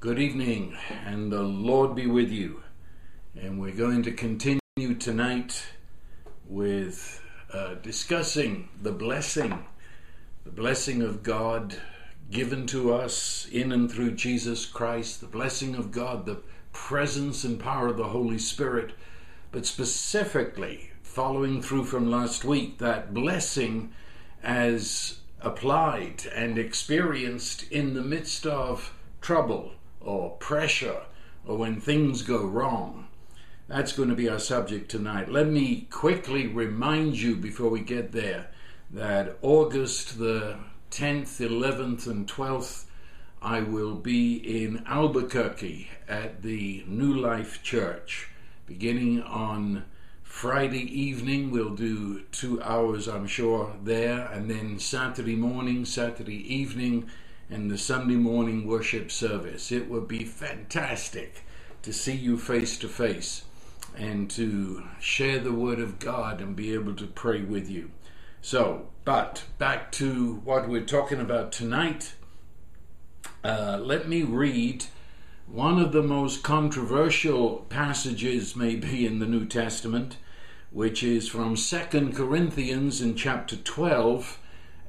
Good 0.00 0.18
evening, 0.18 0.78
and 1.04 1.30
the 1.30 1.42
Lord 1.42 1.94
be 1.94 2.06
with 2.06 2.30
you. 2.30 2.62
And 3.38 3.60
we're 3.60 3.76
going 3.76 4.02
to 4.04 4.12
continue 4.12 4.94
tonight 4.98 5.62
with 6.48 7.22
uh, 7.52 7.74
discussing 7.74 8.70
the 8.80 8.92
blessing, 8.92 9.66
the 10.44 10.52
blessing 10.52 11.02
of 11.02 11.22
God 11.22 11.76
given 12.30 12.66
to 12.68 12.94
us 12.94 13.46
in 13.52 13.72
and 13.72 13.92
through 13.92 14.12
Jesus 14.12 14.64
Christ, 14.64 15.20
the 15.20 15.26
blessing 15.26 15.74
of 15.74 15.92
God, 15.92 16.24
the 16.24 16.40
presence 16.72 17.44
and 17.44 17.60
power 17.60 17.88
of 17.88 17.98
the 17.98 18.08
Holy 18.08 18.38
Spirit, 18.38 18.94
but 19.52 19.66
specifically 19.66 20.92
following 21.02 21.60
through 21.60 21.84
from 21.84 22.10
last 22.10 22.42
week, 22.42 22.78
that 22.78 23.12
blessing 23.12 23.92
as 24.42 25.18
applied 25.42 26.24
and 26.34 26.56
experienced 26.56 27.70
in 27.70 27.92
the 27.92 28.00
midst 28.00 28.46
of 28.46 28.94
trouble 29.20 29.74
or 30.00 30.30
pressure 30.36 31.02
or 31.46 31.56
when 31.56 31.80
things 31.80 32.22
go 32.22 32.44
wrong. 32.44 33.06
That's 33.68 33.92
going 33.92 34.08
to 34.08 34.16
be 34.16 34.28
our 34.28 34.38
subject 34.38 34.90
tonight. 34.90 35.30
Let 35.30 35.46
me 35.46 35.86
quickly 35.90 36.46
remind 36.46 37.20
you 37.20 37.36
before 37.36 37.70
we 37.70 37.80
get 37.80 38.12
there 38.12 38.48
that 38.90 39.38
August 39.42 40.18
the 40.18 40.56
10th, 40.90 41.40
11th, 41.40 42.06
and 42.08 42.26
12th, 42.26 42.84
I 43.40 43.60
will 43.60 43.94
be 43.94 44.36
in 44.36 44.82
Albuquerque 44.86 45.88
at 46.08 46.42
the 46.42 46.84
New 46.86 47.14
Life 47.14 47.62
Church. 47.62 48.28
Beginning 48.66 49.22
on 49.22 49.84
Friday 50.24 50.82
evening, 50.82 51.50
we'll 51.50 51.74
do 51.74 52.22
two 52.32 52.60
hours, 52.62 53.08
I'm 53.08 53.26
sure, 53.26 53.76
there, 53.82 54.26
and 54.32 54.50
then 54.50 54.78
Saturday 54.78 55.36
morning, 55.36 55.84
Saturday 55.84 56.54
evening, 56.54 57.08
and 57.50 57.70
the 57.70 57.78
Sunday 57.78 58.14
morning 58.14 58.66
worship 58.66 59.10
service. 59.10 59.72
It 59.72 59.90
would 59.90 60.06
be 60.06 60.24
fantastic 60.24 61.42
to 61.82 61.92
see 61.92 62.14
you 62.14 62.38
face 62.38 62.78
to 62.78 62.88
face 62.88 63.44
and 63.96 64.30
to 64.30 64.84
share 65.00 65.40
the 65.40 65.52
Word 65.52 65.80
of 65.80 65.98
God 65.98 66.40
and 66.40 66.54
be 66.54 66.72
able 66.74 66.94
to 66.94 67.06
pray 67.06 67.42
with 67.42 67.68
you. 67.68 67.90
So, 68.40 68.88
but 69.04 69.44
back 69.58 69.90
to 69.92 70.40
what 70.44 70.68
we're 70.68 70.84
talking 70.84 71.20
about 71.20 71.50
tonight. 71.50 72.14
Uh, 73.42 73.78
let 73.82 74.08
me 74.08 74.22
read 74.22 74.84
one 75.46 75.80
of 75.80 75.92
the 75.92 76.02
most 76.02 76.44
controversial 76.44 77.66
passages, 77.68 78.54
maybe, 78.54 79.04
in 79.04 79.18
the 79.18 79.26
New 79.26 79.44
Testament, 79.44 80.16
which 80.70 81.02
is 81.02 81.28
from 81.28 81.56
Second 81.56 82.14
Corinthians 82.14 83.00
in 83.00 83.16
chapter 83.16 83.56
12 83.56 84.38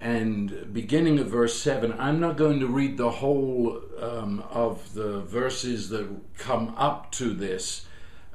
and 0.01 0.73
beginning 0.73 1.19
of 1.19 1.27
verse 1.27 1.61
7. 1.61 1.93
I'm 1.99 2.19
not 2.19 2.35
going 2.35 2.59
to 2.59 2.67
read 2.67 2.97
the 2.97 3.11
whole 3.11 3.79
um, 3.99 4.43
of 4.49 4.95
the 4.95 5.21
verses 5.21 5.89
that 5.89 6.09
come 6.37 6.73
up 6.75 7.11
to 7.13 7.33
this 7.35 7.85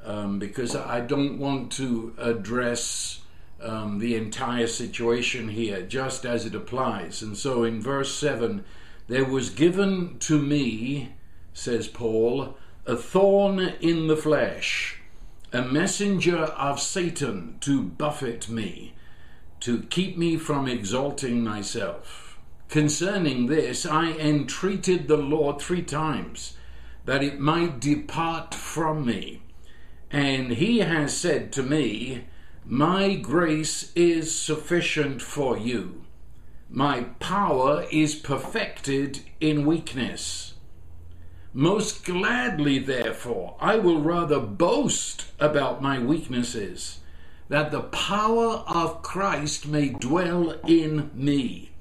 um, 0.03 0.39
because 0.39 0.75
I 0.77 1.01
don't 1.01 1.37
want 1.37 1.73
to 1.73 2.15
address 2.17 3.19
um, 3.61 3.99
the 3.99 4.15
entire 4.15 4.67
situation 4.67 5.49
here 5.49 5.81
just 5.81 6.25
as 6.25 6.45
it 6.45 6.55
applies. 6.55 7.21
And 7.21 7.37
so 7.37 7.65
in 7.65 7.81
verse 7.81 8.15
7, 8.15 8.63
there 9.07 9.25
was 9.25 9.49
given 9.49 10.19
to 10.19 10.41
me, 10.41 11.15
says 11.53 11.89
Paul, 11.89 12.57
a 12.85 12.95
thorn 12.95 13.59
in 13.81 14.07
the 14.07 14.15
flesh, 14.15 15.01
a 15.51 15.61
messenger 15.61 16.37
of 16.37 16.79
Satan 16.79 17.57
to 17.59 17.83
buffet 17.83 18.47
me 18.47 18.93
to 19.61 19.83
keep 19.83 20.17
me 20.17 20.37
from 20.37 20.67
exalting 20.67 21.43
myself. 21.43 22.37
Concerning 22.69 23.47
this, 23.47 23.85
I 23.85 24.11
entreated 24.11 25.07
the 25.07 25.17
Lord 25.17 25.61
three 25.61 25.81
times 25.81 26.57
that 27.05 27.23
it 27.23 27.39
might 27.39 27.79
depart 27.79 28.53
from 28.53 29.05
me. 29.05 29.41
And 30.11 30.51
he 30.51 30.79
has 30.79 31.15
said 31.15 31.51
to 31.53 31.63
me, 31.63 32.25
My 32.65 33.15
grace 33.15 33.91
is 33.95 34.37
sufficient 34.37 35.21
for 35.21 35.57
you. 35.57 36.03
My 36.69 37.03
power 37.19 37.85
is 37.91 38.15
perfected 38.15 39.21
in 39.39 39.65
weakness. 39.65 40.55
Most 41.53 42.03
gladly, 42.03 42.77
therefore, 42.77 43.55
I 43.59 43.77
will 43.77 44.01
rather 44.01 44.39
boast 44.39 45.31
about 45.39 45.81
my 45.81 45.97
weaknesses 45.97 46.99
that 47.49 47.71
the 47.71 47.81
power 47.81 48.63
of 48.67 49.01
Christ 49.01 49.67
may 49.67 49.89
dwell 49.89 50.55
in 50.67 51.11
me. 51.13 51.71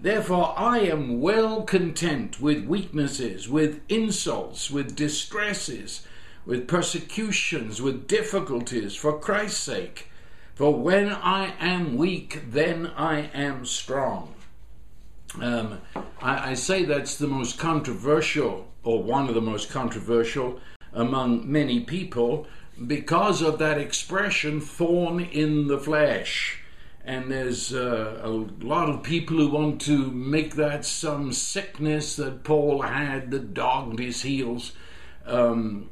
Therefore, 0.00 0.54
I 0.56 0.78
am 0.80 1.20
well 1.20 1.62
content 1.62 2.40
with 2.40 2.64
weaknesses, 2.66 3.48
with 3.48 3.80
insults, 3.88 4.70
with 4.70 4.94
distresses, 4.94 6.06
with 6.46 6.68
persecutions, 6.68 7.82
with 7.82 8.06
difficulties, 8.06 8.94
for 8.94 9.18
Christ's 9.18 9.60
sake. 9.60 10.08
For 10.54 10.74
when 10.74 11.08
I 11.08 11.52
am 11.60 11.96
weak, 11.96 12.42
then 12.50 12.92
I 12.96 13.30
am 13.34 13.64
strong. 13.64 14.34
Um, 15.40 15.80
I, 16.22 16.50
I 16.50 16.54
say 16.54 16.84
that's 16.84 17.16
the 17.16 17.26
most 17.26 17.58
controversial, 17.58 18.68
or 18.84 19.02
one 19.02 19.28
of 19.28 19.34
the 19.34 19.40
most 19.40 19.68
controversial 19.68 20.60
among 20.92 21.50
many 21.50 21.80
people, 21.80 22.46
because 22.86 23.42
of 23.42 23.58
that 23.58 23.78
expression, 23.78 24.60
thorn 24.60 25.20
in 25.20 25.66
the 25.68 25.78
flesh. 25.78 26.62
And 27.04 27.30
there's 27.30 27.72
uh, 27.72 28.20
a 28.22 28.28
lot 28.28 28.90
of 28.90 29.02
people 29.02 29.38
who 29.38 29.48
want 29.48 29.80
to 29.82 30.10
make 30.10 30.56
that 30.56 30.84
some 30.84 31.32
sickness 31.32 32.16
that 32.16 32.44
Paul 32.44 32.82
had 32.82 33.30
that 33.30 33.54
dogged 33.54 33.98
his 33.98 34.22
heels. 34.22 34.72
Um, 35.24 35.90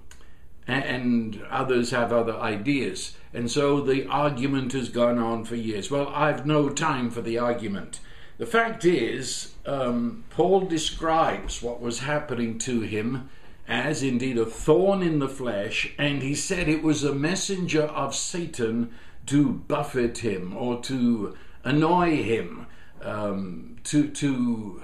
and 0.66 1.42
others 1.48 1.90
have 1.90 2.12
other 2.12 2.36
ideas. 2.36 3.16
And 3.32 3.50
so 3.50 3.80
the 3.80 4.06
argument 4.06 4.72
has 4.72 4.88
gone 4.88 5.18
on 5.18 5.44
for 5.44 5.54
years. 5.54 5.90
Well, 5.90 6.08
I've 6.08 6.44
no 6.44 6.68
time 6.68 7.10
for 7.10 7.22
the 7.22 7.38
argument. 7.38 8.00
The 8.38 8.46
fact 8.46 8.84
is, 8.84 9.54
um, 9.64 10.24
Paul 10.30 10.62
describes 10.62 11.62
what 11.62 11.80
was 11.80 12.00
happening 12.00 12.58
to 12.60 12.80
him 12.80 13.30
as 13.68 14.02
indeed 14.02 14.38
a 14.38 14.46
thorn 14.46 15.02
in 15.02 15.18
the 15.18 15.28
flesh, 15.28 15.92
and 15.98 16.22
he 16.22 16.34
said 16.34 16.68
it 16.68 16.82
was 16.82 17.02
a 17.02 17.14
messenger 17.14 17.82
of 17.82 18.14
Satan 18.14 18.92
to 19.26 19.52
buffet 19.52 20.18
him 20.18 20.56
or 20.56 20.80
to 20.82 21.36
annoy 21.64 22.22
him, 22.22 22.66
um, 23.02 23.76
to 23.84 24.08
to 24.08 24.82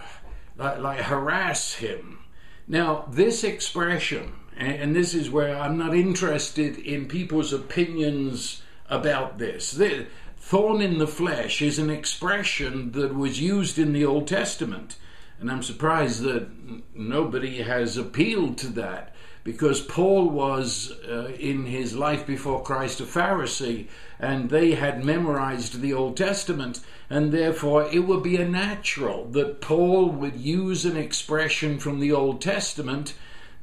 like, 0.56 0.78
like 0.78 1.00
harass 1.00 1.75
him. 1.75 2.19
Now, 2.66 3.06
this 3.10 3.44
expression, 3.44 4.32
and 4.56 4.94
this 4.94 5.15
is 5.15 5.31
where 5.31 5.56
I'm 5.56 5.78
not 5.78 5.94
interested 5.94 6.78
in 6.78 7.06
people's 7.06 7.53
opinions 7.53 8.62
about 8.88 9.38
this. 9.38 9.72
The 9.72 10.06
thorn 10.37 10.82
in 10.82 10.98
the 10.98 11.06
flesh 11.06 11.62
is 11.62 11.78
an 11.78 11.91
expression 11.91 12.92
that 12.92 13.15
was 13.15 13.41
used 13.41 13.78
in 13.78 13.92
the 13.92 14.04
Old 14.04 14.26
Testament. 14.26 14.97
And 15.42 15.50
I'm 15.50 15.64
surprised 15.64 16.22
that 16.22 16.47
nobody 16.94 17.62
has 17.62 17.97
appealed 17.97 18.58
to 18.58 18.69
that 18.69 19.12
because 19.42 19.80
Paul 19.80 20.30
was, 20.30 20.92
uh, 21.08 21.32
in 21.36 21.66
his 21.66 21.97
life 21.97 22.25
before 22.25 22.62
Christ, 22.62 23.00
a 23.00 23.04
Pharisee, 23.04 23.88
and 24.20 24.50
they 24.50 24.76
had 24.76 25.04
memorized 25.04 25.80
the 25.80 25.92
Old 25.92 26.16
Testament, 26.16 26.78
and 27.10 27.32
therefore 27.32 27.88
it 27.92 28.06
would 28.06 28.22
be 28.22 28.36
a 28.36 28.48
natural 28.48 29.26
that 29.30 29.60
Paul 29.60 30.10
would 30.10 30.36
use 30.36 30.84
an 30.84 30.97
expression 30.97 31.80
from 31.80 31.98
the 31.98 32.12
Old 32.12 32.41
Testament 32.41 33.14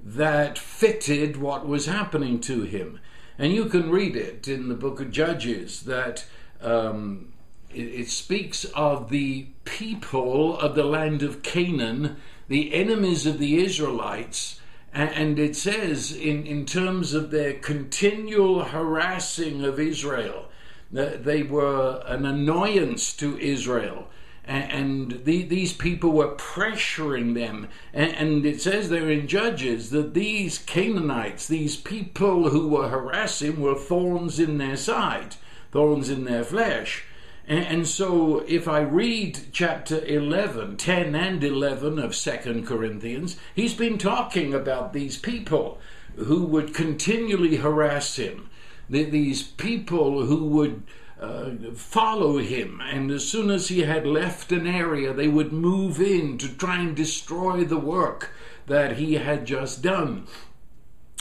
that 0.03 0.59
fitted 0.59 1.37
what 1.37 1.65
was 1.65 1.85
happening 1.85 2.41
to 2.41 2.63
him. 2.63 2.99
And 3.37 3.53
you 3.53 3.65
can 3.67 3.89
read 3.89 4.17
it 4.17 4.49
in 4.49 4.67
the 4.67 4.75
book 4.75 4.99
of 4.99 5.11
Judges 5.11 5.83
that. 5.83 6.25
Um, 6.61 7.31
it, 7.73 8.09
speaks 8.09 8.65
of 8.65 9.09
the 9.09 9.47
people 9.65 10.57
of 10.57 10.75
the 10.75 10.83
land 10.83 11.23
of 11.23 11.43
Canaan, 11.43 12.17
the 12.47 12.73
enemies 12.73 13.25
of 13.25 13.39
the 13.39 13.57
Israelites, 13.63 14.59
and 14.91 15.37
it 15.37 15.55
says, 15.55 16.11
in, 16.11 16.47
in 16.47 16.65
terms 16.65 17.13
of 17.13 17.29
their 17.29 17.53
continual 17.53 18.63
harassing 18.65 19.63
of 19.63 19.79
Israel, 19.79 20.49
that 20.91 21.23
they 21.23 21.43
were 21.43 22.01
an 22.07 22.25
annoyance 22.25 23.13
to 23.17 23.37
Israel. 23.37 24.07
And 24.43 25.25
the, 25.25 25.43
these 25.43 25.73
people 25.73 26.09
were 26.09 26.33
pressuring 26.33 27.35
them. 27.35 27.67
And 27.93 28.43
it 28.47 28.59
says 28.61 28.89
there 28.89 29.11
in 29.11 29.27
Judges 29.27 29.91
that 29.91 30.15
these 30.15 30.57
Canaanites, 30.57 31.45
these 31.45 31.75
people 31.75 32.49
who 32.49 32.67
were 32.67 32.89
harassing, 32.89 33.61
were 33.61 33.75
thorns 33.75 34.39
in 34.39 34.57
their 34.57 34.75
side, 34.75 35.35
thorns 35.71 36.09
in 36.09 36.23
their 36.23 36.43
flesh. 36.43 37.05
And, 37.49 37.65
and 37.65 37.87
so 37.87 38.45
if 38.47 38.67
I 38.67 38.81
read 38.81 39.47
chapter 39.51 40.05
11, 40.05 40.77
10 40.77 41.15
and 41.15 41.43
11 41.43 41.99
of 41.99 42.15
Second 42.15 42.65
Corinthians, 42.65 43.37
he's 43.55 43.73
been 43.73 43.97
talking 43.97 44.53
about 44.53 44.93
these 44.93 45.17
people 45.17 45.79
who 46.15 46.45
would 46.45 46.73
continually 46.73 47.57
harass 47.57 48.15
him. 48.15 48.49
These 48.89 49.43
people 49.43 50.25
who 50.25 50.45
would 50.45 50.83
uh, 51.19 51.51
follow 51.75 52.37
him. 52.37 52.81
And 52.81 53.11
as 53.11 53.27
soon 53.27 53.49
as 53.51 53.67
he 53.67 53.81
had 53.81 54.05
left 54.05 54.51
an 54.51 54.65
area, 54.65 55.13
they 55.13 55.27
would 55.27 55.51
move 55.51 55.99
in 55.99 56.37
to 56.39 56.47
try 56.47 56.79
and 56.79 56.95
destroy 56.95 57.63
the 57.63 57.77
work 57.77 58.31
that 58.67 58.97
he 58.97 59.15
had 59.15 59.45
just 59.45 59.81
done. 59.81 60.27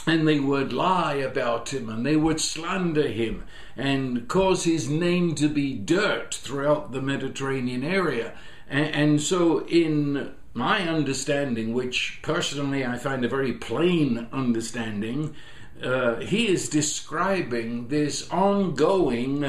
And 0.07 0.27
they 0.27 0.39
would 0.39 0.73
lie 0.73 1.15
about 1.15 1.73
him 1.73 1.89
and 1.89 2.05
they 2.05 2.15
would 2.15 2.39
slander 2.39 3.07
him 3.07 3.43
and 3.79 4.27
cause 4.27 4.65
his 4.65 4.89
name 4.89 5.33
to 5.33 5.47
be 5.47 5.73
dirt 5.73 6.35
throughout 6.35 6.91
the 6.91 7.01
Mediterranean 7.01 7.81
area. 7.81 8.33
And, 8.67 8.93
and 8.93 9.21
so, 9.21 9.65
in 9.67 10.33
my 10.53 10.81
understanding, 10.81 11.73
which 11.73 12.19
personally 12.21 12.85
I 12.85 12.97
find 12.97 13.23
a 13.23 13.29
very 13.29 13.53
plain 13.53 14.27
understanding, 14.33 15.33
uh, 15.81 16.17
he 16.17 16.49
is 16.49 16.67
describing 16.67 17.87
this 17.87 18.29
ongoing, 18.29 19.45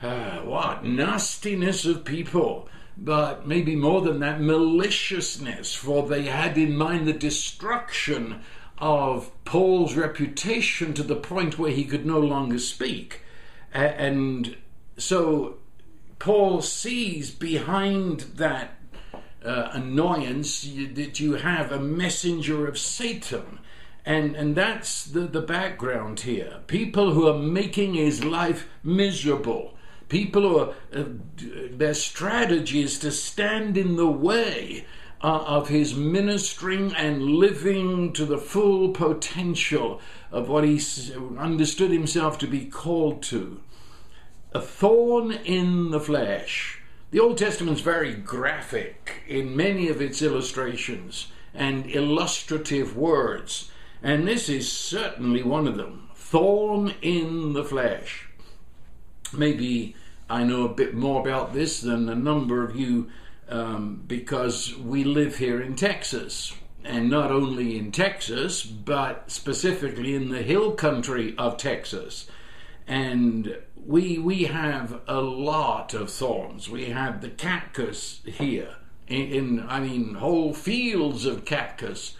uh, 0.00 0.38
what, 0.38 0.86
nastiness 0.86 1.84
of 1.84 2.06
people, 2.06 2.66
but 2.96 3.46
maybe 3.46 3.76
more 3.76 4.00
than 4.00 4.20
that, 4.20 4.40
maliciousness, 4.40 5.74
for 5.74 6.08
they 6.08 6.22
had 6.22 6.56
in 6.56 6.74
mind 6.74 7.06
the 7.06 7.12
destruction 7.12 8.40
of 8.80 9.30
Paul's 9.44 9.94
reputation 9.96 10.94
to 10.94 11.02
the 11.02 11.16
point 11.16 11.58
where 11.58 11.72
he 11.72 11.84
could 11.84 12.06
no 12.06 12.20
longer 12.20 12.58
speak. 12.58 13.22
And 13.72 14.56
so 14.96 15.58
Paul 16.18 16.62
sees 16.62 17.30
behind 17.30 18.20
that 18.36 18.78
uh, 19.44 19.70
annoyance 19.72 20.62
that 20.62 21.20
you 21.20 21.34
have 21.34 21.70
a 21.70 21.78
messenger 21.78 22.66
of 22.66 22.78
Satan. 22.78 23.60
And, 24.04 24.34
and 24.36 24.56
that's 24.56 25.04
the, 25.04 25.20
the 25.20 25.42
background 25.42 26.20
here. 26.20 26.60
People 26.66 27.12
who 27.12 27.28
are 27.28 27.38
making 27.38 27.94
his 27.94 28.24
life 28.24 28.66
miserable. 28.82 29.76
People 30.08 30.42
who 30.42 30.58
are, 30.58 30.74
uh, 30.94 31.04
their 31.70 31.94
strategy 31.94 32.82
is 32.82 32.98
to 33.00 33.10
stand 33.12 33.76
in 33.76 33.96
the 33.96 34.10
way 34.10 34.86
uh, 35.22 35.44
of 35.46 35.68
his 35.68 35.94
ministering 35.94 36.94
and 36.94 37.22
living 37.22 38.12
to 38.12 38.24
the 38.24 38.38
full 38.38 38.90
potential 38.90 40.00
of 40.30 40.48
what 40.48 40.64
he 40.64 40.80
understood 41.38 41.90
himself 41.90 42.38
to 42.38 42.46
be 42.46 42.66
called 42.66 43.22
to. 43.22 43.60
A 44.52 44.60
thorn 44.60 45.32
in 45.32 45.90
the 45.90 46.00
flesh. 46.00 46.80
The 47.10 47.20
Old 47.20 47.38
Testament 47.38 47.78
is 47.78 47.82
very 47.82 48.14
graphic 48.14 49.22
in 49.26 49.56
many 49.56 49.88
of 49.88 50.00
its 50.00 50.22
illustrations 50.22 51.28
and 51.54 51.90
illustrative 51.90 52.96
words, 52.96 53.70
and 54.02 54.28
this 54.28 54.48
is 54.48 54.70
certainly 54.70 55.42
one 55.42 55.66
of 55.66 55.76
them. 55.76 56.08
Thorn 56.14 56.94
in 57.02 57.54
the 57.54 57.64
flesh. 57.64 58.28
Maybe 59.32 59.96
I 60.30 60.44
know 60.44 60.64
a 60.64 60.74
bit 60.74 60.94
more 60.94 61.20
about 61.20 61.54
this 61.54 61.80
than 61.80 62.08
a 62.08 62.14
number 62.14 62.62
of 62.62 62.76
you 62.76 63.10
um, 63.48 64.04
because 64.06 64.76
we 64.76 65.04
live 65.04 65.36
here 65.36 65.60
in 65.60 65.74
Texas. 65.74 66.54
And 66.84 67.10
not 67.10 67.30
only 67.30 67.76
in 67.76 67.92
Texas, 67.92 68.62
but 68.62 69.30
specifically 69.30 70.14
in 70.14 70.30
the 70.30 70.42
hill 70.42 70.72
country 70.72 71.34
of 71.36 71.56
Texas. 71.56 72.30
And 72.86 73.58
we, 73.84 74.18
we 74.18 74.44
have 74.44 75.00
a 75.06 75.20
lot 75.20 75.92
of 75.92 76.10
thorns. 76.10 76.70
We 76.70 76.86
have 76.86 77.20
the 77.20 77.28
cactus 77.28 78.20
here, 78.24 78.76
in, 79.06 79.32
in 79.32 79.66
I 79.68 79.80
mean, 79.80 80.14
whole 80.14 80.54
fields 80.54 81.26
of 81.26 81.44
cactus. 81.44 82.16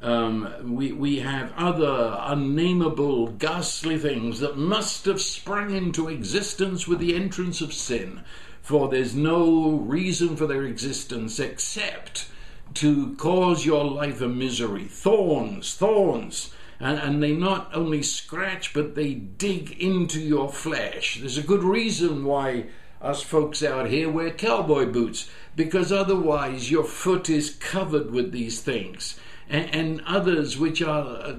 Um, 0.00 0.74
we, 0.74 0.92
we 0.92 1.18
have 1.20 1.52
other 1.56 2.16
unnameable, 2.20 3.28
ghastly 3.32 3.98
things 3.98 4.40
that 4.40 4.56
must 4.56 5.04
have 5.06 5.20
sprung 5.20 5.74
into 5.74 6.08
existence 6.08 6.88
with 6.88 6.98
the 6.98 7.14
entrance 7.14 7.60
of 7.60 7.72
sin 7.72 8.22
for 8.68 8.90
there's 8.90 9.14
no 9.14 9.70
reason 9.70 10.36
for 10.36 10.46
their 10.46 10.64
existence 10.64 11.40
except 11.40 12.28
to 12.74 13.16
cause 13.16 13.64
your 13.64 13.82
life 13.82 14.20
a 14.20 14.28
misery. 14.28 14.84
Thorns, 14.84 15.74
thorns. 15.74 16.52
And, 16.78 16.98
and, 16.98 17.22
they 17.22 17.32
not 17.32 17.70
only 17.72 18.02
scratch, 18.02 18.74
but 18.74 18.94
they 18.94 19.14
dig 19.14 19.70
into 19.80 20.20
your 20.20 20.50
flesh. 20.50 21.16
There's 21.18 21.38
a 21.38 21.42
good 21.42 21.62
reason 21.62 22.26
why 22.26 22.66
us 23.00 23.22
folks 23.22 23.62
out 23.62 23.88
here 23.88 24.10
wear 24.10 24.30
cowboy 24.32 24.84
boots, 24.84 25.30
because 25.56 25.90
otherwise 25.90 26.70
your 26.70 26.84
foot 26.84 27.30
is 27.30 27.48
covered 27.48 28.10
with 28.10 28.32
these 28.32 28.60
things. 28.60 29.18
And, 29.48 29.74
and 29.74 30.02
others 30.06 30.58
which 30.58 30.82
are, 30.82 31.06
uh, 31.06 31.36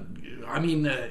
I 0.48 0.58
mean, 0.58 0.84
uh, 0.84 1.10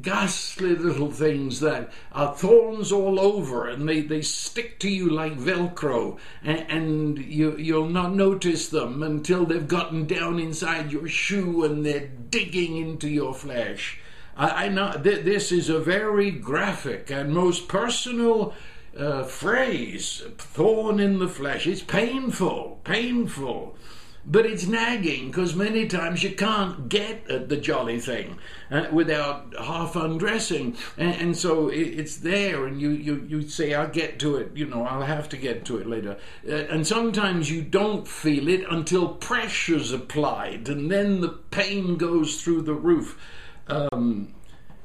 ghastly 0.00 0.76
little 0.76 1.10
things 1.10 1.60
that 1.60 1.92
are 2.12 2.34
thorns 2.34 2.92
all 2.92 3.18
over 3.18 3.68
and 3.68 3.88
they, 3.88 4.00
they 4.00 4.22
stick 4.22 4.78
to 4.78 4.88
you 4.88 5.10
like 5.10 5.36
Velcro 5.36 6.18
and, 6.42 6.60
and 6.70 7.18
you, 7.18 7.56
you'll 7.56 7.88
not 7.88 8.14
notice 8.14 8.68
them 8.68 9.02
until 9.02 9.44
they've 9.44 9.66
gotten 9.66 10.06
down 10.06 10.38
inside 10.38 10.92
your 10.92 11.08
shoe 11.08 11.64
and 11.64 11.84
they're 11.84 12.06
digging 12.30 12.76
into 12.76 13.08
your 13.08 13.34
flesh. 13.34 13.98
I, 14.36 14.66
I 14.66 14.68
know 14.68 14.92
th- 15.02 15.24
this 15.24 15.50
is 15.50 15.68
a 15.68 15.80
very 15.80 16.30
graphic 16.30 17.10
and 17.10 17.34
most 17.34 17.66
personal 17.66 18.54
uh, 18.96 19.24
phrase 19.24 20.22
thorn 20.38 21.00
in 21.00 21.18
the 21.18 21.28
flesh. 21.28 21.66
It's 21.66 21.82
painful, 21.82 22.80
painful 22.84 23.76
but 24.24 24.46
it's 24.46 24.66
nagging 24.66 25.26
because 25.26 25.54
many 25.54 25.86
times 25.88 26.22
you 26.22 26.30
can't 26.30 26.88
get 26.88 27.28
at 27.28 27.48
the 27.48 27.56
jolly 27.56 27.98
thing 27.98 28.38
uh, 28.70 28.86
without 28.92 29.52
half 29.58 29.96
undressing, 29.96 30.76
and, 30.96 31.14
and 31.16 31.36
so 31.36 31.68
it, 31.68 31.80
it's 31.80 32.18
there, 32.18 32.66
and 32.66 32.80
you, 32.80 32.90
you 32.90 33.26
you 33.28 33.48
say, 33.48 33.74
"I'll 33.74 33.88
get 33.88 34.20
to 34.20 34.36
it," 34.36 34.52
you 34.54 34.66
know, 34.66 34.84
I'll 34.84 35.02
have 35.02 35.28
to 35.30 35.36
get 35.36 35.64
to 35.66 35.78
it 35.78 35.88
later, 35.88 36.16
uh, 36.48 36.52
and 36.52 36.86
sometimes 36.86 37.50
you 37.50 37.62
don't 37.62 38.06
feel 38.06 38.48
it 38.48 38.64
until 38.70 39.08
pressure's 39.08 39.92
applied, 39.92 40.68
and 40.68 40.90
then 40.90 41.20
the 41.20 41.30
pain 41.50 41.96
goes 41.96 42.40
through 42.40 42.62
the 42.62 42.74
roof. 42.74 43.18
Um, 43.66 44.34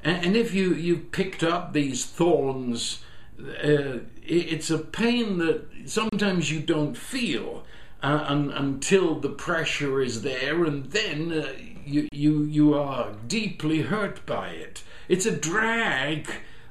and, 0.04 0.25
and, 0.25 0.38
if 0.38 0.54
you 0.54 0.74
you 0.74 0.98
picked 0.98 1.44
up 1.44 1.74
these 1.74 2.06
thorns, 2.06 3.04
uh, 3.39 4.00
it, 4.24 4.24
it's 4.25 4.72
a 4.72 4.80
pain 4.80 5.38
that 5.38 5.68
sometimes 5.86 6.51
you 6.51 6.60
don't 6.60 6.98
feel 6.98 7.63
uh, 8.04 8.26
un, 8.28 8.52
until 8.52 9.16
the 9.20 9.30
pressure 9.30 10.02
is 10.02 10.22
there, 10.22 10.64
and 10.66 10.86
then 10.92 11.32
uh, 11.32 11.54
you, 11.86 12.08
you, 12.12 12.44
you 12.44 12.74
are 12.74 13.14
deeply 13.28 13.82
hurt 13.82 14.26
by 14.26 14.50
it. 14.50 14.84
It's 15.08 15.26
a 15.26 15.36
drag 15.36 16.30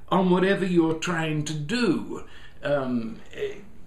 on 0.08 0.30
whatever 0.30 0.64
you're 0.64 0.94
trying 0.94 1.44
to 1.46 1.54
do. 1.54 2.24
Um, 2.62 3.20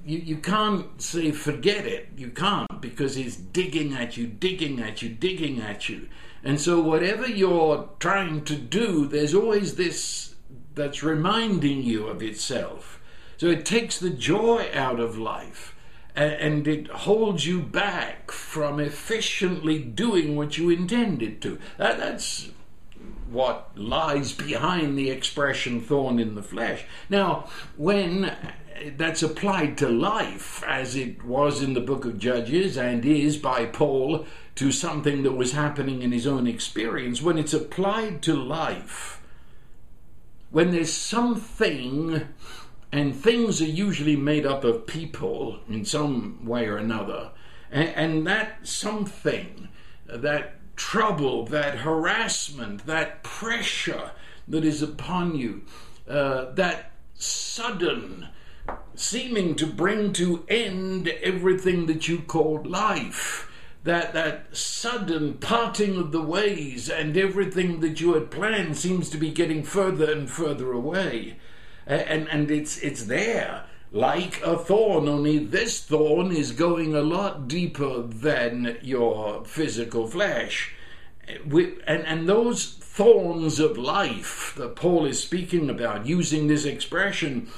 you, 0.05 0.17
you 0.19 0.37
can't 0.37 1.01
say 1.01 1.31
forget 1.31 1.85
it. 1.85 2.09
You 2.17 2.29
can't 2.29 2.81
because 2.81 3.15
it's 3.15 3.35
digging 3.35 3.93
at 3.93 4.17
you, 4.17 4.27
digging 4.27 4.79
at 4.81 5.01
you, 5.01 5.09
digging 5.09 5.61
at 5.61 5.87
you. 5.87 6.09
And 6.43 6.59
so, 6.59 6.81
whatever 6.81 7.27
you're 7.27 7.89
trying 7.99 8.45
to 8.45 8.55
do, 8.55 9.07
there's 9.07 9.33
always 9.33 9.75
this 9.75 10.35
that's 10.73 11.03
reminding 11.03 11.83
you 11.83 12.07
of 12.07 12.23
itself. 12.23 12.99
So, 13.37 13.47
it 13.47 13.65
takes 13.65 13.99
the 13.99 14.09
joy 14.09 14.69
out 14.73 14.99
of 14.99 15.17
life 15.17 15.75
and 16.19 16.67
it 16.67 16.87
holds 16.87 17.45
you 17.45 17.61
back 17.61 18.31
from 18.31 18.79
efficiently 18.79 19.79
doing 19.79 20.35
what 20.35 20.57
you 20.57 20.69
intended 20.69 21.41
to. 21.41 21.57
that's 21.77 22.49
what 23.29 23.69
lies 23.75 24.33
behind 24.33 24.97
the 24.97 25.09
expression 25.09 25.79
thorn 25.79 26.19
in 26.19 26.35
the 26.35 26.43
flesh. 26.43 26.83
Now, 27.09 27.47
when 27.77 28.35
that's 28.97 29.21
applied 29.21 29.77
to 29.77 29.87
life, 29.87 30.63
as 30.65 30.95
it 30.95 31.23
was 31.23 31.61
in 31.61 31.73
the 31.73 31.81
book 31.81 32.05
of 32.05 32.17
Judges 32.17 32.77
and 32.77 33.05
is 33.05 33.37
by 33.37 33.65
Paul 33.65 34.25
to 34.55 34.71
something 34.71 35.23
that 35.23 35.33
was 35.33 35.51
happening 35.51 36.01
in 36.01 36.11
his 36.11 36.25
own 36.25 36.47
experience, 36.47 37.21
when 37.21 37.37
it's 37.37 37.53
applied 37.53 38.21
to 38.23 38.35
life, 38.35 39.21
when 40.49 40.71
there's 40.71 40.91
something 40.93 42.27
and 42.91 43.15
things 43.15 43.61
are 43.61 43.65
usually 43.65 44.15
made 44.15 44.45
up 44.45 44.63
of 44.63 44.87
people 44.87 45.59
in 45.69 45.85
some 45.85 46.45
way 46.45 46.65
or 46.65 46.77
another. 46.77 47.31
And, 47.71 47.89
and 47.89 48.27
that 48.27 48.67
something, 48.67 49.69
that 50.07 50.75
trouble, 50.75 51.45
that 51.47 51.79
harassment, 51.79 52.85
that 52.87 53.21
pressure 53.21 54.11
that 54.47 54.65
is 54.65 54.81
upon 54.81 55.35
you, 55.35 55.63
uh, 56.07 56.51
that 56.53 56.91
sudden 57.13 58.29
seeming 58.95 59.55
to 59.55 59.67
bring 59.67 60.13
to 60.13 60.45
end 60.47 61.07
everything 61.07 61.85
that 61.85 62.07
you 62.07 62.19
called 62.19 62.65
life, 62.65 63.51
that 63.83 64.13
that 64.13 64.55
sudden 64.55 65.35
parting 65.35 65.95
of 65.97 66.11
the 66.11 66.21
ways 66.21 66.89
and 66.89 67.15
everything 67.15 67.79
that 67.79 68.01
you 68.01 68.13
had 68.13 68.31
planned 68.31 68.77
seems 68.77 69.09
to 69.09 69.17
be 69.17 69.29
getting 69.29 69.63
further 69.63 70.11
and 70.11 70.29
further 70.29 70.71
away 70.71 71.37
and 71.89 72.27
and 72.29 72.51
it's 72.51 72.77
it's 72.77 73.05
there. 73.05 73.65
Like 73.91 74.41
a 74.43 74.55
thorn 74.57 75.07
only 75.07 75.39
this 75.39 75.83
thorn 75.83 76.31
is 76.31 76.51
going 76.51 76.95
a 76.95 77.01
lot 77.01 77.47
deeper 77.47 78.03
than 78.03 78.77
your 78.81 79.43
physical 79.45 80.07
flesh. 80.07 80.75
And 81.27 82.05
and 82.05 82.29
those 82.29 82.65
thorns 82.65 83.59
of 83.59 83.77
life 83.77 84.53
that 84.57 84.75
Paul 84.75 85.05
is 85.05 85.21
speaking 85.21 85.69
about 85.69 86.05
using 86.05 86.47
this 86.47 86.65
expression 86.65 87.49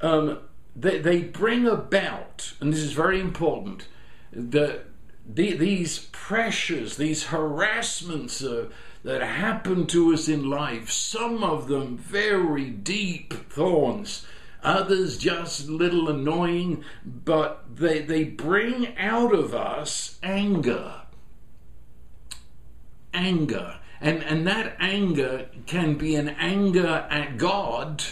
um, 0.00 0.38
they, 0.74 0.98
they 0.98 1.22
bring 1.22 1.66
about, 1.66 2.52
and 2.60 2.72
this 2.72 2.80
is 2.80 2.92
very 2.92 3.20
important, 3.20 3.88
the, 4.32 4.82
the 5.26 5.56
these 5.56 6.08
pressures, 6.12 6.96
these 6.96 7.24
harassments 7.24 8.44
uh, 8.44 8.68
that 9.06 9.22
happen 9.22 9.86
to 9.86 10.12
us 10.12 10.26
in 10.26 10.50
life, 10.50 10.90
some 10.90 11.44
of 11.44 11.68
them 11.68 11.96
very 11.96 12.68
deep 12.68 13.32
thorns, 13.48 14.26
others 14.64 15.16
just 15.16 15.68
little 15.68 16.08
annoying, 16.08 16.82
but 17.04 17.64
they, 17.72 18.00
they 18.00 18.24
bring 18.24 18.98
out 18.98 19.32
of 19.32 19.54
us 19.54 20.18
anger. 20.24 21.02
Anger. 23.14 23.78
And, 24.00 24.24
and 24.24 24.44
that 24.48 24.76
anger 24.80 25.50
can 25.66 25.94
be 25.94 26.16
an 26.16 26.30
anger 26.30 27.06
at 27.08 27.38
God. 27.38 28.02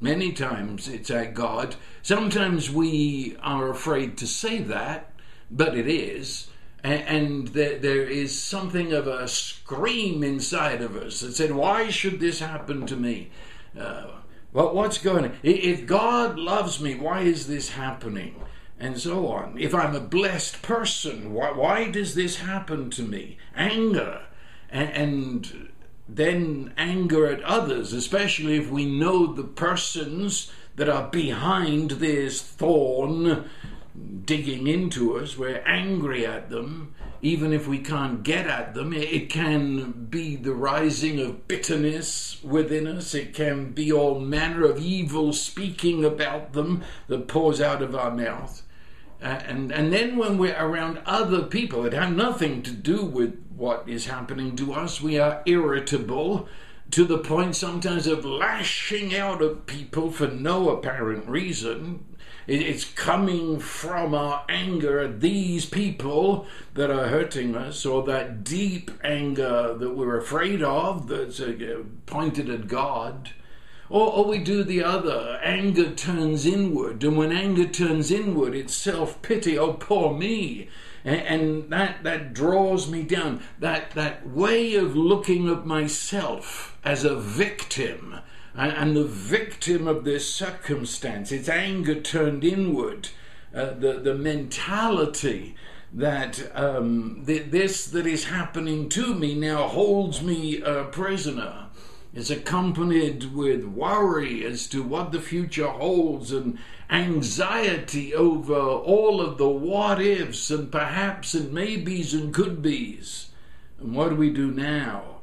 Many 0.00 0.32
times 0.32 0.88
it's 0.88 1.12
at 1.12 1.34
God. 1.34 1.76
Sometimes 2.02 2.68
we 2.68 3.36
are 3.40 3.70
afraid 3.70 4.18
to 4.18 4.26
say 4.26 4.58
that, 4.58 5.12
but 5.52 5.78
it 5.78 5.86
is. 5.86 6.48
And, 6.84 7.48
there, 7.48 7.78
there 7.78 8.02
is 8.02 8.36
something 8.36 8.92
of 8.92 9.06
a 9.06 9.28
scream 9.28 10.24
inside 10.24 10.82
of 10.82 10.96
us 10.96 11.20
that 11.20 11.34
said, 11.34 11.52
Why 11.52 11.90
should 11.90 12.18
this 12.18 12.40
happen 12.40 12.86
to 12.86 12.96
me? 12.96 13.30
Uh, 13.78 14.08
well, 14.52 14.74
what's 14.74 14.98
going 14.98 15.24
on? 15.26 15.36
If 15.42 15.86
God 15.86 16.38
loves 16.38 16.80
me, 16.80 16.94
why 16.94 17.20
is 17.20 17.46
this 17.46 17.70
happening? 17.70 18.42
And 18.78 18.98
so 18.98 19.28
on. 19.28 19.56
If 19.58 19.74
I'm 19.74 19.94
a 19.94 20.00
blessed 20.00 20.60
person, 20.60 21.32
why, 21.32 21.52
why 21.52 21.88
does 21.88 22.16
this 22.16 22.38
happen 22.38 22.90
to 22.90 23.02
me? 23.02 23.38
Anger 23.54 24.22
and, 24.72 24.90
and 24.90 25.68
then 26.08 26.74
anger 26.76 27.26
at 27.26 27.42
others, 27.42 27.92
especially 27.92 28.56
if 28.56 28.70
we 28.70 28.86
know 28.86 29.32
the 29.32 29.44
persons 29.44 30.50
that 30.76 30.88
are 30.88 31.08
behind 31.08 31.92
this 31.92 32.42
thorn 32.42 33.48
digging 34.24 34.66
into 34.66 35.16
us. 35.18 35.36
We're 35.36 35.62
angry 35.66 36.26
at 36.26 36.50
them, 36.50 36.94
even 37.20 37.52
if 37.52 37.66
we 37.68 37.78
can't 37.78 38.22
get 38.22 38.46
at 38.46 38.74
them. 38.74 38.92
It 38.92 39.28
can 39.28 40.06
be 40.10 40.36
the 40.36 40.54
rising 40.54 41.20
of 41.20 41.46
bitterness 41.48 42.42
within 42.42 42.86
us, 42.86 43.14
it 43.14 43.34
can 43.34 43.72
be 43.72 43.92
all 43.92 44.18
manner 44.18 44.64
of 44.64 44.80
evil 44.80 45.32
speaking 45.32 46.04
about 46.04 46.52
them 46.52 46.82
that 47.08 47.28
pours 47.28 47.60
out 47.60 47.82
of 47.82 47.94
our 47.94 48.10
mouth. 48.10 48.62
Uh, 49.22 49.40
and 49.46 49.70
and 49.70 49.92
then 49.92 50.16
when 50.16 50.36
we're 50.36 50.58
around 50.58 50.98
other 51.06 51.42
people 51.42 51.82
that 51.82 51.92
have 51.92 52.12
nothing 52.12 52.60
to 52.62 52.72
do 52.72 53.04
with 53.04 53.40
what 53.54 53.88
is 53.88 54.06
happening 54.06 54.56
to 54.56 54.72
us, 54.72 55.00
we 55.00 55.18
are 55.18 55.42
irritable 55.46 56.48
to 56.90 57.04
the 57.04 57.18
point 57.18 57.54
sometimes 57.54 58.06
of 58.06 58.24
lashing 58.24 59.14
out 59.14 59.40
at 59.40 59.66
people 59.66 60.10
for 60.10 60.26
no 60.26 60.70
apparent 60.70 61.28
reason. 61.28 62.04
It's 62.46 62.84
coming 62.84 63.60
from 63.60 64.14
our 64.14 64.44
anger 64.48 64.98
at 64.98 65.20
these 65.20 65.64
people 65.64 66.46
that 66.74 66.90
are 66.90 67.08
hurting 67.08 67.54
us, 67.54 67.86
or 67.86 68.02
that 68.04 68.42
deep 68.42 68.90
anger 69.04 69.74
that 69.74 69.96
we're 69.96 70.18
afraid 70.18 70.62
of 70.62 71.06
that's 71.06 71.40
uh, 71.40 71.82
pointed 72.06 72.50
at 72.50 72.66
God. 72.66 73.30
Or, 73.88 74.10
or 74.10 74.24
we 74.24 74.38
do 74.38 74.64
the 74.64 74.82
other. 74.82 75.38
Anger 75.42 75.90
turns 75.90 76.46
inward. 76.46 77.04
And 77.04 77.16
when 77.16 77.30
anger 77.30 77.66
turns 77.66 78.10
inward, 78.10 78.54
it's 78.54 78.74
self 78.74 79.20
pity. 79.22 79.58
Oh, 79.58 79.74
poor 79.74 80.16
me. 80.16 80.68
And, 81.04 81.20
and 81.20 81.70
that, 81.70 82.02
that 82.02 82.32
draws 82.32 82.90
me 82.90 83.02
down. 83.02 83.42
That, 83.58 83.92
that 83.92 84.26
way 84.26 84.74
of 84.74 84.96
looking 84.96 85.48
at 85.48 85.66
myself 85.66 86.78
as 86.84 87.04
a 87.04 87.14
victim 87.14 88.20
and, 88.54 88.72
and 88.72 88.96
the 88.96 89.04
victim 89.04 89.88
of 89.88 90.04
this 90.04 90.32
circumstance, 90.32 91.32
it's 91.32 91.48
anger 91.48 92.00
turned 92.00 92.44
inward. 92.44 93.08
Uh, 93.54 93.74
the, 93.74 94.00
the 94.02 94.14
mentality 94.14 95.54
that 95.92 96.50
um, 96.54 97.22
th- 97.26 97.50
this 97.50 97.86
that 97.86 98.06
is 98.06 98.24
happening 98.24 98.88
to 98.88 99.14
me 99.14 99.34
now 99.34 99.68
holds 99.68 100.22
me 100.22 100.62
a 100.62 100.84
prisoner 100.84 101.66
is 102.14 102.30
accompanied 102.30 103.32
with 103.34 103.64
worry 103.64 104.44
as 104.44 104.66
to 104.68 104.82
what 104.82 105.12
the 105.12 105.20
future 105.20 105.68
holds 105.68 106.30
and 106.30 106.58
anxiety 106.90 108.14
over 108.14 108.54
all 108.54 109.20
of 109.20 109.38
the 109.38 109.48
what 109.48 110.00
ifs 110.00 110.50
and 110.50 110.70
perhaps 110.70 111.32
and 111.32 111.52
maybes 111.52 112.12
and 112.12 112.34
could 112.34 112.60
be's. 112.60 113.30
And 113.80 113.94
what 113.94 114.10
do 114.10 114.16
we 114.16 114.30
do 114.30 114.50
now? 114.50 115.20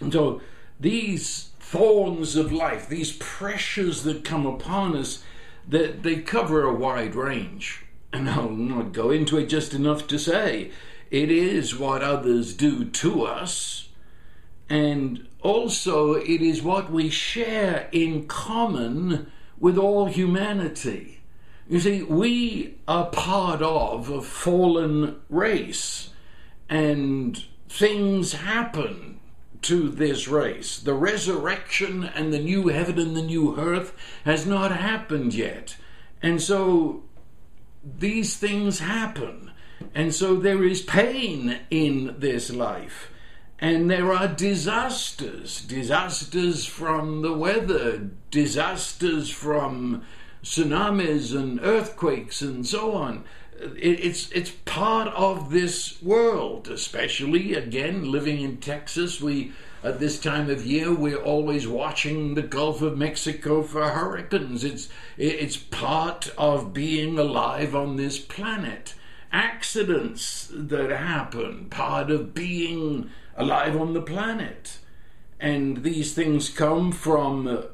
And 0.00 0.12
so 0.12 0.40
these 0.80 1.50
thorns 1.64 2.36
of 2.36 2.52
life, 2.52 2.88
these 2.88 3.12
pressures 3.12 4.02
that 4.02 4.22
come 4.24 4.46
upon 4.46 4.94
us, 4.96 5.24
that 5.66 6.02
they 6.02 6.16
cover 6.16 6.62
a 6.62 6.74
wide 6.74 7.14
range. 7.14 7.84
And 8.12 8.28
I'll 8.28 8.50
not 8.50 8.92
go 8.92 9.10
into 9.10 9.38
it 9.38 9.46
just 9.46 9.74
enough 9.74 10.06
to 10.08 10.18
say 10.18 10.70
it 11.10 11.30
is 11.30 11.76
what 11.76 12.02
others 12.02 12.54
do 12.54 12.84
to 12.84 13.22
us, 13.24 13.88
and 14.68 15.26
also 15.42 16.14
it 16.14 16.42
is 16.42 16.62
what 16.62 16.92
we 16.92 17.08
share 17.08 17.88
in 17.92 18.26
common 18.26 19.30
with 19.58 19.78
all 19.78 20.06
humanity. 20.06 21.20
You 21.68 21.80
see, 21.80 22.02
we 22.02 22.76
are 22.86 23.06
part 23.06 23.62
of 23.62 24.10
a 24.10 24.22
fallen 24.22 25.16
race, 25.28 26.10
and 26.68 27.42
things 27.68 28.34
happen 28.34 29.13
to 29.64 29.88
this 29.88 30.28
race. 30.28 30.78
The 30.78 30.94
resurrection 30.94 32.04
and 32.04 32.32
the 32.32 32.38
new 32.38 32.68
heaven 32.68 32.98
and 32.98 33.16
the 33.16 33.22
new 33.22 33.58
earth 33.58 33.94
has 34.24 34.46
not 34.46 34.70
happened 34.70 35.34
yet. 35.34 35.76
And 36.22 36.40
so 36.40 37.02
these 37.82 38.36
things 38.36 38.78
happen. 38.78 39.50
And 39.94 40.14
so 40.14 40.36
there 40.36 40.64
is 40.64 40.82
pain 40.82 41.60
in 41.70 42.16
this 42.18 42.50
life. 42.50 43.10
And 43.58 43.90
there 43.90 44.12
are 44.12 44.28
disasters 44.28 45.62
disasters 45.62 46.66
from 46.66 47.22
the 47.22 47.32
weather, 47.32 48.10
disasters 48.30 49.30
from 49.30 50.02
tsunamis 50.42 51.34
and 51.34 51.58
earthquakes 51.60 52.42
and 52.42 52.66
so 52.66 52.92
on. 52.92 53.24
It's, 53.76 54.30
it's 54.32 54.50
part 54.50 55.08
of 55.08 55.50
this 55.50 56.02
world, 56.02 56.68
especially 56.68 57.54
again 57.54 58.10
living 58.10 58.40
in 58.40 58.58
Texas. 58.58 59.20
We 59.20 59.52
at 59.82 60.00
this 60.00 60.18
time 60.18 60.50
of 60.50 60.66
year 60.66 60.94
we're 60.94 61.22
always 61.22 61.66
watching 61.66 62.34
the 62.34 62.42
Gulf 62.42 62.82
of 62.82 62.98
Mexico 62.98 63.62
for 63.62 63.90
hurricanes. 63.90 64.64
It's 64.64 64.88
it's 65.16 65.56
part 65.56 66.32
of 66.36 66.72
being 66.72 67.18
alive 67.18 67.74
on 67.74 67.96
this 67.96 68.18
planet. 68.18 68.94
Accidents 69.32 70.48
that 70.52 70.90
happen, 70.90 71.66
part 71.70 72.10
of 72.10 72.34
being 72.34 73.10
alive 73.36 73.76
on 73.76 73.94
the 73.94 74.02
planet. 74.02 74.78
And 75.40 75.82
these 75.82 76.14
things 76.14 76.48
come 76.48 76.92
from 76.92 77.64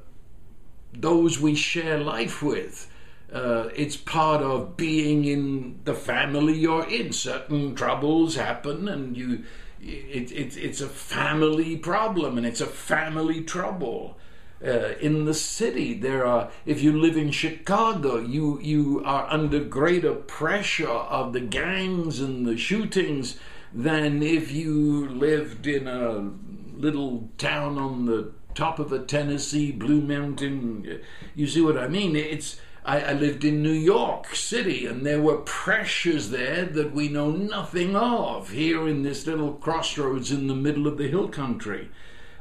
those 0.93 1.39
we 1.39 1.55
share 1.55 1.99
life 1.99 2.43
with. 2.43 2.90
Uh, 3.33 3.69
it's 3.77 3.97
part 3.97 4.43
of 4.43 4.77
being 4.77 5.25
in 5.25 5.79
the 5.85 5.95
family 5.95 6.59
you're 6.59 6.89
in. 6.89 7.13
Certain 7.13 7.75
troubles 7.75 8.35
happen, 8.35 8.89
and 8.89 9.17
you, 9.17 9.45
it, 9.81 10.33
it, 10.33 10.57
it's 10.57 10.81
a 10.81 10.89
family 10.89 11.77
problem, 11.77 12.37
and 12.37 12.47
it's 12.47 12.61
a 12.61 12.67
family 12.67 13.43
trouble. 13.43 14.19
Uh, 14.63 14.95
in 15.01 15.25
the 15.25 15.33
city, 15.33 15.95
there 15.95 16.27
are. 16.27 16.51
If 16.67 16.83
you 16.83 16.99
live 16.99 17.17
in 17.17 17.31
Chicago, 17.31 18.19
you 18.19 18.61
you 18.61 19.03
are 19.07 19.27
under 19.31 19.65
greater 19.65 20.13
pressure 20.13 20.89
of 20.89 21.33
the 21.33 21.41
gangs 21.41 22.21
and 22.21 22.45
the 22.45 22.59
shootings 22.59 23.39
than 23.73 24.23
if 24.23 24.53
you 24.53 25.09
lived 25.09 25.67
in 25.67 25.87
a 25.87 26.31
little 26.77 27.31
town 27.39 27.79
on 27.79 28.07
the 28.07 28.33
top 28.55 28.79
of 28.79 28.93
a 28.93 28.99
Tennessee 28.99 29.73
Blue 29.73 30.01
Mountain. 30.01 31.01
You 31.35 31.47
see 31.47 31.61
what 31.61 31.79
I 31.79 31.89
mean? 31.89 32.17
It's 32.17 32.61
I, 32.85 33.01
I, 33.01 33.13
lived 33.13 33.45
in 33.45 33.63
New 33.63 33.73
York 33.73 34.35
City, 34.35 34.87
and 34.87 35.05
there 35.05 35.21
were 35.21 35.39
pressures 35.39 36.31
there 36.31 36.65
that 36.65 36.93
we 36.93 37.09
know 37.09 37.31
nothing 37.31 37.95
of 37.95 38.51
here 38.51 38.89
in 38.89 39.03
this 39.03 39.27
little 39.27 39.53
crossroads 39.53 40.33
in 40.33 40.47
the 40.47 40.55
middle 40.55 40.87
of 40.87 40.99
the 40.99 41.09
hill 41.09 41.29
country. 41.29 41.91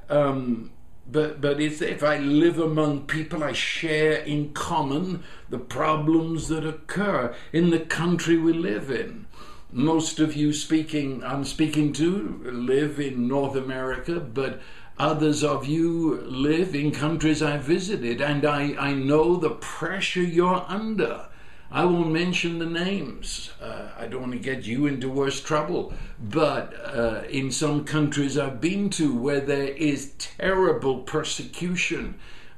Um, 0.10 0.72
but 1.12 1.42
but 1.42 1.60
if 1.60 2.04
I 2.04 2.18
live 2.18 2.60
among 2.60 3.08
people, 3.08 3.44
I 3.44 3.52
share 3.52 4.14
in 4.14 4.54
common 4.54 5.24
the 5.50 5.58
problems 5.60 6.48
that 6.48 6.66
occur 6.66 7.36
in 7.52 7.70
the 7.70 7.80
country 7.80 8.38
we 8.38 8.54
live 8.54 8.90
in 8.92 9.26
most 9.72 10.20
of 10.20 10.36
you 10.36 10.52
speaking 10.52 11.24
I'm 11.24 11.44
speaking 11.44 11.94
to 11.94 12.42
live 12.44 13.00
in 13.00 13.28
North 13.28 13.56
America, 13.56 14.20
but 14.20 14.62
others 15.00 15.44
of 15.44 15.66
you 15.66 16.22
live 16.22 16.76
in 16.76 16.92
countries 16.92 17.42
I've 17.42 17.64
visited, 17.64 18.22
and 18.22 18.46
I, 18.46 18.76
I 18.78 18.94
know 18.94 19.38
the 19.38 19.52
pressure 19.52 20.22
you're 20.22 20.66
under. 20.68 21.26
I 21.72 21.86
won't 21.86 22.12
mention 22.12 22.58
the 22.58 22.66
names. 22.66 23.52
Uh, 23.62 23.90
I 23.98 24.08
don't 24.08 24.22
want 24.22 24.34
to 24.34 24.40
get 24.40 24.66
you 24.66 24.88
into 24.88 25.08
worse 25.08 25.40
trouble. 25.40 25.94
But 26.20 26.74
uh, 26.84 27.24
in 27.30 27.52
some 27.52 27.86
countries 27.86 28.38
I've 28.38 28.60
been 28.60 28.90
to 28.92 29.16
where 29.16 29.40
there 29.40 29.68
is 29.68 30.14
terrible 30.18 31.04
persecution 31.04 32.16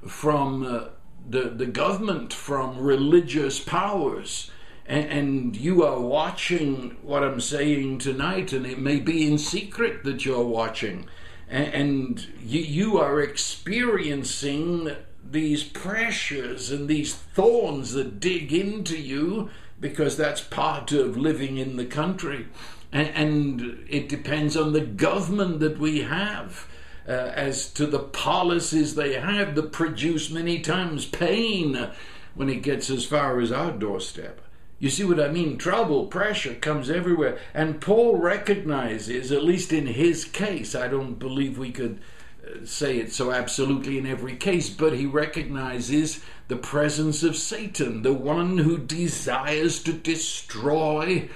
from 0.08 0.64
uh, 0.66 0.84
the, 1.30 1.50
the 1.50 1.66
government 1.66 2.34
from 2.34 2.80
religious 2.80 3.60
powers. 3.60 4.50
And, 4.86 5.06
and 5.10 5.56
you 5.58 5.84
are 5.84 6.00
watching 6.00 6.98
what 7.02 7.24
I'm 7.24 7.42
saying 7.42 8.00
tonight, 8.00 8.54
and 8.54 8.66
it 8.66 8.80
may 8.80 9.00
be 9.00 9.28
in 9.28 9.38
secret 9.38 10.06
that 10.06 10.26
you're 10.26 10.44
watching. 10.44 11.08
And, 11.52 12.28
you, 12.42 12.62
you 12.62 12.98
are 12.98 13.20
experiencing 13.20 14.96
these 15.24 15.64
pressures 15.64 16.72
and 16.72 16.88
these 16.88 17.14
thorns 17.14 17.92
that 17.92 18.22
dig 18.22 18.54
into 18.54 18.98
you 18.98 19.50
because 19.80 20.16
that's 20.16 20.42
part 20.42 20.94
of 20.94 21.18
living 21.18 21.58
in 21.58 21.76
the 21.76 21.86
country. 21.86 22.48
And, 22.94 23.10
and 23.10 23.86
it 23.90 24.08
depends 24.08 24.56
on 24.56 24.72
the 24.72 24.82
government 24.82 25.60
that 25.60 25.78
we 25.78 26.02
have. 26.02 26.68
Uh, 27.08 27.34
as 27.36 27.68
to 27.74 27.88
the 27.88 28.00
policies 28.00 28.94
they 28.94 29.16
have 29.16 29.56
that 29.56 29.72
produce 29.72 30.30
many 30.30 30.60
times 30.60 31.04
pain 31.04 31.90
when 32.36 32.48
it 32.48 32.62
gets 32.62 32.92
as 32.92 33.04
far 33.04 33.40
as 33.40 33.52
our 33.52 33.72
doorstep. 33.72 34.40
You 34.82 34.90
see 34.90 35.04
what 35.04 35.20
I 35.20 35.28
mean? 35.28 35.60
Trouble, 35.60 36.08
pressure 36.08 36.56
comes 36.56 36.90
everywhere. 36.90 37.38
And 37.54 37.80
Paul 37.80 38.18
recognizes, 38.18 39.32
at 39.32 39.44
least 39.44 39.72
in 39.72 39.86
his 39.86 40.26
case, 40.26 40.74
I 40.74 40.88
don't 40.88 41.20
believe 41.20 41.60
we 41.60 41.72
could 41.72 42.00
uh, 42.44 42.66
say 42.66 42.98
it 42.98 43.14
so 43.14 43.32
absolutely 43.32 44.00
in 44.00 44.08
every 44.08 44.36
case, 44.36 44.72
but 44.72 44.94
he 44.94 45.06
recognizes 45.06 46.24
the 46.48 46.56
presence 46.56 47.22
of 47.22 47.36
Satan, 47.36 48.02
the 48.02 48.12
one 48.12 48.58
who 48.58 48.80
desires 48.80 49.84
to 49.84 49.94
destroy 49.94 51.30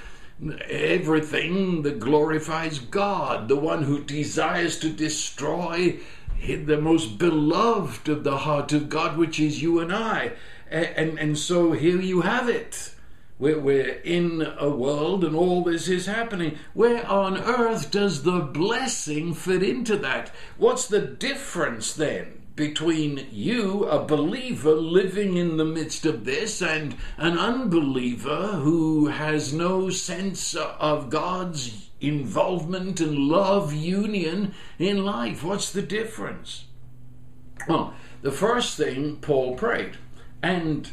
everything 0.68 1.84
that 1.84 2.00
glorifies 2.00 2.80
God, 2.80 3.48
the 3.48 3.56
one 3.56 3.84
who 3.84 4.04
desires 4.04 4.80
to 4.80 4.90
destroy 4.90 6.00
the 6.42 6.82
most 6.82 7.20
beloved 7.20 8.10
of 8.10 8.24
the 8.24 8.40
heart 8.40 8.74
of 8.74 8.90
God, 8.90 9.18
which 9.20 9.40
is 9.40 9.62
you 9.62 9.80
and 9.80 9.94
I. 9.94 10.32
And, 10.68 10.86
and, 10.86 11.20
and 11.20 11.38
so 11.38 11.74
here 11.74 12.02
you 12.02 12.22
have 12.22 12.50
it. 12.50 12.95
We're, 13.38 13.60
we're 13.60 14.00
in 14.04 14.48
a 14.60 14.70
world 14.70 15.24
and 15.24 15.36
all 15.36 15.64
this 15.64 15.88
is 15.88 16.06
happening. 16.06 16.58
Where 16.74 17.06
on 17.06 17.38
earth 17.38 17.92
does 17.92 18.24
the 18.24 18.40
blessing 18.40 19.34
fit 19.34 19.62
into 19.62 19.98
that? 19.98 20.32
What's 20.58 20.88
the 20.88 21.02
difference 21.02 21.94
then 21.94 22.42
between 22.56 23.28
you, 23.32 23.84
a 23.86 24.04
believer 24.06 24.74
living 24.76 25.36
in 25.36 25.58
the 25.58 25.66
midst 25.66 26.06
of 26.06 26.24
this, 26.24 26.62
and 26.62 26.96
an 27.18 27.38
unbeliever 27.38 28.54
who 28.54 29.08
has 29.08 29.52
no 29.52 29.90
sense 29.90 30.56
of 30.56 31.10
God's 31.10 31.90
involvement 32.00 33.00
and 33.02 33.18
love 33.18 33.74
union 33.74 34.54
in 34.80 35.04
life. 35.04 35.44
What's 35.44 35.72
the 35.72 35.82
difference? 35.82 36.66
Well, 37.68 37.94
the 38.22 38.32
first 38.32 38.78
thing 38.78 39.18
Paul 39.18 39.56
prayed, 39.56 39.98
and 40.42 40.90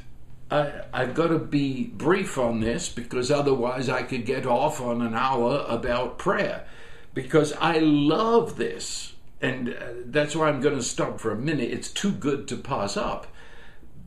I, 0.52 1.00
have 1.04 1.14
got 1.14 1.28
to 1.28 1.38
be 1.38 1.84
brief 1.84 2.36
on 2.36 2.60
this 2.60 2.88
because 2.88 3.30
otherwise 3.30 3.88
I 3.88 4.02
could 4.02 4.26
get 4.26 4.46
off 4.46 4.80
on 4.80 5.00
an 5.00 5.14
hour 5.14 5.64
about 5.68 6.18
prayer 6.18 6.66
because 7.14 7.52
I 7.54 7.78
love 7.78 8.56
this 8.56 9.14
and 9.40 9.70
uh, 9.70 9.74
that's 10.06 10.36
why 10.36 10.48
I'm 10.48 10.60
going 10.60 10.76
to 10.76 10.82
stop 10.82 11.20
for 11.20 11.32
a 11.32 11.36
minute. 11.36 11.70
It's 11.70 11.90
too 11.90 12.12
good 12.12 12.46
to 12.48 12.56
pass 12.56 12.96
up. 12.96 13.26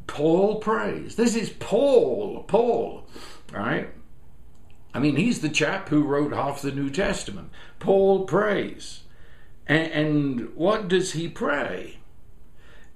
Paul 0.08 0.60
prays. 0.60 1.16
This 1.16 1.36
is 1.36 1.50
Paul. 1.50 2.46
Paul. 2.48 3.06
Right? 3.52 3.90
I 4.94 5.00
mean, 5.00 5.18
he's 5.18 5.42
the 5.42 5.50
chap 5.50 5.90
who 5.90 6.04
wrote 6.04 6.32
half 6.32 6.62
the 6.62 6.72
New 6.72 6.90
Testament. 6.90 7.50
Paul 7.80 8.26
prays. 8.26 9.02
And, 9.68 9.92
and 9.92 10.56
what 10.56 10.88
does 10.88 11.14
he 11.14 11.28
pray? 11.28 11.98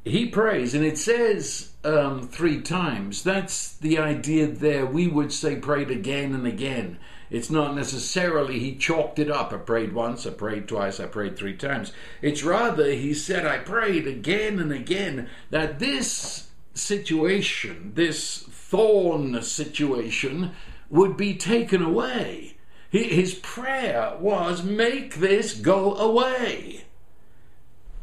He 0.05 0.27
prays, 0.27 0.73
and 0.73 0.85
it 0.85 0.97
says 0.97 1.68
um, 1.83 2.27
three 2.27 2.61
times. 2.61 3.23
That's 3.23 3.73
the 3.73 3.97
idea 3.97 4.47
there. 4.47 4.85
We 4.85 5.07
would 5.07 5.31
say 5.31 5.55
prayed 5.55 5.91
again 5.91 6.33
and 6.33 6.45
again. 6.45 6.99
It's 7.29 7.49
not 7.49 7.75
necessarily 7.75 8.59
he 8.59 8.75
chalked 8.75 9.19
it 9.19 9.29
up. 9.29 9.53
I 9.53 9.57
prayed 9.57 9.93
once, 9.93 10.25
I 10.25 10.31
prayed 10.31 10.67
twice, 10.67 10.99
I 10.99 11.05
prayed 11.05 11.37
three 11.37 11.55
times. 11.55 11.91
It's 12.21 12.43
rather 12.43 12.91
he 12.91 13.13
said, 13.13 13.45
I 13.45 13.59
prayed 13.59 14.07
again 14.07 14.59
and 14.59 14.71
again 14.71 15.29
that 15.51 15.77
this 15.77 16.49
situation, 16.73 17.91
this 17.93 18.39
thorn 18.49 19.41
situation, 19.43 20.51
would 20.89 21.17
be 21.17 21.35
taken 21.35 21.83
away. 21.83 22.55
His 22.89 23.35
prayer 23.35 24.17
was, 24.19 24.63
Make 24.63 25.15
this 25.15 25.53
go 25.53 25.95
away. 25.95 26.85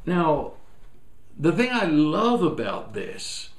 Now, 0.04 0.52
the 1.36 1.50
thing 1.50 1.70
I 1.72 1.86
love 1.86 2.42
about 2.42 2.94
this, 2.94 3.50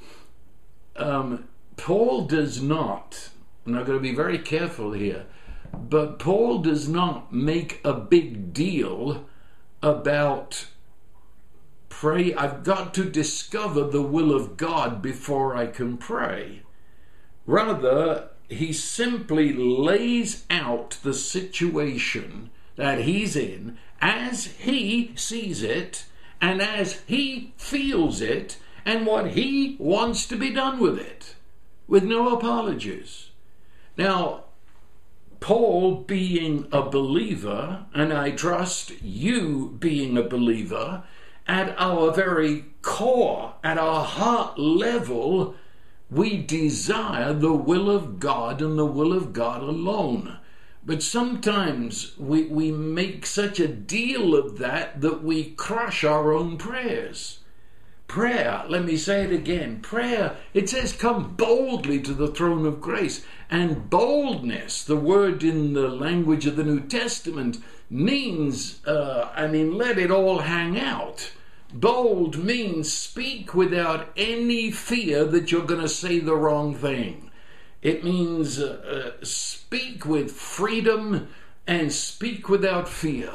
um, 0.97 1.47
Paul 1.75 2.25
does 2.25 2.61
not, 2.61 3.29
and 3.65 3.77
I've 3.77 3.85
got 3.85 3.93
to 3.93 3.99
be 3.99 4.15
very 4.15 4.39
careful 4.39 4.93
here, 4.93 5.25
but 5.73 6.19
Paul 6.19 6.59
does 6.59 6.87
not 6.87 7.33
make 7.33 7.81
a 7.83 7.93
big 7.93 8.53
deal 8.53 9.25
about 9.81 10.67
pray. 11.89 12.33
I've 12.33 12.63
got 12.63 12.93
to 12.95 13.09
discover 13.09 13.83
the 13.83 14.01
will 14.01 14.33
of 14.33 14.57
God 14.57 15.01
before 15.01 15.55
I 15.55 15.67
can 15.67 15.97
pray. 15.97 16.63
Rather, 17.45 18.29
he 18.49 18.73
simply 18.73 19.53
lays 19.53 20.45
out 20.49 20.97
the 21.03 21.13
situation 21.13 22.49
that 22.75 22.99
he's 22.99 23.35
in 23.35 23.77
as 23.99 24.45
he 24.45 25.11
sees 25.15 25.63
it 25.63 26.05
and 26.39 26.61
as 26.61 27.01
he 27.07 27.53
feels 27.57 28.21
it 28.21 28.57
and 28.87 29.05
what 29.05 29.31
he 29.31 29.75
wants 29.79 30.25
to 30.25 30.37
be 30.37 30.49
done 30.49 30.79
with 30.79 30.97
it 30.97 31.35
with 31.89 32.05
no 32.05 32.33
apologies. 32.33 33.31
Now, 33.97 34.45
Paul 35.41 35.97
being 36.07 36.69
a 36.71 36.83
believer, 36.83 37.85
and 37.93 38.13
I 38.13 38.31
trust 38.31 38.93
you 39.01 39.75
being 39.77 40.17
a 40.17 40.23
believer, 40.23 41.03
at 41.45 41.75
our 41.77 42.13
very 42.13 42.65
core, 42.81 43.55
at 43.61 43.77
our 43.77 44.05
heart 44.05 44.57
level, 44.57 45.55
we 46.09 46.37
desire 46.37 47.33
the 47.33 47.53
will 47.53 47.89
of 47.89 48.21
God 48.21 48.61
and 48.61 48.79
the 48.79 48.85
will 48.85 49.11
of 49.11 49.33
God 49.33 49.61
alone. 49.63 50.37
But 50.85 51.03
sometimes 51.03 52.17
we, 52.17 52.43
we 52.43 52.71
make 52.71 53.25
such 53.25 53.59
a 53.59 53.67
deal 53.67 54.33
of 54.33 54.59
that 54.59 55.01
that 55.01 55.23
we 55.23 55.51
crush 55.51 56.05
our 56.05 56.31
own 56.31 56.57
prayers. 56.57 57.39
Prayer, 58.07 58.63
let 58.69 58.85
me 58.85 58.95
say 58.95 59.23
it 59.23 59.33
again 59.33 59.81
prayer, 59.81 60.37
it 60.53 60.69
says, 60.69 60.93
come 60.93 61.35
boldly 61.35 62.01
to 62.01 62.13
the 62.13 62.29
throne 62.29 62.65
of 62.65 62.81
grace. 62.81 63.25
And 63.49 63.89
boldness, 63.89 64.83
the 64.83 64.95
word 64.95 65.43
in 65.43 65.73
the 65.73 65.89
language 65.89 66.45
of 66.45 66.55
the 66.55 66.63
New 66.63 66.79
Testament, 66.79 67.57
means, 67.89 68.85
uh, 68.85 69.29
I 69.35 69.47
mean, 69.47 69.77
let 69.77 69.97
it 69.97 70.09
all 70.09 70.39
hang 70.39 70.79
out. 70.79 71.31
Bold 71.73 72.37
means 72.37 72.91
speak 72.91 73.53
without 73.53 74.09
any 74.15 74.71
fear 74.71 75.25
that 75.25 75.51
you're 75.51 75.65
going 75.65 75.81
to 75.81 75.89
say 75.89 76.19
the 76.19 76.35
wrong 76.35 76.75
thing. 76.75 77.29
It 77.81 78.03
means 78.03 78.59
uh, 78.59 79.13
uh, 79.19 79.25
speak 79.25 80.05
with 80.05 80.31
freedom 80.31 81.27
and 81.67 81.91
speak 81.91 82.47
without 82.47 82.87
fear. 82.87 83.31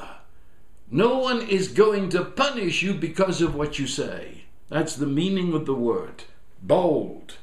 No 0.90 1.18
one 1.18 1.42
is 1.42 1.68
going 1.68 2.08
to 2.11 2.24
punish 2.24 2.82
you 2.82 2.94
because 2.94 3.40
of 3.40 3.54
what 3.54 3.78
you 3.78 3.87
say. 3.87 4.41
That's 4.72 4.96
the 4.96 5.06
meaning 5.06 5.52
of 5.52 5.66
the 5.66 5.74
word 5.74 6.24
bold. 6.62 7.35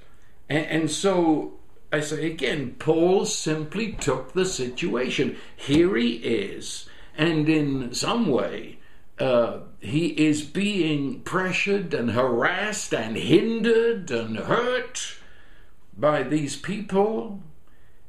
And, 0.50 0.66
and 0.66 0.92
so 0.92 1.60
I 1.94 2.00
say 2.00 2.26
again, 2.26 2.76
Paul 2.80 3.24
simply 3.26 3.94
took 3.94 4.34
the 4.34 4.46
situation. 4.46 5.38
Here 5.56 5.96
he 5.96 6.14
is, 6.16 6.90
and 7.16 7.48
in 7.48 7.94
some 7.94 8.26
way, 8.32 8.80
uh, 9.20 9.60
he 9.80 10.08
is 10.08 10.42
being 10.42 11.20
pressured 11.22 11.94
and 11.94 12.12
harassed 12.12 12.96
and 12.96 13.16
hindered 13.16 14.10
and 14.10 14.38
hurt 14.38 15.18
by 15.96 16.24
these 16.24 16.56
people. 16.56 17.44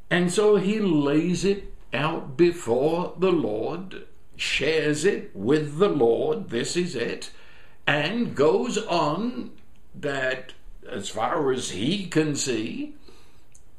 And 0.08 0.32
so 0.32 0.56
he 0.56 0.80
lays 0.80 1.44
it 1.44 1.74
out 1.92 2.38
before 2.38 3.12
the 3.18 3.32
Lord, 3.32 4.06
shares 4.36 5.04
it 5.04 5.30
with 5.36 5.76
the 5.76 5.90
Lord, 5.90 6.48
this 6.48 6.74
is 6.74 6.94
it, 6.94 7.32
and 7.90 8.36
goes 8.36 8.78
on 8.78 9.50
that, 9.96 10.52
as 10.88 11.08
far 11.08 11.50
as 11.50 11.70
he 11.70 12.06
can 12.06 12.36
see, 12.36 12.94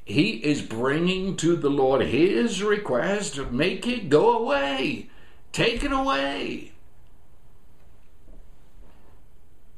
he 0.04 0.32
is 0.44 0.62
bringing 0.62 1.38
to 1.38 1.56
the 1.56 1.70
Lord 1.70 2.02
his 2.02 2.62
request 2.62 3.36
to 3.36 3.46
make 3.46 3.88
it 3.88 4.10
go 4.10 4.38
away, 4.38 5.08
take 5.54 5.86
it 5.86 5.94
away. 5.94 6.74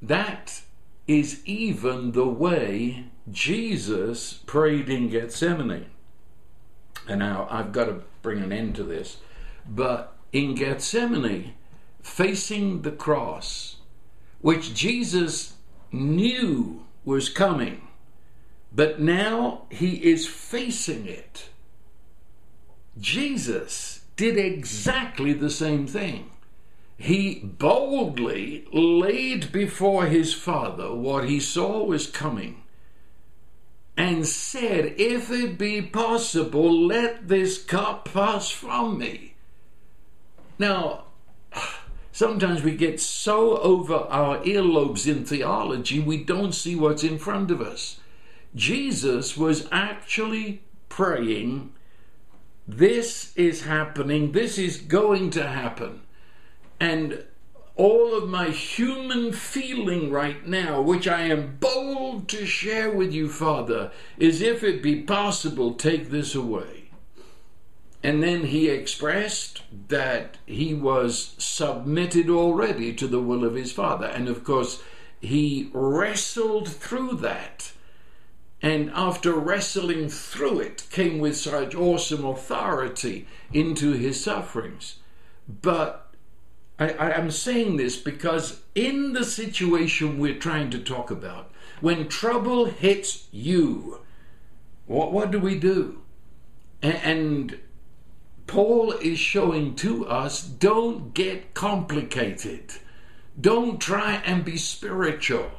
That 0.02 0.63
is 1.08 1.46
even 1.46 2.13
the 2.13 2.28
way 2.28 3.06
Jesus 3.32 4.34
prayed 4.48 4.89
in 4.89 5.10
Gethsemane. 5.10 5.86
And 7.08 7.19
now 7.19 7.48
I've 7.52 7.72
got 7.72 7.86
to 7.86 8.02
bring 8.24 8.41
an 8.41 8.52
end 8.52 8.76
to 8.78 8.84
this. 8.84 9.17
But 9.69 10.15
in 10.32 10.56
Gethsemane, 10.56 11.54
facing 12.02 12.82
the 12.82 12.91
cross, 12.91 13.73
which 14.43 14.73
Jesus 14.73 15.53
knew 15.89 16.84
was 17.06 17.29
coming, 17.29 17.88
but 18.73 18.99
now 18.99 19.62
he 19.69 19.95
is 20.12 20.27
facing 20.27 21.08
it. 21.08 21.47
Jesus 22.99 24.03
did 24.17 24.38
exactly 24.38 25.32
the 25.32 25.49
same 25.49 25.88
thing. 25.88 26.29
He 26.97 27.39
boldly 27.39 28.67
laid 28.73 29.53
before 29.53 30.08
his 30.08 30.34
father 30.34 30.93
what 30.93 31.29
he 31.29 31.39
saw 31.39 31.86
was 31.86 32.06
coming 32.06 32.63
and 33.95 34.27
said, 34.27 34.95
If 34.97 35.32
it 35.32 35.58
be 35.58 35.82
possible, 35.82 36.86
let 36.86 37.29
this 37.29 37.63
cup 37.63 38.10
pass 38.13 38.49
from 38.49 38.97
me. 38.97 39.36
Now, 40.60 41.06
sometimes 42.13 42.63
we 42.63 42.78
get 42.78 43.02
so 43.02 43.58
over 43.58 43.95
our 43.95 44.38
earlobes 44.43 45.06
in 45.06 45.26
theology, 45.26 45.99
we 45.99 46.23
don't 46.23 46.54
see 46.54 46.78
what's 46.78 47.04
in 47.04 47.17
front 47.17 47.52
of 47.52 47.60
us. 47.60 47.99
Jesus 48.56 49.36
was 49.36 49.67
actually 49.71 50.62
praying, 50.88 51.73
This 52.65 53.36
is 53.36 53.63
happening, 53.63 54.32
this 54.32 54.58
is 54.58 54.78
going 54.78 55.32
to 55.32 55.45
happen. 55.45 56.02
And 56.80 57.26
all 57.76 58.15
of 58.15 58.30
my 58.30 58.49
human 58.49 59.34
feeling 59.34 60.12
right 60.12 60.45
now, 60.45 60.82
which 60.82 61.08
I 61.08 61.21
am 61.21 61.58
bold 61.60 62.30
to 62.30 62.45
share 62.45 62.91
with 62.91 63.12
you, 63.12 63.28
Father, 63.28 63.91
is 64.19 64.41
if 64.41 64.63
it 64.63 64.84
be 64.84 65.02
possible, 65.02 65.73
take 65.73 66.12
this 66.12 66.36
away. 66.36 66.83
And 68.04 68.22
then 68.22 68.48
he 68.48 68.70
expressed 68.70 69.62
that 69.88 70.38
he 70.46 70.74
was 70.74 71.36
submitted 71.38 72.30
already 72.30 72.94
to 72.94 73.08
the 73.08 73.22
will 73.22 73.46
of 73.46 73.56
his 73.56 73.72
Father. 73.72 74.08
And 74.08 74.28
of 74.28 74.44
course, 74.44 74.84
he 75.22 75.70
wrestled 75.74 76.68
through 76.68 77.13
that. 77.18 77.72
And 78.62 78.92
after 78.94 79.34
wrestling 79.34 80.10
through 80.10 80.60
it, 80.60 80.86
came 80.92 81.20
with 81.20 81.38
such 81.38 81.76
awesome 81.76 82.26
authority 82.26 83.26
into 83.54 83.94
his 83.94 84.22
sufferings. 84.22 85.00
But 85.48 86.13
I, 86.80 87.12
am 87.12 87.32
saying 87.32 87.78
this 87.78 87.96
because 87.96 88.62
in 88.76 89.13
the 89.13 89.24
situation 89.24 90.20
we're 90.20 90.39
trying 90.39 90.70
to 90.72 90.80
talk 90.80 91.10
about, 91.10 91.52
when 91.80 92.08
trouble 92.08 92.66
hits 92.66 93.28
you, 93.32 94.00
what, 94.88 95.13
what 95.13 95.32
do 95.32 95.39
we 95.39 95.58
do? 95.58 96.02
And, 96.82 96.96
and 96.96 97.60
Paul 98.47 98.91
is 98.93 99.19
showing 99.19 99.75
to 99.77 100.08
us 100.08 100.41
don't 100.43 101.13
get 101.13 101.53
complicated. 101.53 102.73
Don't 103.39 103.79
try 103.79 104.21
and 104.25 104.45
be 104.45 104.58
spiritual. 104.58 105.51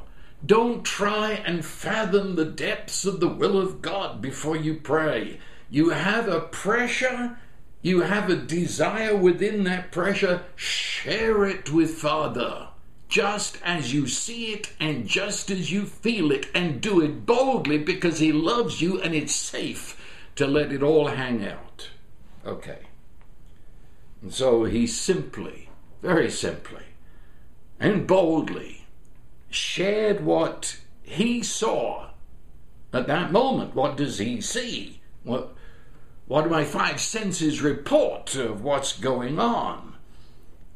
Don't 0.45 0.83
try 0.83 1.31
and 1.31 1.65
fathom 1.65 2.35
the 2.35 2.45
depths 2.45 3.05
of 3.05 3.19
the 3.19 3.27
will 3.27 3.59
of 3.59 3.81
God 3.81 4.21
before 4.21 4.55
you 4.55 4.75
pray. 4.75 5.39
You 5.69 5.89
have 5.89 6.27
a 6.27 6.41
pressure 6.41 7.37
you 7.85 8.01
have 8.01 8.31
a 8.31 8.35
desire 8.35 9.15
within 9.15 9.63
that 9.65 9.91
pressure, 9.91 10.41
share 10.55 11.45
it 11.45 11.71
with 11.71 11.91
Father. 11.93 12.69
Just 13.07 13.59
as 13.63 13.93
you 13.93 14.07
see 14.07 14.53
it 14.53 14.73
and 14.79 15.05
just 15.05 15.51
as 15.51 15.71
you 15.71 15.85
feel 15.85 16.31
it, 16.31 16.47
and 16.55 16.81
do 16.81 16.99
it 16.99 17.27
boldly 17.27 17.77
because 17.77 18.17
He 18.17 18.31
loves 18.31 18.81
you 18.81 18.99
and 18.99 19.13
it's 19.13 19.35
safe 19.35 20.01
to 20.35 20.47
let 20.47 20.71
it 20.71 20.81
all 20.81 21.09
hang 21.09 21.45
out. 21.45 21.64
Okay. 22.45 22.79
And 24.21 24.33
so 24.33 24.65
he 24.65 24.87
simply, 24.87 25.69
very 26.01 26.29
simply, 26.29 26.83
and 27.79 28.07
boldly 28.07 28.85
shared 29.49 30.23
what 30.23 30.79
he 31.01 31.41
saw 31.43 32.09
at 32.93 33.07
that 33.07 33.31
moment. 33.31 33.75
What 33.75 33.97
does 33.97 34.19
he 34.19 34.41
see? 34.41 35.01
What, 35.23 35.55
what 36.27 36.43
do 36.43 36.49
my 36.49 36.65
five 36.65 36.99
senses 36.99 37.61
report 37.61 38.35
of 38.35 38.63
what's 38.63 38.97
going 38.97 39.39
on? 39.39 39.95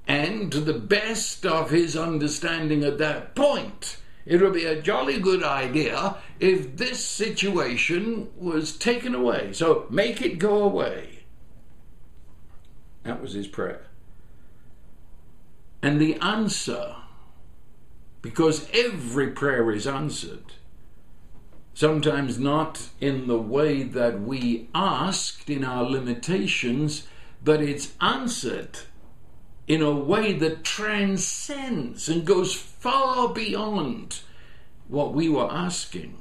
And 0.07 0.51
to 0.51 0.59
the 0.59 0.73
best 0.73 1.45
of 1.45 1.69
his 1.69 1.95
understanding 1.95 2.83
at 2.83 2.97
that 2.97 3.35
point, 3.35 3.97
it 4.25 4.41
would 4.41 4.53
be 4.53 4.65
a 4.65 4.81
jolly 4.81 5.19
good 5.19 5.43
idea 5.43 6.17
if 6.39 6.77
this 6.77 7.03
situation 7.03 8.29
was 8.35 8.75
taken 8.75 9.13
away. 9.13 9.53
So 9.53 9.85
make 9.89 10.21
it 10.21 10.39
go 10.39 10.63
away. 10.63 11.18
That 13.03 13.21
was 13.21 13.33
his 13.33 13.47
prayer. 13.47 13.87
And 15.81 15.99
the 15.99 16.15
answer, 16.15 16.95
because 18.21 18.69
every 18.73 19.31
prayer 19.31 19.71
is 19.71 19.87
answered, 19.87 20.53
sometimes 21.73 22.37
not 22.37 22.89
in 22.99 23.27
the 23.27 23.39
way 23.39 23.83
that 23.83 24.21
we 24.21 24.69
asked 24.75 25.49
in 25.49 25.63
our 25.63 25.83
limitations, 25.83 27.07
but 27.43 27.61
it's 27.61 27.93
answered 28.01 28.79
in 29.67 29.81
a 29.81 29.93
way 29.93 30.33
that 30.33 30.63
transcends 30.63 32.09
and 32.09 32.25
goes 32.25 32.53
far 32.53 33.29
beyond 33.29 34.19
what 34.87 35.13
we 35.13 35.29
were 35.29 35.49
asking. 35.49 36.17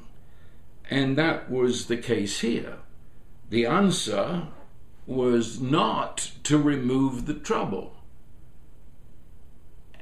And 0.90 1.18
that 1.18 1.50
was 1.50 1.86
the 1.86 1.96
case 1.96 2.40
here. 2.40 2.76
The 3.50 3.66
answer 3.66 4.48
was 5.08 5.58
not 5.58 6.32
to 6.42 6.58
remove 6.58 7.24
the 7.24 7.32
trouble. 7.32 7.96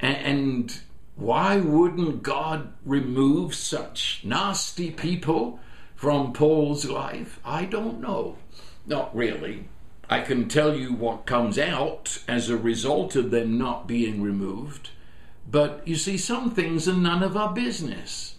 And 0.00 0.76
why 1.14 1.58
wouldn't 1.58 2.24
God 2.24 2.72
remove 2.84 3.54
such 3.54 4.22
nasty 4.24 4.90
people 4.90 5.60
from 5.94 6.32
Paul's 6.32 6.86
life? 6.86 7.38
I 7.44 7.66
don't 7.66 8.00
know. 8.00 8.36
Not 8.84 9.14
really. 9.16 9.68
I 10.10 10.20
can 10.20 10.48
tell 10.48 10.76
you 10.76 10.92
what 10.92 11.24
comes 11.24 11.56
out 11.56 12.18
as 12.26 12.50
a 12.50 12.56
result 12.56 13.14
of 13.14 13.30
them 13.30 13.56
not 13.56 13.86
being 13.86 14.20
removed. 14.20 14.90
But 15.48 15.86
you 15.86 15.94
see, 15.94 16.18
some 16.18 16.50
things 16.50 16.88
are 16.88 16.94
none 16.94 17.22
of 17.22 17.36
our 17.36 17.52
business. 17.54 18.35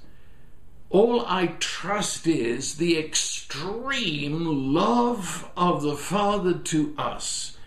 All 0.89 1.25
I 1.25 1.47
trust 1.59 2.27
is 2.27 2.75
the 2.75 2.97
extreme 2.97 4.73
love 4.73 5.49
of 5.57 5.81
the 5.81 5.95
Father 5.95 6.53
to 6.53 6.95
us 6.97 7.57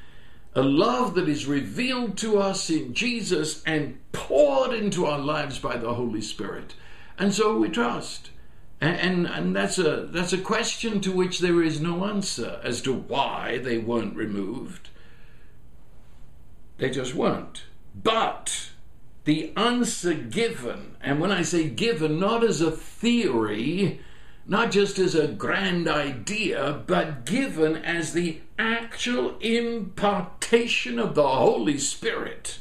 a 0.54 0.62
love 0.62 1.14
that 1.14 1.28
is 1.28 1.46
revealed 1.46 2.16
to 2.18 2.38
us 2.38 2.70
in 2.70 2.92
Jesus 2.92 3.62
and 3.64 3.98
poured 4.12 4.72
into 4.72 5.06
our 5.06 5.18
lives 5.18 5.58
by 5.58 5.76
the 5.76 5.94
Holy 5.94 6.20
Spirit. 6.20 6.74
And 7.18 7.32
so 7.32 7.56
we 7.56 7.68
trust. 7.68 8.30
And, 8.80 8.96
and, 8.96 9.26
and, 9.26 9.56
that's, 9.56 9.78
a, 9.78 10.08
that's 10.10 10.32
a 10.32 10.38
question 10.38 11.00
to 11.02 11.12
which 11.12 11.38
there 11.38 11.62
is 11.62 11.80
no 11.80 12.04
answer 12.06 12.60
as 12.64 12.80
to 12.82 12.92
why 12.92 13.58
they 13.58 13.78
weren't 13.78 14.16
removed. 14.16 14.88
They 16.78 16.90
just 16.90 17.14
weren't. 17.14 17.64
But 17.94 18.70
the 19.24 19.52
answer 19.56 20.14
given, 20.14 20.96
and 21.00 21.20
when 21.20 21.30
I 21.30 21.42
say 21.42 21.68
given, 21.68 22.18
not 22.18 22.42
as 22.42 22.60
a 22.60 22.70
theory, 22.70 24.00
not 24.46 24.70
just 24.70 24.98
as 24.98 25.14
a 25.14 25.28
grand 25.28 25.88
idea, 25.88 26.82
but 26.86 27.24
given 27.24 27.76
as 27.76 28.12
the 28.12 28.40
actual 28.58 29.38
impartation 29.40 30.98
of 30.98 31.14
the 31.14 31.28
Holy 31.28 31.78
Spirit? 31.78 32.58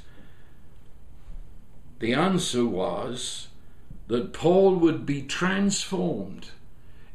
The 1.99 2.13
answer 2.13 2.65
was 2.65 3.47
that 4.07 4.33
Paul 4.33 4.75
would 4.75 5.05
be 5.05 5.21
transformed 5.21 6.47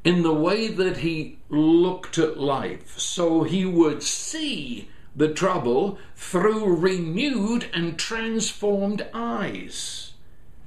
in 0.04 0.22
the 0.22 0.34
way 0.34 0.68
that 0.68 0.98
he 0.98 1.38
looked 1.48 2.18
at 2.18 2.38
life, 2.38 2.98
so 2.98 3.42
he 3.42 3.64
would 3.64 4.02
see 4.02 4.88
the 5.16 5.32
trouble 5.32 5.98
through 6.16 6.76
renewed 6.76 7.68
and 7.72 7.98
transformed 7.98 9.06
eyes. 9.12 10.12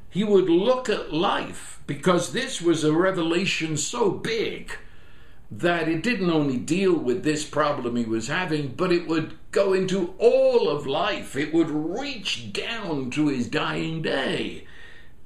He 0.09 0.23
would 0.23 0.49
look 0.49 0.89
at 0.89 1.13
life 1.13 1.79
because 1.85 2.31
this 2.31 2.61
was 2.61 2.83
a 2.83 2.93
revelation 2.93 3.77
so 3.77 4.11
big 4.11 4.71
that 5.49 5.87
it 5.87 6.03
didn't 6.03 6.29
only 6.29 6.57
deal 6.57 6.93
with 6.93 7.23
this 7.23 7.45
problem 7.45 7.95
he 7.95 8.05
was 8.05 8.27
having, 8.27 8.69
but 8.69 8.91
it 8.91 9.07
would 9.07 9.37
go 9.51 9.73
into 9.73 10.13
all 10.17 10.69
of 10.69 10.85
life. 10.85 11.35
It 11.35 11.53
would 11.53 11.69
reach 11.69 12.51
down 12.51 13.11
to 13.11 13.27
his 13.27 13.47
dying 13.47 14.01
day. 14.01 14.65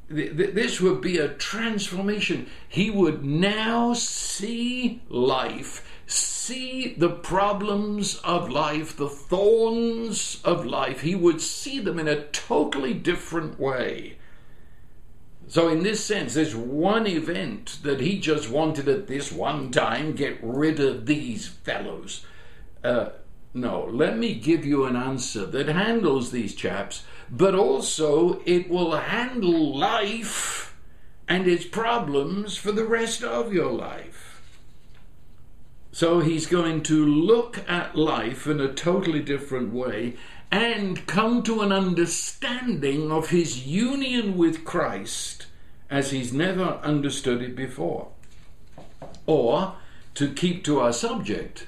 This 0.09 0.81
would 0.81 1.01
be 1.01 1.17
a 1.17 1.29
transformation. 1.29 2.47
He 2.67 2.89
would 2.89 3.23
now 3.23 3.93
see 3.93 5.01
life, 5.09 5.87
see 6.11 6.93
the 6.95 7.09
problems 7.09 8.17
of 8.17 8.49
life, 8.49 8.95
the 8.95 9.09
thorns 9.09 10.41
of 10.43 10.65
life. 10.65 11.01
He 11.01 11.15
would 11.15 11.41
see 11.41 11.79
them 11.79 11.99
in 11.99 12.07
a 12.07 12.23
totally 12.27 12.93
different 12.93 13.59
way. 13.59 14.17
So, 15.47 15.67
in 15.67 15.83
this 15.83 16.03
sense, 16.03 16.33
there's 16.33 16.55
one 16.55 17.07
event 17.07 17.79
that 17.83 17.99
he 17.99 18.19
just 18.19 18.49
wanted 18.49 18.87
at 18.87 19.07
this 19.07 19.31
one 19.31 19.71
time 19.71 20.13
get 20.13 20.39
rid 20.41 20.79
of 20.79 21.05
these 21.05 21.47
fellows. 21.47 22.25
Uh, 22.83 23.09
no, 23.53 23.83
let 23.83 24.17
me 24.17 24.33
give 24.33 24.65
you 24.65 24.85
an 24.85 24.95
answer 24.95 25.45
that 25.45 25.67
handles 25.67 26.31
these 26.31 26.55
chaps, 26.55 27.03
but 27.29 27.53
also 27.53 28.41
it 28.45 28.69
will 28.69 28.95
handle 28.95 29.77
life 29.77 30.77
and 31.27 31.47
its 31.47 31.65
problems 31.65 32.55
for 32.55 32.71
the 32.71 32.85
rest 32.85 33.23
of 33.23 33.53
your 33.53 33.71
life. 33.71 34.30
So 35.91 36.19
he's 36.21 36.45
going 36.45 36.83
to 36.83 37.05
look 37.05 37.67
at 37.69 37.97
life 37.97 38.47
in 38.47 38.61
a 38.61 38.73
totally 38.73 39.21
different 39.21 39.73
way 39.73 40.15
and 40.49 41.05
come 41.05 41.43
to 41.43 41.61
an 41.61 41.71
understanding 41.71 43.11
of 43.11 43.29
his 43.29 43.65
union 43.67 44.37
with 44.37 44.63
Christ 44.63 45.47
as 45.89 46.11
he's 46.11 46.31
never 46.31 46.79
understood 46.83 47.41
it 47.41 47.55
before. 47.55 48.09
Or, 49.25 49.75
to 50.15 50.33
keep 50.33 50.63
to 50.65 50.79
our 50.79 50.93
subject, 50.93 51.67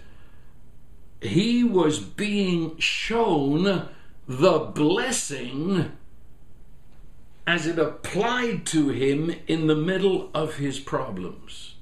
he 1.22 1.64
was 1.64 2.00
being 2.00 2.78
shown 2.78 3.90
the 4.28 4.60
blessing 4.60 5.92
as 7.46 7.68
it 7.68 7.78
applied 7.78 8.66
to 8.68 8.90
him 8.90 9.36
in 9.48 9.68
the 9.68 9.76
middle 9.76 10.30
of 10.34 10.56
his 10.56 10.80
problems. 10.80 11.73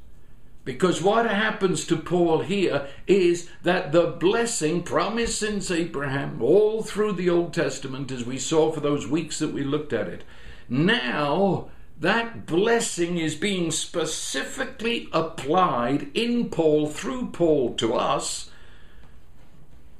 Because 0.64 1.02
what 1.02 1.26
happens 1.26 1.86
to 1.86 1.98
Paul 1.98 2.42
here 2.42 2.88
is 3.08 3.50
that 3.64 3.92
the 3.92 4.08
blessing 4.08 4.84
promised 4.84 5.40
since 5.40 5.72
Abraham, 5.72 6.42
all 6.42 6.84
through 6.84 7.14
the 7.14 7.30
Old 7.30 7.54
Testament, 7.54 8.12
as 8.12 8.26
we 8.26 8.38
saw 8.38 8.72
for 8.72 8.80
those 8.80 9.08
weeks 9.08 9.40
that 9.40 9.54
we 9.54 9.64
looked 9.64 9.92
at 9.92 10.08
it, 10.08 10.24
now 10.70 11.70
that 12.00 12.46
blessing 12.46 13.18
is 13.18 13.36
being 13.36 13.72
specifically 13.72 15.10
applied 15.12 16.10
in 16.14 16.50
Paul, 16.50 16.88
through 16.88 17.32
Paul 17.32 17.74
to 17.76 17.94
us. 17.94 18.52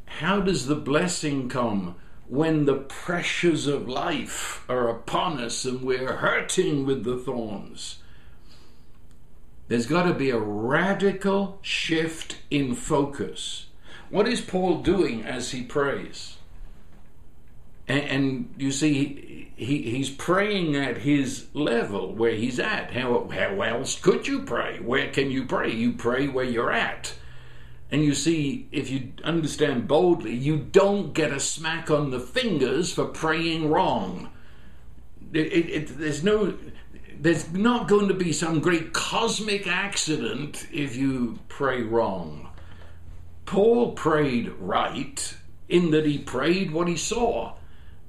How 0.06 0.42
does 0.42 0.68
the 0.68 0.76
blessing 0.76 1.50
come? 1.50 1.96
when 2.32 2.64
the 2.64 2.78
pressures 2.78 3.68
of 3.68 3.90
life 3.90 4.64
are 4.70 4.88
upon 4.88 5.38
us 5.38 5.66
and 5.66 5.82
we're 5.82 6.16
hurting 6.16 6.86
with 6.86 7.04
the 7.04 7.18
thorns. 7.18 8.01
There's 9.72 9.86
got 9.86 10.04
to 10.04 10.14
be 10.14 10.32
a 10.32 10.38
radical 10.38 11.58
shift 11.62 12.40
in 12.50 12.76
focus. 12.76 13.68
What 14.10 14.28
is 14.28 14.42
Paul 14.42 14.82
doing 14.82 15.24
as 15.24 15.52
he 15.52 15.64
prays? 15.64 16.36
And, 17.88 18.04
and 18.04 18.54
you 18.58 18.74
see, 18.74 19.50
he, 19.56 19.84
he's 19.84 20.10
praying 20.10 20.76
at 20.76 20.98
his 20.98 21.46
level 21.54 22.14
where 22.14 22.34
he's 22.34 22.60
at. 22.60 22.92
How, 22.92 23.30
how 23.30 23.62
else 23.62 23.98
could 23.98 24.28
you 24.28 24.42
pray? 24.42 24.82
Where 24.82 25.10
can 25.10 25.32
you 25.32 25.46
pray? 25.46 25.72
You 25.72 25.94
pray 25.94 26.28
where 26.28 26.44
you're 26.44 26.74
at. 26.74 27.14
And 27.90 28.04
you 28.04 28.14
see, 28.14 28.68
if 28.74 28.90
you 28.90 29.14
understand 29.24 29.88
boldly, 29.88 30.36
you 30.36 30.58
don't 30.58 31.14
get 31.14 31.32
a 31.32 31.40
smack 31.40 31.90
on 31.90 32.12
the 32.12 32.20
fingers 32.20 32.92
for 32.92 33.06
praying 33.06 33.70
wrong. 33.70 34.32
It, 35.32 35.48
it, 35.48 35.70
it, 35.70 35.98
there's 35.98 36.26
no, 36.26 36.58
there's 37.22 37.54
not 37.54 37.88
going 37.88 38.08
to 38.08 38.16
be 38.16 38.34
some 38.34 38.60
great 38.60 38.94
cosmic 38.94 39.68
accident 39.68 40.68
if 40.74 40.96
you 40.96 41.38
pray 41.48 41.84
wrong. 41.84 42.50
Paul 43.46 43.92
prayed 43.92 44.50
right 44.60 45.36
in 45.70 45.92
that 45.92 46.08
he 46.08 46.18
prayed 46.18 46.72
what 46.72 46.88
he 46.88 46.98
saw, 46.98 47.54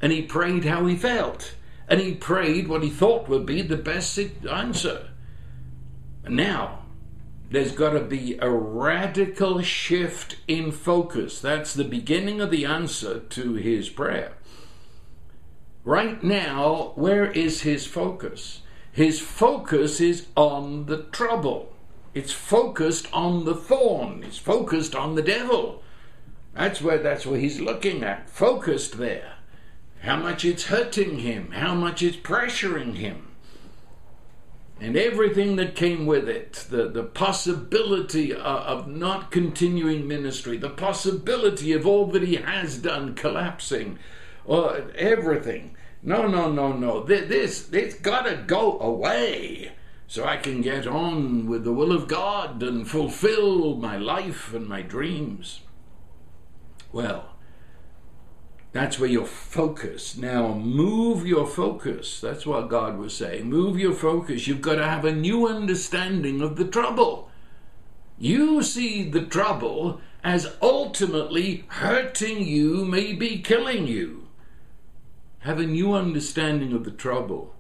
and 0.00 0.12
he 0.12 0.22
prayed 0.22 0.64
how 0.64 0.86
he 0.86 0.96
felt, 0.96 1.54
and 1.86 2.00
he 2.00 2.14
prayed 2.14 2.68
what 2.68 2.82
he 2.82 2.88
thought 2.88 3.28
would 3.28 3.44
be 3.44 3.60
the 3.60 3.76
best 3.76 4.18
answer. 4.50 5.10
Now, 6.26 6.86
there's 7.50 7.72
got 7.72 7.90
to 7.90 8.00
be 8.00 8.38
a 8.40 8.48
radical 8.48 9.60
shift 9.60 10.38
in 10.48 10.72
focus. 10.72 11.38
That's 11.38 11.74
the 11.74 11.84
beginning 11.84 12.40
of 12.40 12.50
the 12.50 12.64
answer 12.64 13.20
to 13.20 13.54
his 13.54 13.90
prayer. 13.90 14.32
Right 15.84 16.24
now, 16.24 16.92
where 16.94 17.30
is 17.30 17.60
his 17.60 17.86
focus? 17.86 18.62
His 18.92 19.20
focus 19.20 20.00
is 20.00 20.26
on 20.36 20.86
the 20.86 21.04
trouble. 21.04 21.72
It's 22.14 22.32
focused 22.32 23.08
on 23.12 23.44
the 23.44 23.54
thorn. 23.54 24.22
It's 24.22 24.38
focused 24.38 24.94
on 24.94 25.14
the 25.14 25.22
devil. 25.22 25.82
That's 26.54 26.82
where 26.82 26.98
that's 26.98 27.26
where 27.26 27.40
he's 27.40 27.60
looking 27.60 28.04
at. 28.04 28.28
Focused 28.28 28.98
there. 28.98 29.34
How 30.00 30.16
much 30.16 30.44
it's 30.44 30.66
hurting 30.66 31.20
him, 31.20 31.52
how 31.52 31.74
much 31.74 32.02
it's 32.02 32.16
pressuring 32.16 32.96
him 32.96 33.32
and 34.82 34.96
everything 34.96 35.54
that 35.54 35.76
came 35.76 36.06
with 36.06 36.28
it 36.28 36.66
the, 36.68 36.88
the 36.88 37.04
possibility 37.04 38.32
of, 38.32 38.40
of 38.40 38.88
not 38.88 39.30
continuing 39.30 40.08
ministry, 40.08 40.56
the 40.56 40.68
possibility 40.68 41.72
of 41.72 41.86
all 41.86 42.06
that 42.06 42.22
he 42.22 42.34
has 42.34 42.78
done 42.78 43.14
collapsing, 43.14 43.96
or 44.44 44.90
everything. 44.96 45.76
No, 46.02 46.26
no, 46.26 46.50
no, 46.50 46.72
no. 46.72 47.04
This, 47.04 47.72
it's 47.72 47.94
got 47.94 48.22
to 48.22 48.36
go 48.36 48.78
away 48.80 49.72
so 50.08 50.24
I 50.24 50.36
can 50.36 50.60
get 50.60 50.86
on 50.86 51.46
with 51.46 51.64
the 51.64 51.72
will 51.72 51.92
of 51.92 52.08
God 52.08 52.62
and 52.62 52.88
fulfill 52.88 53.76
my 53.76 53.96
life 53.96 54.52
and 54.52 54.68
my 54.68 54.82
dreams. 54.82 55.60
Well, 56.92 57.32
that's 58.72 58.98
where 58.98 59.08
your 59.08 59.26
focus. 59.26 60.16
Now, 60.16 60.54
move 60.54 61.26
your 61.26 61.46
focus. 61.46 62.20
That's 62.20 62.44
what 62.46 62.68
God 62.68 62.98
was 62.98 63.16
saying. 63.16 63.48
Move 63.48 63.78
your 63.78 63.94
focus. 63.94 64.46
You've 64.46 64.60
got 64.60 64.76
to 64.76 64.84
have 64.84 65.04
a 65.04 65.14
new 65.14 65.46
understanding 65.46 66.40
of 66.40 66.56
the 66.56 66.66
trouble. 66.66 67.30
You 68.18 68.62
see 68.62 69.08
the 69.08 69.22
trouble 69.22 70.00
as 70.24 70.56
ultimately 70.60 71.64
hurting 71.68 72.46
you, 72.46 72.84
maybe 72.84 73.38
killing 73.38 73.86
you. 73.86 74.28
Have 75.42 75.58
a 75.58 75.66
new 75.66 75.92
understanding 75.92 76.72
of 76.72 76.84
the 76.84 76.90
trouble. 76.90 77.54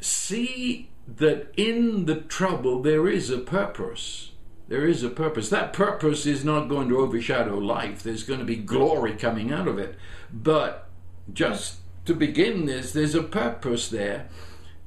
See 0.00 0.88
that 1.06 1.52
in 1.56 2.06
the 2.06 2.16
trouble 2.16 2.82
there 2.82 3.08
is 3.08 3.30
a 3.30 3.38
purpose. 3.38 4.32
There 4.68 4.86
is 4.86 5.02
a 5.02 5.08
purpose. 5.08 5.48
That 5.48 5.72
purpose 5.72 6.26
is 6.26 6.44
not 6.44 6.68
going 6.68 6.88
to 6.90 6.98
overshadow 6.98 7.56
life. 7.56 8.02
There's 8.02 8.22
going 8.22 8.40
to 8.40 8.44
be 8.44 8.56
glory 8.56 9.14
coming 9.14 9.52
out 9.52 9.66
of 9.66 9.78
it. 9.78 9.96
But 10.32 10.88
just 11.32 11.76
to 12.04 12.14
begin 12.14 12.66
this, 12.66 12.92
there's 12.92 13.14
a 13.14 13.22
purpose 13.22 13.88
there. 13.88 14.28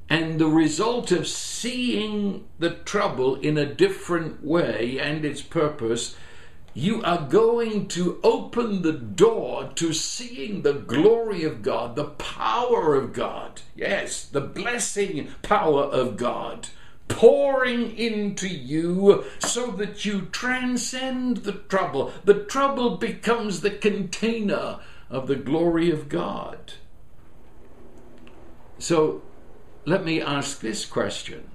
And 0.08 0.38
the 0.38 0.46
result 0.46 1.10
of 1.10 1.26
seeing 1.26 2.46
the 2.58 2.70
trouble 2.70 3.34
in 3.36 3.58
a 3.58 3.66
different 3.66 4.44
way 4.44 4.98
and 4.98 5.24
its 5.24 5.42
purpose, 5.42 6.16
you 6.74 7.02
are 7.02 7.26
going 7.28 7.86
to 7.88 8.18
open 8.22 8.82
the 8.82 8.92
door 8.92 9.70
to 9.74 9.92
seeing 9.92 10.62
the 10.62 10.72
glory 10.72 11.44
of 11.44 11.62
God, 11.62 11.96
the 11.96 12.04
power 12.04 12.94
of 12.94 13.12
God. 13.12 13.60
Yes, 13.76 14.24
the 14.24 14.40
blessing 14.40 15.28
power 15.42 15.82
of 15.82 16.16
God 16.16 16.68
pouring 17.08 17.96
into 17.98 18.48
you 18.48 19.24
so 19.38 19.70
that 19.72 20.04
you 20.04 20.22
transcend 20.32 21.38
the 21.38 21.52
trouble. 21.52 22.10
The 22.24 22.44
trouble 22.44 22.96
becomes 22.96 23.60
the 23.60 23.70
container 23.70 24.78
of 25.10 25.26
the 25.26 25.36
glory 25.36 25.90
of 25.90 26.08
God. 26.08 26.72
So 28.78 29.22
let 29.84 30.04
me 30.04 30.22
ask 30.22 30.60
this 30.60 30.86
question 30.86 31.50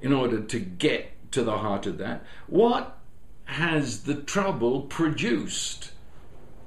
in 0.00 0.12
order 0.12 0.40
to 0.40 0.58
get 0.58 1.10
to 1.32 1.42
the 1.42 1.58
heart 1.58 1.86
of 1.86 1.98
that. 1.98 2.24
What 2.46 2.96
has 3.46 4.04
the 4.04 4.14
trouble 4.14 4.82
produced 4.82 5.92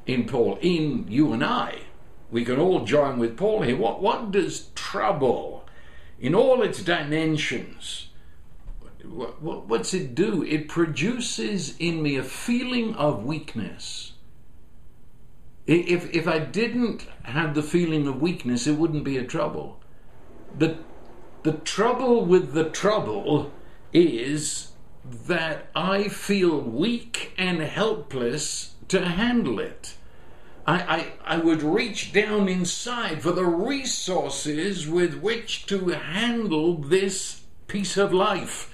in 0.06 0.26
Paul, 0.26 0.58
in 0.62 1.06
you 1.10 1.34
and 1.34 1.44
I? 1.44 1.80
We 2.32 2.44
can 2.44 2.60
all 2.60 2.86
join 2.86 3.20
with 3.20 3.38
Paul 3.38 3.62
here. 3.62 3.78
What, 3.78 4.02
what 4.02 4.32
does 4.32 4.70
trouble, 4.76 5.66
in 6.20 6.36
all 6.36 6.62
its 6.62 6.82
dimensions, 6.84 8.10
what, 9.04 9.42
what's 9.42 9.94
it 9.94 10.16
do? 10.16 10.44
It 10.44 10.68
produces 10.68 11.76
in 11.78 12.04
me 12.04 12.18
a 12.18 12.24
feeling 12.24 12.96
of 12.96 13.24
weakness. 13.24 14.14
If, 15.66 16.14
if 16.14 16.28
I 16.28 16.40
didn't 16.40 17.08
have 17.24 17.54
the 17.54 17.64
feeling 17.64 18.08
of 18.08 18.22
weakness, 18.22 18.68
it 18.68 18.78
wouldn't 18.78 19.04
be 19.04 19.18
a 19.18 19.26
trouble. 19.26 19.82
The, 20.58 20.78
the 21.44 21.54
trouble 21.54 22.26
with 22.26 22.54
the 22.54 22.70
trouble 22.70 23.52
is 23.94 24.72
that 25.28 25.68
I 25.76 26.08
feel 26.08 26.60
weak 26.60 27.34
and 27.38 27.62
helpless 27.62 28.76
to 28.88 29.06
handle 29.06 29.60
it. 29.60 29.96
I, 30.66 31.14
I, 31.26 31.36
I 31.36 31.38
would 31.38 31.64
reach 31.64 32.12
down 32.12 32.50
inside 32.50 33.22
for 33.22 33.32
the 33.32 33.46
resources 33.46 34.88
with 34.88 35.16
which 35.16 35.66
to 35.68 35.90
handle 35.90 36.76
this 36.76 37.42
piece 37.68 37.98
of 37.98 38.14
life 38.14 38.74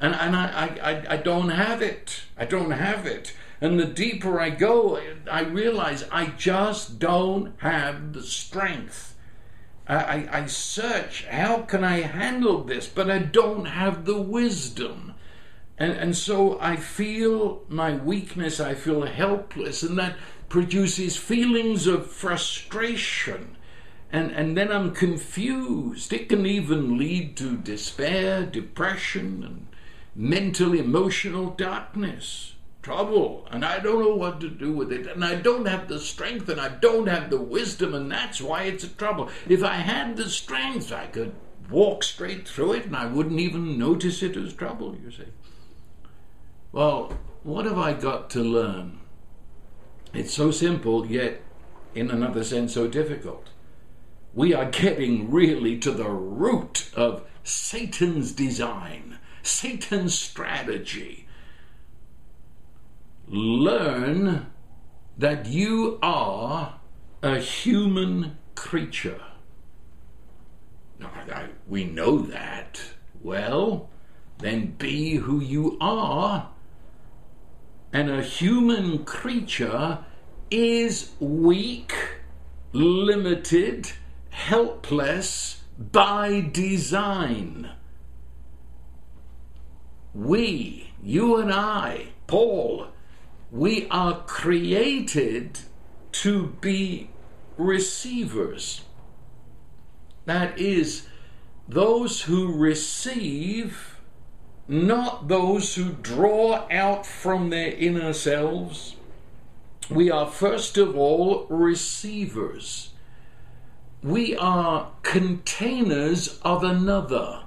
and 0.00 0.14
and 0.14 0.36
I, 0.36 0.78
I 0.82 1.14
I 1.14 1.16
don't 1.16 1.50
have 1.50 1.82
it. 1.82 2.22
I 2.36 2.44
don't 2.44 2.70
have 2.70 3.06
it. 3.06 3.34
And 3.60 3.78
the 3.78 3.86
deeper 3.86 4.40
I 4.40 4.50
go, 4.50 5.00
I 5.30 5.40
realize 5.40 6.04
I 6.12 6.26
just 6.26 7.00
don't 7.00 7.54
have 7.58 8.12
the 8.12 8.22
strength. 8.22 9.16
I, 9.88 9.96
I, 9.96 10.28
I 10.42 10.46
search, 10.46 11.24
how 11.24 11.62
can 11.62 11.82
I 11.82 12.02
handle 12.02 12.62
this? 12.62 12.86
But 12.86 13.10
I 13.10 13.18
don't 13.18 13.64
have 13.64 14.04
the 14.04 14.20
wisdom. 14.22 15.14
And, 15.78 15.92
and 15.92 16.16
so 16.16 16.58
I 16.60 16.76
feel 16.76 17.62
my 17.68 17.94
weakness, 17.94 18.58
I 18.60 18.74
feel 18.74 19.02
helpless, 19.02 19.82
and 19.82 19.98
that 19.98 20.16
produces 20.48 21.16
feelings 21.16 21.86
of 21.86 22.10
frustration 22.10 23.56
and, 24.10 24.30
and 24.30 24.56
then 24.56 24.72
I'm 24.72 24.92
confused. 24.92 26.12
It 26.12 26.28
can 26.28 26.46
even 26.46 26.96
lead 26.98 27.36
to 27.38 27.56
despair, 27.56 28.44
depression, 28.44 29.44
and 29.44 29.66
mental, 30.14 30.72
emotional 30.74 31.50
darkness, 31.50 32.54
trouble, 32.82 33.46
and 33.50 33.64
I 33.64 33.80
don't 33.80 34.00
know 34.00 34.14
what 34.14 34.40
to 34.40 34.48
do 34.48 34.72
with 34.72 34.92
it, 34.92 35.06
and 35.06 35.24
I 35.24 35.34
don't 35.34 35.66
have 35.66 35.88
the 35.88 36.00
strength, 36.00 36.48
and 36.48 36.60
I 36.60 36.68
don't 36.68 37.06
have 37.06 37.28
the 37.28 37.40
wisdom, 37.40 37.94
and 37.94 38.10
that's 38.10 38.40
why 38.40 38.62
it's 38.62 38.84
a 38.84 38.88
trouble. 38.88 39.28
If 39.48 39.62
I 39.62 39.74
had 39.74 40.16
the 40.16 40.28
strength, 40.30 40.90
I 40.90 41.06
could 41.06 41.34
walk 41.68 42.02
straight 42.02 42.48
through 42.48 42.72
it, 42.72 42.86
and 42.86 42.96
I 42.96 43.06
wouldn't 43.06 43.40
even 43.40 43.78
notice 43.78 44.22
it 44.22 44.36
as 44.36 44.54
trouble, 44.54 44.96
you 45.04 45.10
see. 45.10 45.24
Well, 46.70 47.18
what 47.42 47.64
have 47.64 47.78
I 47.78 47.94
got 47.94 48.28
to 48.30 48.40
learn? 48.40 49.00
It's 50.12 50.34
so 50.34 50.50
simple, 50.50 51.06
yet 51.06 51.40
in 51.94 52.10
another 52.10 52.44
sense 52.44 52.74
so 52.74 52.86
difficult. 52.86 53.48
We 54.34 54.52
are 54.52 54.70
getting 54.70 55.30
really 55.30 55.78
to 55.78 55.90
the 55.90 56.10
root 56.10 56.90
of 56.94 57.24
Satan's 57.42 58.32
design, 58.32 59.18
Satan's 59.42 60.16
strategy. 60.16 61.26
Learn 63.26 64.46
that 65.16 65.46
you 65.46 65.98
are 66.02 66.78
a 67.22 67.38
human 67.38 68.36
creature. 68.54 69.22
We 71.66 71.84
know 71.84 72.18
that. 72.18 72.80
Well, 73.22 73.88
then 74.38 74.74
be 74.78 75.16
who 75.16 75.40
you 75.40 75.76
are 75.80 76.50
and 77.92 78.10
a 78.10 78.22
human 78.22 79.04
creature 79.04 79.98
is 80.50 81.12
weak, 81.20 81.94
limited, 82.72 83.92
helpless 84.30 85.62
by 85.78 86.40
design. 86.52 87.70
We, 90.14 90.92
you 91.02 91.36
and 91.36 91.52
I, 91.52 92.08
Paul, 92.26 92.88
we 93.50 93.88
are 93.88 94.20
created 94.20 95.60
to 96.12 96.48
be 96.60 97.10
receivers. 97.56 98.82
That 100.24 100.58
is, 100.58 101.06
those 101.68 102.22
who 102.22 102.52
receive 102.52 103.97
not 104.68 105.28
those 105.28 105.74
who 105.74 105.92
draw 105.92 106.66
out 106.70 107.06
from 107.06 107.48
their 107.48 107.72
inner 107.72 108.12
selves. 108.12 108.96
We 109.90 110.10
are 110.10 110.26
first 110.26 110.76
of 110.76 110.94
all 110.94 111.46
receivers. 111.48 112.90
We 114.02 114.36
are 114.36 114.90
containers 115.02 116.38
of 116.42 116.62
another. 116.62 117.44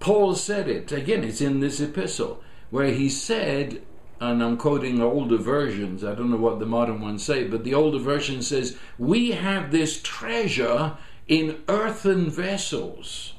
Paul 0.00 0.34
said 0.34 0.68
it, 0.68 0.90
again, 0.92 1.24
it's 1.24 1.40
in 1.40 1.60
this 1.60 1.80
epistle, 1.80 2.42
where 2.70 2.90
he 2.90 3.08
said, 3.08 3.82
and 4.20 4.42
I'm 4.42 4.56
quoting 4.56 5.00
older 5.00 5.38
versions, 5.38 6.04
I 6.04 6.14
don't 6.14 6.30
know 6.30 6.36
what 6.36 6.58
the 6.58 6.66
modern 6.66 7.00
ones 7.00 7.24
say, 7.24 7.44
but 7.44 7.64
the 7.64 7.74
older 7.74 7.98
version 7.98 8.42
says, 8.42 8.76
We 8.98 9.30
have 9.30 9.70
this 9.70 10.02
treasure 10.02 10.96
in 11.28 11.62
earthen 11.68 12.28
vessels. 12.28 13.34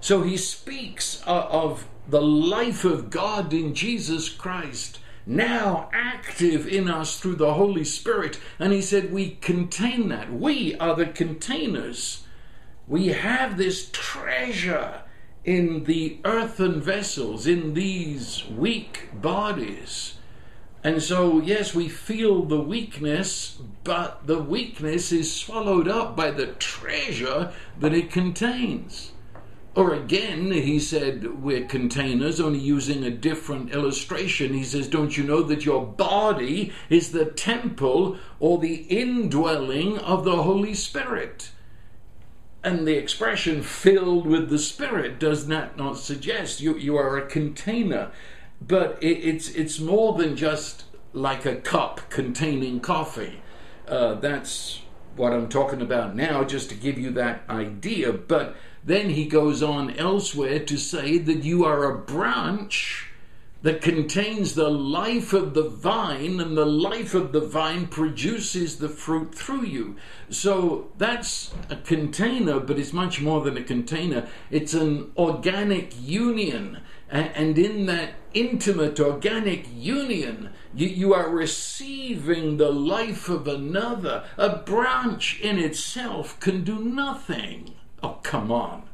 So 0.00 0.22
he 0.22 0.36
speaks 0.36 1.22
of 1.26 1.86
the 2.10 2.20
life 2.20 2.84
of 2.84 3.10
God 3.10 3.52
in 3.52 3.74
Jesus 3.74 4.28
Christ, 4.28 4.98
now 5.26 5.88
active 5.92 6.66
in 6.66 6.90
us 6.90 7.20
through 7.20 7.36
the 7.36 7.54
Holy 7.54 7.84
Spirit. 7.84 8.40
And 8.58 8.72
he 8.72 8.82
said, 8.82 9.12
We 9.12 9.36
contain 9.36 10.08
that. 10.08 10.32
We 10.32 10.74
are 10.76 10.96
the 10.96 11.06
containers. 11.06 12.24
We 12.88 13.08
have 13.08 13.56
this 13.56 13.88
treasure 13.92 15.02
in 15.44 15.84
the 15.84 16.18
earthen 16.24 16.80
vessels, 16.80 17.46
in 17.46 17.74
these 17.74 18.44
weak 18.48 19.08
bodies. 19.14 20.14
And 20.82 21.02
so, 21.02 21.40
yes, 21.40 21.74
we 21.74 21.88
feel 21.88 22.44
the 22.44 22.60
weakness, 22.60 23.58
but 23.84 24.26
the 24.26 24.42
weakness 24.42 25.12
is 25.12 25.34
swallowed 25.34 25.88
up 25.88 26.16
by 26.16 26.30
the 26.30 26.48
treasure 26.48 27.52
that 27.78 27.94
it 27.94 28.10
contains. 28.10 29.12
Or 29.76 29.94
again, 29.94 30.50
he 30.50 30.80
said, 30.80 31.42
we're 31.42 31.64
containers, 31.64 32.40
only 32.40 32.58
using 32.58 33.04
a 33.04 33.10
different 33.10 33.70
illustration. 33.70 34.52
He 34.52 34.64
says, 34.64 34.88
Don't 34.88 35.16
you 35.16 35.22
know 35.22 35.42
that 35.42 35.64
your 35.64 35.86
body 35.86 36.72
is 36.88 37.12
the 37.12 37.26
temple 37.26 38.18
or 38.40 38.58
the 38.58 38.74
indwelling 38.74 39.98
of 39.98 40.24
the 40.24 40.42
Holy 40.42 40.74
Spirit? 40.74 41.52
And 42.64 42.86
the 42.86 42.96
expression 42.96 43.62
filled 43.62 44.26
with 44.26 44.50
the 44.50 44.58
Spirit 44.58 45.20
does 45.20 45.46
that 45.46 45.76
not 45.76 45.96
suggest 45.96 46.60
you, 46.60 46.76
you 46.76 46.96
are 46.96 47.16
a 47.16 47.26
container. 47.26 48.10
But 48.60 48.98
it, 49.00 49.18
it's, 49.18 49.50
it's 49.50 49.78
more 49.78 50.18
than 50.18 50.36
just 50.36 50.84
like 51.12 51.46
a 51.46 51.56
cup 51.56 52.10
containing 52.10 52.80
coffee. 52.80 53.40
Uh, 53.86 54.14
that's 54.14 54.82
what 55.16 55.32
I'm 55.32 55.48
talking 55.48 55.80
about 55.80 56.14
now, 56.16 56.44
just 56.44 56.68
to 56.70 56.74
give 56.74 56.98
you 56.98 57.10
that 57.12 57.42
idea. 57.48 58.12
But 58.12 58.56
then 58.84 59.10
he 59.10 59.26
goes 59.26 59.62
on 59.62 59.90
elsewhere 59.96 60.58
to 60.60 60.76
say 60.76 61.18
that 61.18 61.44
you 61.44 61.64
are 61.64 61.84
a 61.84 61.98
branch 61.98 63.10
that 63.62 63.82
contains 63.82 64.54
the 64.54 64.70
life 64.70 65.34
of 65.34 65.52
the 65.52 65.68
vine, 65.68 66.40
and 66.40 66.56
the 66.56 66.64
life 66.64 67.12
of 67.12 67.32
the 67.32 67.40
vine 67.40 67.86
produces 67.86 68.78
the 68.78 68.88
fruit 68.88 69.34
through 69.34 69.64
you. 69.64 69.96
So 70.30 70.90
that's 70.96 71.52
a 71.68 71.76
container, 71.76 72.58
but 72.58 72.78
it's 72.78 72.94
much 72.94 73.20
more 73.20 73.42
than 73.42 73.58
a 73.58 73.62
container. 73.62 74.28
It's 74.50 74.72
an 74.72 75.12
organic 75.16 75.92
union. 76.00 76.78
And 77.10 77.58
in 77.58 77.86
that 77.86 78.14
intimate 78.32 78.98
organic 79.00 79.66
union, 79.74 80.50
you, 80.72 81.12
are 81.12 81.28
receiving 81.28 82.56
the 82.56 82.70
life 82.70 83.28
of 83.28 83.48
another. 83.48 84.24
A 84.38 84.56
branch 84.56 85.40
in 85.40 85.58
itself 85.58 86.38
can 86.38 86.62
do 86.62 86.78
nothing. 86.78 87.74
Oh, 88.02 88.18
come 88.22 88.50
on. 88.50 88.84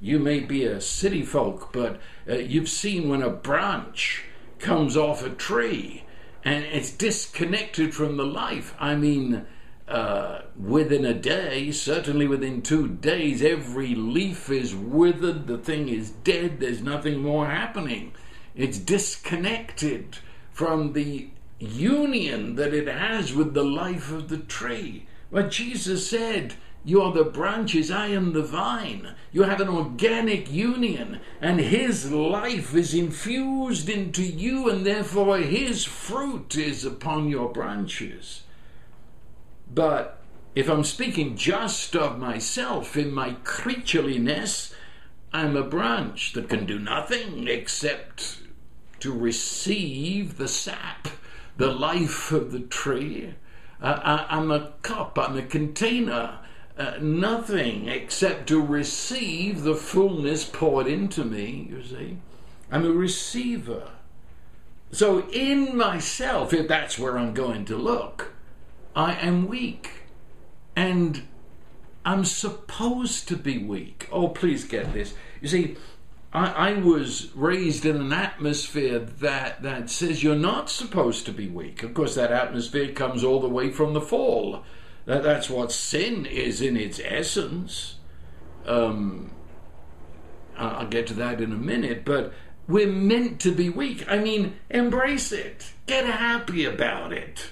You 0.00 0.18
may 0.18 0.40
be 0.40 0.64
a 0.64 0.80
city 0.80 1.22
folk, 1.22 1.72
but 1.72 2.00
uh, 2.28 2.34
you've 2.34 2.68
seen 2.68 3.08
when 3.08 3.22
a 3.22 3.30
branch 3.30 4.24
comes 4.58 4.96
off 4.96 5.24
a 5.24 5.30
tree 5.30 6.04
and 6.44 6.64
it's 6.64 6.90
disconnected 6.90 7.94
from 7.94 8.16
the 8.16 8.26
life. 8.26 8.74
I 8.78 8.96
mean, 8.96 9.46
uh, 9.88 10.42
within 10.58 11.04
a 11.04 11.14
day, 11.14 11.70
certainly 11.72 12.26
within 12.26 12.62
two 12.62 12.88
days, 12.88 13.42
every 13.42 13.94
leaf 13.94 14.50
is 14.50 14.74
withered, 14.74 15.46
the 15.46 15.58
thing 15.58 15.88
is 15.88 16.10
dead, 16.10 16.60
there's 16.60 16.82
nothing 16.82 17.20
more 17.20 17.46
happening. 17.46 18.12
It's 18.54 18.78
disconnected 18.78 20.18
from 20.52 20.92
the 20.92 21.28
union 21.58 22.56
that 22.56 22.74
it 22.74 22.88
has 22.88 23.34
with 23.34 23.54
the 23.54 23.64
life 23.64 24.12
of 24.12 24.28
the 24.28 24.38
tree. 24.38 25.06
But 25.30 25.50
Jesus 25.50 26.08
said, 26.08 26.54
you 26.84 27.00
are 27.00 27.12
the 27.12 27.24
branches, 27.24 27.90
I 27.90 28.08
am 28.08 28.34
the 28.34 28.42
vine. 28.42 29.14
You 29.32 29.44
have 29.44 29.60
an 29.60 29.68
organic 29.68 30.52
union, 30.52 31.20
and 31.40 31.58
His 31.58 32.12
life 32.12 32.74
is 32.74 32.92
infused 32.92 33.88
into 33.88 34.22
you, 34.22 34.68
and 34.68 34.84
therefore 34.84 35.38
His 35.38 35.84
fruit 35.84 36.56
is 36.56 36.84
upon 36.84 37.30
your 37.30 37.50
branches. 37.50 38.42
But 39.72 40.22
if 40.54 40.68
I'm 40.68 40.84
speaking 40.84 41.36
just 41.36 41.96
of 41.96 42.18
myself 42.18 42.98
in 42.98 43.12
my 43.12 43.36
creatureliness, 43.44 44.74
I'm 45.32 45.56
a 45.56 45.64
branch 45.64 46.34
that 46.34 46.50
can 46.50 46.66
do 46.66 46.78
nothing 46.78 47.48
except 47.48 48.40
to 49.00 49.10
receive 49.10 50.36
the 50.36 50.48
sap, 50.48 51.08
the 51.56 51.72
life 51.72 52.30
of 52.30 52.52
the 52.52 52.60
tree. 52.60 53.34
Uh, 53.80 54.26
I, 54.28 54.38
am 54.38 54.50
a 54.50 54.74
cup, 54.82 55.18
I'm 55.18 55.36
a 55.36 55.42
container 55.42 56.38
uh, 56.76 56.94
nothing 57.00 57.88
except 57.88 58.48
to 58.48 58.60
receive 58.60 59.62
the 59.62 59.74
fullness 59.74 60.44
poured 60.44 60.86
into 60.86 61.24
me, 61.24 61.68
you 61.70 61.82
see. 61.84 62.18
I'm 62.70 62.84
a 62.84 62.90
receiver. 62.90 63.90
So, 64.90 65.28
in 65.30 65.76
myself, 65.76 66.52
if 66.52 66.68
that's 66.68 66.98
where 66.98 67.18
I'm 67.18 67.34
going 67.34 67.64
to 67.66 67.76
look, 67.76 68.32
I 68.94 69.14
am 69.14 69.48
weak. 69.48 69.90
And 70.76 71.22
I'm 72.04 72.24
supposed 72.24 73.28
to 73.28 73.36
be 73.36 73.58
weak. 73.58 74.08
Oh, 74.12 74.28
please 74.28 74.64
get 74.64 74.92
this. 74.92 75.14
You 75.40 75.48
see, 75.48 75.76
I, 76.32 76.70
I, 76.70 76.72
was 76.74 77.30
raised 77.34 77.86
in 77.86 77.96
an 77.96 78.12
atmosphere 78.12 78.98
that, 78.98 79.62
that 79.62 79.88
says 79.88 80.22
you're 80.22 80.34
not 80.34 80.68
supposed 80.68 81.24
to 81.26 81.32
be 81.32 81.48
weak. 81.48 81.82
Of 81.82 81.94
course, 81.94 82.16
that 82.16 82.32
atmosphere 82.32 82.92
comes 82.92 83.22
all 83.22 83.40
the 83.40 83.48
way 83.48 83.70
from 83.70 83.94
the 83.94 84.00
fall. 84.00 84.64
That, 85.06 85.22
that's 85.22 85.50
what 85.50 85.72
sin 85.72 86.26
is 86.26 86.60
in 86.60 86.76
its 86.76 87.00
essence. 87.02 87.96
Um, 88.66 89.30
I'll 90.56 90.86
get 90.86 91.06
to 91.08 91.14
that 91.14 91.40
in 91.40 91.52
a 91.52 91.56
minute, 91.56 92.04
but 92.04 92.32
we're 92.66 92.90
meant 92.90 93.40
to 93.40 93.52
be 93.52 93.68
weak. 93.68 94.04
I 94.08 94.18
mean, 94.18 94.54
embrace 94.70 95.32
it, 95.32 95.72
get 95.86 96.06
happy 96.06 96.64
about 96.64 97.12
it. 97.12 97.48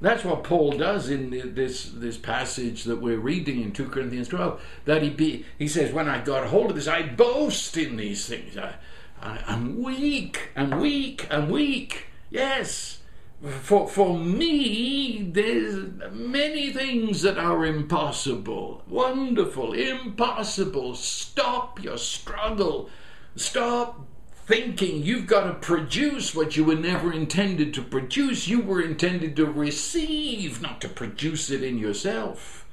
That's 0.00 0.24
what 0.24 0.44
Paul 0.44 0.72
does 0.72 1.10
in 1.10 1.30
this 1.54 1.90
this 1.90 2.16
passage 2.16 2.84
that 2.84 3.00
we're 3.00 3.18
reading 3.18 3.60
in 3.60 3.72
2 3.72 3.88
Corinthians 3.88 4.28
12. 4.28 4.62
That 4.84 5.02
he 5.02 5.10
be, 5.10 5.44
he 5.58 5.66
says, 5.66 5.92
when 5.92 6.08
I 6.08 6.20
got 6.20 6.46
hold 6.46 6.70
of 6.70 6.76
this, 6.76 6.86
I 6.86 7.02
boast 7.02 7.76
in 7.76 7.96
these 7.96 8.26
things. 8.26 8.56
I, 8.56 8.76
I, 9.20 9.40
I'm 9.46 9.82
weak, 9.82 10.50
I'm 10.54 10.78
weak, 10.78 11.26
I'm 11.30 11.50
weak. 11.50 12.06
Yes. 12.30 12.98
For, 13.40 13.88
for 13.88 14.18
me, 14.18 15.22
there's 15.30 15.90
many 16.12 16.72
things 16.72 17.22
that 17.22 17.38
are 17.38 17.64
impossible. 17.64 18.82
Wonderful, 18.88 19.74
impossible. 19.74 20.96
Stop 20.96 21.82
your 21.82 21.98
struggle. 21.98 22.90
Stop 23.36 24.00
thinking 24.48 25.04
you've 25.04 25.28
got 25.28 25.44
to 25.44 25.54
produce 25.54 26.34
what 26.34 26.56
you 26.56 26.64
were 26.64 26.74
never 26.74 27.12
intended 27.12 27.72
to 27.74 27.82
produce. 27.82 28.48
You 28.48 28.60
were 28.60 28.80
intended 28.80 29.36
to 29.36 29.46
receive, 29.46 30.60
not 30.60 30.80
to 30.80 30.88
produce 30.88 31.50
it 31.50 31.62
in 31.62 31.78
yourself. 31.78 32.66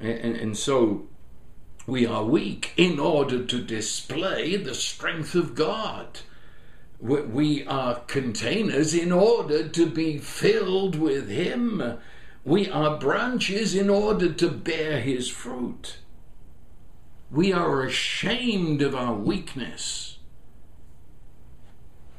And, 0.00 0.18
and, 0.18 0.36
and, 0.36 0.58
so 0.58 1.06
we 1.86 2.06
are 2.06 2.24
weak 2.24 2.72
in 2.76 2.98
order 2.98 3.44
to 3.44 3.62
display 3.62 4.56
the 4.56 4.74
strength 4.74 5.36
of 5.36 5.54
God. 5.54 6.20
We 7.02 7.66
are 7.66 7.96
containers 8.06 8.94
in 8.94 9.10
order 9.10 9.66
to 9.66 9.86
be 9.90 10.18
filled 10.18 10.94
with 10.94 11.28
Him. 11.28 11.98
We 12.44 12.70
are 12.70 12.96
branches 12.96 13.74
in 13.74 13.90
order 13.90 14.32
to 14.32 14.48
bear 14.48 15.00
His 15.00 15.28
fruit. 15.28 15.98
We 17.28 17.52
are 17.52 17.82
ashamed 17.82 18.82
of 18.82 18.94
our 18.94 19.14
weakness 19.14 20.18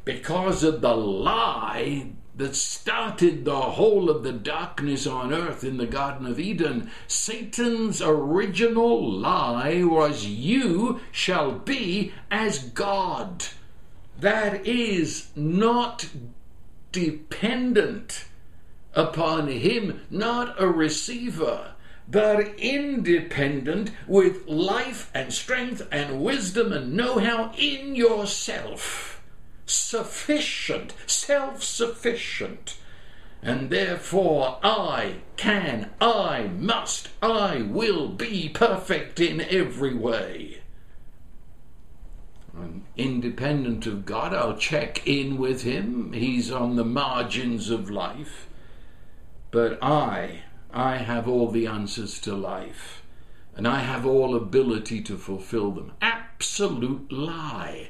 because 0.03 0.65
of 0.65 0.81
the 0.81 0.97
lie 0.97 2.07
that 2.35 2.53
started 2.53 3.45
the 3.45 3.61
whole 3.61 4.09
of 4.09 4.23
the 4.23 4.33
darkness 4.33 5.07
on 5.07 5.33
earth 5.33 5.63
in 5.63 5.77
the 5.77 5.85
Garden 5.85 6.27
of 6.27 6.41
Eden. 6.41 6.91
Satan's 7.07 8.01
original 8.01 9.09
lie 9.09 9.81
was, 9.83 10.25
You 10.25 10.99
shall 11.09 11.53
be 11.53 12.11
as 12.29 12.59
God. 12.59 13.45
That 14.23 14.65
is 14.65 15.31
not 15.35 16.07
dependent 16.93 18.23
upon 18.93 19.49
him, 19.49 19.99
not 20.09 20.55
a 20.57 20.69
receiver, 20.69 21.73
but 22.07 22.57
independent 22.57 23.91
with 24.07 24.47
life 24.47 25.11
and 25.13 25.33
strength 25.33 25.85
and 25.91 26.21
wisdom 26.21 26.71
and 26.71 26.93
know 26.93 27.19
how 27.19 27.51
in 27.57 27.97
yourself 27.97 29.21
sufficient, 29.65 30.93
self 31.05 31.61
sufficient. 31.61 32.77
And 33.41 33.69
therefore, 33.69 34.57
I 34.63 35.15
can, 35.35 35.89
I 35.99 36.43
must, 36.47 37.09
I 37.21 37.63
will 37.63 38.07
be 38.07 38.47
perfect 38.47 39.19
in 39.19 39.41
every 39.41 39.93
way. 39.93 40.62
Independent 42.95 43.87
of 43.87 44.05
God, 44.05 44.33
I'll 44.33 44.57
check 44.57 45.07
in 45.07 45.37
with 45.37 45.63
Him. 45.63 46.13
He's 46.13 46.51
on 46.51 46.75
the 46.75 46.85
margins 46.85 47.69
of 47.69 47.89
life. 47.89 48.47
But 49.49 49.79
I, 49.81 50.41
I 50.71 50.97
have 50.97 51.27
all 51.27 51.49
the 51.49 51.67
answers 51.67 52.19
to 52.21 52.35
life. 52.35 53.03
And 53.55 53.67
I 53.67 53.79
have 53.79 54.05
all 54.05 54.35
ability 54.35 55.01
to 55.01 55.17
fulfill 55.17 55.71
them. 55.71 55.93
Absolute 56.01 57.11
lie. 57.11 57.89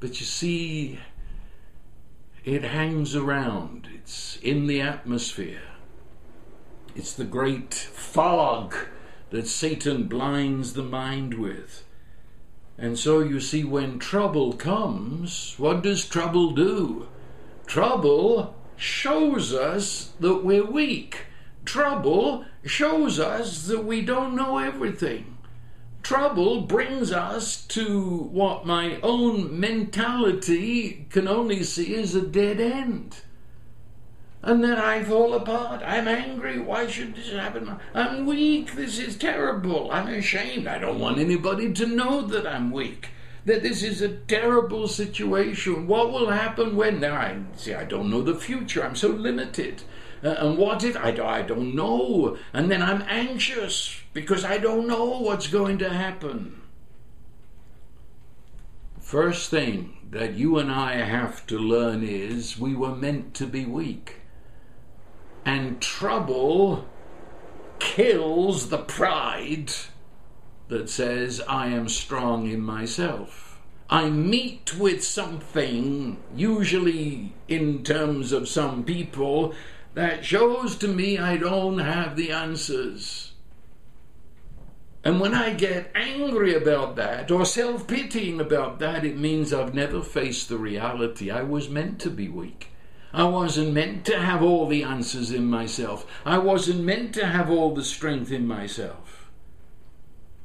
But 0.00 0.20
you 0.20 0.26
see, 0.26 0.98
it 2.44 2.62
hangs 2.62 3.16
around, 3.16 3.88
it's 3.92 4.36
in 4.36 4.68
the 4.68 4.80
atmosphere. 4.80 5.62
It's 6.94 7.12
the 7.12 7.24
great 7.24 7.74
fog 7.74 8.74
that 9.30 9.48
Satan 9.48 10.04
blinds 10.04 10.74
the 10.74 10.84
mind 10.84 11.34
with. 11.34 11.82
And 12.78 12.98
so 12.98 13.20
you 13.20 13.40
see, 13.40 13.64
when 13.64 13.98
trouble 13.98 14.52
comes, 14.52 15.54
what 15.58 15.82
does 15.82 16.04
trouble 16.04 16.52
do? 16.52 17.08
Trouble 17.66 18.54
shows 18.76 19.54
us 19.54 20.12
that 20.20 20.44
we're 20.44 20.64
weak. 20.64 21.26
Trouble 21.64 22.44
shows 22.64 23.18
us 23.18 23.66
that 23.66 23.84
we 23.84 24.02
don't 24.02 24.36
know 24.36 24.58
everything 24.58 25.36
trouble 26.06 26.60
brings 26.60 27.10
us 27.10 27.66
to 27.66 28.28
what 28.30 28.64
my 28.64 28.96
own 29.02 29.58
mentality 29.58 31.04
can 31.10 31.26
only 31.26 31.64
see 31.64 31.96
as 31.96 32.14
a 32.14 32.24
dead 32.24 32.60
end. 32.60 33.16
And 34.46 34.62
then 34.62 34.78
I 34.78 35.02
fall 35.02 35.34
apart. 35.34 35.82
I'm 35.84 36.06
angry. 36.06 36.60
Why 36.60 36.86
should 36.86 37.16
this 37.16 37.32
happen? 37.32 37.80
I'm 37.92 38.26
weak. 38.26 38.76
This 38.76 39.00
is 39.00 39.16
terrible. 39.16 39.90
I'm 39.90 40.06
ashamed. 40.06 40.68
I 40.68 40.78
don't 40.78 41.00
want 41.00 41.18
anybody 41.18 41.72
to 41.72 41.84
know 41.84 42.22
that 42.22 42.46
I'm 42.46 42.70
weak. 42.70 43.08
That 43.44 43.64
this 43.64 43.82
is 43.82 44.00
a 44.00 44.08
terrible 44.08 44.86
situation. 44.86 45.88
What 45.88 46.12
will 46.12 46.30
happen 46.30 46.76
when? 46.76 47.00
Now, 47.00 47.16
I 47.16 47.38
see, 47.56 47.74
I 47.74 47.82
don't 47.82 48.08
know 48.08 48.22
the 48.22 48.36
future. 48.36 48.84
I'm 48.84 48.94
so 48.94 49.08
limited. 49.08 49.82
Uh, 50.22 50.36
and 50.38 50.56
what 50.56 50.84
if 50.84 50.96
I, 50.96 51.08
I 51.08 51.42
don't 51.42 51.74
know? 51.74 52.38
And 52.52 52.70
then 52.70 52.84
I'm 52.84 53.02
anxious 53.08 54.00
because 54.12 54.44
I 54.44 54.58
don't 54.58 54.86
know 54.86 55.18
what's 55.18 55.48
going 55.48 55.78
to 55.78 55.88
happen. 55.88 56.62
First 59.00 59.50
thing 59.50 59.96
that 60.12 60.34
you 60.34 60.56
and 60.58 60.70
I 60.70 60.98
have 60.98 61.48
to 61.48 61.58
learn 61.58 62.04
is 62.04 62.60
we 62.60 62.76
were 62.76 62.94
meant 62.94 63.34
to 63.34 63.46
be 63.48 63.64
weak. 63.64 64.20
And 65.46 65.80
trouble 65.80 66.88
kills 67.78 68.68
the 68.68 68.78
pride 68.78 69.70
that 70.66 70.90
says, 70.90 71.40
I 71.48 71.68
am 71.68 71.88
strong 71.88 72.50
in 72.50 72.60
myself. 72.60 73.60
I 73.88 74.10
meet 74.10 74.76
with 74.76 75.04
something, 75.04 76.20
usually 76.34 77.32
in 77.46 77.84
terms 77.84 78.32
of 78.32 78.48
some 78.48 78.82
people, 78.82 79.54
that 79.94 80.24
shows 80.24 80.74
to 80.78 80.88
me 80.88 81.16
I 81.16 81.36
don't 81.36 81.78
have 81.78 82.16
the 82.16 82.32
answers. 82.32 83.32
And 85.04 85.20
when 85.20 85.32
I 85.32 85.54
get 85.54 85.92
angry 85.94 86.54
about 86.54 86.96
that 86.96 87.30
or 87.30 87.44
self 87.44 87.86
pitying 87.86 88.40
about 88.40 88.80
that, 88.80 89.04
it 89.04 89.16
means 89.16 89.52
I've 89.52 89.74
never 89.74 90.02
faced 90.02 90.48
the 90.48 90.58
reality. 90.58 91.30
I 91.30 91.44
was 91.44 91.68
meant 91.68 92.00
to 92.00 92.10
be 92.10 92.28
weak. 92.28 92.70
I 93.16 93.24
wasn't 93.24 93.72
meant 93.72 94.04
to 94.04 94.18
have 94.18 94.42
all 94.42 94.68
the 94.68 94.82
answers 94.82 95.30
in 95.30 95.46
myself. 95.46 96.06
I 96.26 96.36
wasn't 96.36 96.84
meant 96.84 97.14
to 97.14 97.24
have 97.24 97.48
all 97.48 97.74
the 97.74 97.82
strength 97.82 98.30
in 98.30 98.46
myself. 98.46 99.30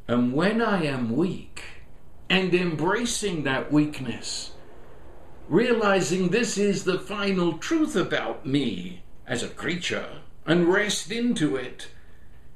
And 0.07 0.32
when 0.32 0.61
I 0.61 0.86
am 0.86 1.17
weak 1.17 1.63
and 2.30 2.53
embracing 2.53 3.43
that 3.43 3.74
weakness, 3.74 4.51
realizing 5.49 6.30
this 6.30 6.57
is 6.57 6.86
the 6.86 6.97
final 6.97 7.57
truth 7.57 7.97
about 7.97 8.45
me, 8.45 9.03
as 9.28 9.43
a 9.43 9.49
creature 9.49 10.22
and 10.45 10.69
rest 10.69 11.11
into 11.11 11.57
it 11.57 11.89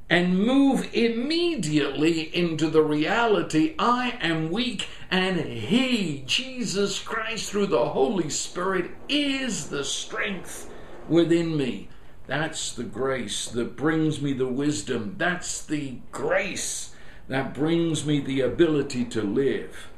and 0.10 0.38
move 0.38 0.94
immediately 0.94 2.36
into 2.36 2.70
the 2.70 2.84
reality 2.84 3.74
I 3.80 4.18
am 4.22 4.52
weak 4.52 4.88
and 5.10 5.40
He, 5.40 6.24
Jesus 6.26 7.00
Christ, 7.00 7.50
through 7.50 7.68
the 7.68 7.90
Holy 7.90 8.30
Spirit, 8.30 8.92
is 9.10 9.70
the 9.70 9.84
strength 9.84 10.70
within 11.10 11.58
me. 11.58 11.90
That's 12.28 12.74
the 12.74 12.84
grace 12.84 13.48
that 13.48 13.76
brings 13.76 14.22
me 14.22 14.34
the 14.34 14.48
wisdom. 14.48 15.16
That's 15.18 15.64
the 15.64 16.00
grace 16.12 16.94
that 17.28 17.54
brings 17.54 18.06
me 18.06 18.20
the 18.20 18.42
ability 18.42 19.06
to 19.06 19.22
live. 19.22 19.90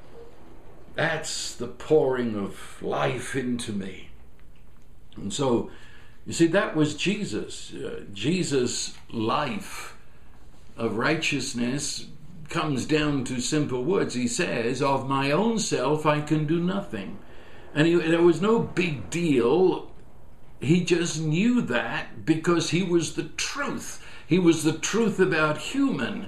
That's 0.96 1.54
the 1.56 1.68
pouring 1.68 2.36
of 2.36 2.82
life 2.82 3.36
into 3.36 3.72
me. 3.72 4.10
And 5.16 5.34
so, 5.34 5.70
you 6.26 6.34
see, 6.34 6.48
that 6.48 6.76
was 6.76 6.96
Jesus. 6.96 7.74
Uh, 7.74 8.04
Jesus' 8.14 8.98
life 9.12 9.97
of 10.78 10.98
righteousness 10.98 12.08
comes 12.50 12.86
down 12.86 13.24
to 13.26 13.42
simple 13.42 13.84
words. 13.84 14.14
He 14.14 14.28
says, 14.28 14.82
Of 14.82 15.08
my 15.08 15.32
own 15.32 15.60
self 15.60 16.06
I 16.06 16.22
can 16.22 16.46
do 16.46 16.60
nothing. 16.60 17.20
And 17.74 17.88
he, 17.88 17.96
there 17.96 18.22
was 18.22 18.42
no 18.42 18.60
big 18.60 19.10
deal. 19.10 19.92
He 20.60 20.84
just 20.84 21.22
knew 21.22 21.62
that 21.62 22.26
because 22.26 22.70
he 22.70 22.84
was 22.84 23.16
the 23.16 23.24
truth. 23.24 24.04
He 24.26 24.40
was 24.40 24.64
the 24.64 24.74
truth 24.74 25.20
about 25.20 25.58
human 25.58 26.28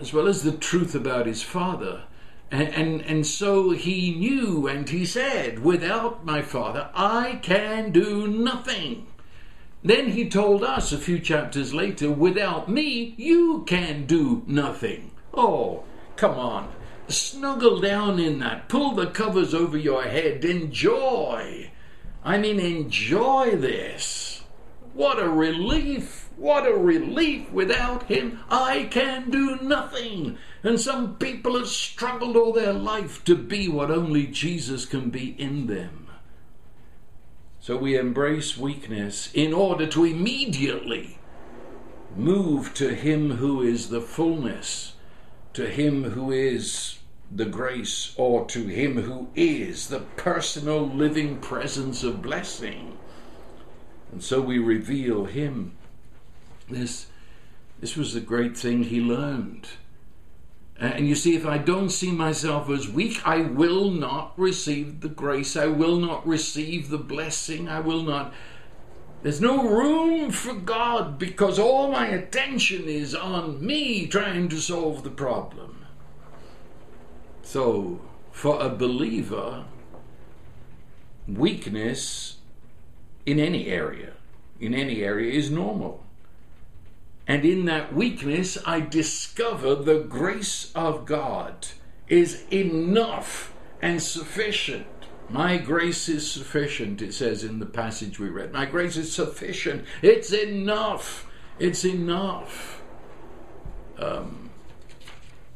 as 0.00 0.14
well 0.14 0.26
as 0.26 0.42
the 0.42 0.52
truth 0.52 0.94
about 0.94 1.26
his 1.26 1.42
Father. 1.42 2.04
And, 2.50 2.68
and, 2.68 3.02
and 3.02 3.26
so 3.26 3.70
he 3.70 4.14
knew 4.14 4.66
and 4.66 4.88
he 4.88 5.04
said, 5.04 5.60
Without 5.60 6.24
my 6.24 6.42
Father, 6.42 6.90
I 6.94 7.38
can 7.42 7.92
do 7.92 8.26
nothing. 8.26 9.06
Then 9.82 10.10
he 10.10 10.28
told 10.28 10.62
us 10.62 10.92
a 10.92 10.98
few 10.98 11.18
chapters 11.18 11.72
later, 11.72 12.10
Without 12.10 12.68
me, 12.68 13.14
you 13.16 13.64
can 13.66 14.04
do 14.06 14.42
nothing. 14.46 15.12
Oh, 15.32 15.84
come 16.16 16.38
on. 16.38 16.70
Snuggle 17.08 17.80
down 17.80 18.18
in 18.18 18.38
that. 18.40 18.68
Pull 18.68 18.94
the 18.94 19.06
covers 19.06 19.54
over 19.54 19.78
your 19.78 20.04
head. 20.04 20.44
Enjoy. 20.44 21.70
I 22.22 22.36
mean, 22.38 22.60
enjoy 22.60 23.56
this. 23.56 24.42
What 24.92 25.18
a 25.18 25.28
relief! 25.28 26.28
What 26.36 26.66
a 26.66 26.74
relief! 26.74 27.50
Without 27.50 28.04
Him, 28.04 28.40
I 28.50 28.88
can 28.90 29.30
do 29.30 29.56
nothing. 29.62 30.36
And 30.62 30.78
some 30.78 31.16
people 31.16 31.56
have 31.56 31.68
struggled 31.68 32.36
all 32.36 32.52
their 32.52 32.72
life 32.72 33.24
to 33.24 33.34
be 33.34 33.68
what 33.68 33.90
only 33.90 34.26
Jesus 34.26 34.84
can 34.84 35.10
be 35.10 35.34
in 35.38 35.68
them. 35.68 35.99
So 37.70 37.76
we 37.76 37.96
embrace 37.96 38.58
weakness 38.58 39.30
in 39.32 39.54
order 39.54 39.86
to 39.86 40.04
immediately 40.04 41.18
move 42.16 42.74
to 42.74 42.92
Him 42.92 43.36
who 43.36 43.62
is 43.62 43.90
the 43.90 44.00
fullness, 44.00 44.94
to 45.52 45.68
Him 45.68 46.02
who 46.02 46.32
is 46.32 46.98
the 47.30 47.44
grace, 47.44 48.12
or 48.16 48.44
to 48.46 48.66
Him 48.66 49.02
who 49.02 49.28
is 49.36 49.86
the 49.86 50.00
personal 50.00 50.84
living 50.84 51.38
presence 51.38 52.02
of 52.02 52.22
blessing. 52.22 52.98
And 54.10 54.20
so 54.20 54.40
we 54.40 54.58
reveal 54.58 55.26
Him. 55.26 55.76
This, 56.68 57.06
this 57.78 57.96
was 57.96 58.14
the 58.14 58.20
great 58.20 58.56
thing 58.56 58.82
He 58.82 59.00
learned. 59.00 59.68
Uh, 60.80 60.86
and 60.86 61.06
you 61.06 61.14
see, 61.14 61.36
if 61.36 61.44
I 61.44 61.58
don't 61.58 61.90
see 61.90 62.10
myself 62.10 62.70
as 62.70 62.88
weak, 62.88 63.20
I 63.26 63.42
will 63.42 63.90
not 63.90 64.32
receive 64.38 65.00
the 65.00 65.10
grace. 65.10 65.54
I 65.54 65.66
will 65.66 65.98
not 65.98 66.26
receive 66.26 66.88
the 66.88 66.98
blessing. 66.98 67.68
I 67.68 67.80
will 67.80 68.02
not. 68.02 68.32
There's 69.22 69.42
no 69.42 69.68
room 69.68 70.30
for 70.30 70.54
God 70.54 71.18
because 71.18 71.58
all 71.58 71.92
my 71.92 72.06
attention 72.06 72.84
is 72.84 73.14
on 73.14 73.64
me 73.64 74.06
trying 74.06 74.48
to 74.48 74.56
solve 74.56 75.02
the 75.02 75.10
problem. 75.10 75.84
So, 77.42 78.00
for 78.32 78.58
a 78.58 78.70
believer, 78.70 79.64
weakness 81.28 82.38
in 83.26 83.38
any 83.38 83.66
area, 83.66 84.12
in 84.58 84.72
any 84.72 85.02
area, 85.02 85.30
is 85.30 85.50
normal. 85.50 86.04
And 87.30 87.44
in 87.44 87.66
that 87.66 87.94
weakness, 87.94 88.58
I 88.66 88.80
discover 88.80 89.76
the 89.76 90.00
grace 90.00 90.72
of 90.74 91.06
God 91.06 91.68
is 92.08 92.42
enough 92.52 93.54
and 93.80 94.02
sufficient. 94.02 94.88
My 95.28 95.56
grace 95.56 96.08
is 96.08 96.28
sufficient, 96.28 97.00
it 97.00 97.14
says 97.14 97.44
in 97.44 97.60
the 97.60 97.66
passage 97.66 98.18
we 98.18 98.28
read. 98.28 98.52
My 98.52 98.64
grace 98.64 98.96
is 98.96 99.14
sufficient. 99.14 99.84
It's 100.02 100.32
enough. 100.32 101.30
It's 101.60 101.84
enough. 101.84 102.82
Um, 103.96 104.50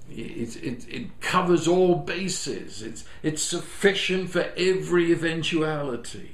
it, 0.09 0.55
it, 0.63 0.89
it 0.89 1.21
covers 1.21 1.67
all 1.67 1.97
bases. 1.97 2.83
It's, 2.83 3.05
it's 3.25 3.43
sufficient 3.43 4.31
for 4.31 4.53
every 4.57 5.11
eventuality. 5.11 6.34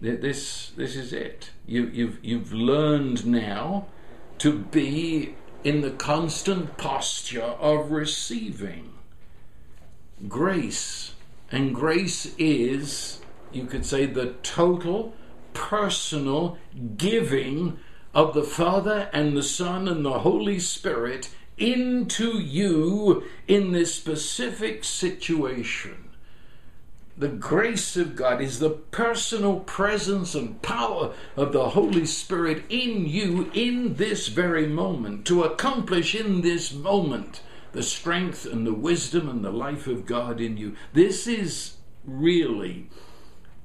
This, 0.00 0.72
this 0.76 0.96
is 0.96 1.12
it. 1.12 1.50
You, 1.66 1.86
you've, 1.92 2.18
you've 2.22 2.52
learned 2.54 3.26
now 3.26 3.86
to 4.38 4.58
be 4.58 5.34
in 5.62 5.82
the 5.82 5.90
constant 5.90 6.78
posture 6.78 7.42
of 7.42 7.90
receiving 7.90 8.94
grace. 10.26 11.12
And 11.52 11.74
grace 11.74 12.34
is, 12.38 13.20
you 13.52 13.66
could 13.66 13.84
say, 13.84 14.06
the 14.06 14.34
total 14.42 15.12
personal 15.52 16.56
giving 16.96 17.78
of 18.14 18.32
the 18.32 18.44
Father 18.44 19.10
and 19.12 19.36
the 19.36 19.42
Son 19.42 19.86
and 19.86 20.04
the 20.04 20.20
Holy 20.20 20.58
Spirit 20.58 21.28
into 21.58 22.38
you 22.38 23.24
in 23.46 23.72
this 23.72 23.94
specific 23.94 24.82
situation 24.82 26.09
the 27.20 27.28
grace 27.28 27.98
of 27.98 28.16
God 28.16 28.40
is 28.40 28.58
the 28.58 28.70
personal 28.70 29.60
presence 29.60 30.34
and 30.34 30.60
power 30.62 31.12
of 31.36 31.52
the 31.52 31.70
Holy 31.70 32.06
Spirit 32.06 32.64
in 32.70 33.06
you 33.06 33.50
in 33.52 33.96
this 33.96 34.28
very 34.28 34.66
moment 34.66 35.26
to 35.26 35.42
accomplish 35.42 36.14
in 36.14 36.40
this 36.40 36.72
moment 36.72 37.42
the 37.72 37.82
strength 37.82 38.46
and 38.46 38.66
the 38.66 38.72
wisdom 38.72 39.28
and 39.28 39.44
the 39.44 39.52
life 39.52 39.86
of 39.86 40.06
God 40.06 40.40
in 40.40 40.56
you. 40.56 40.74
This 40.94 41.26
is 41.26 41.76
really 42.04 42.88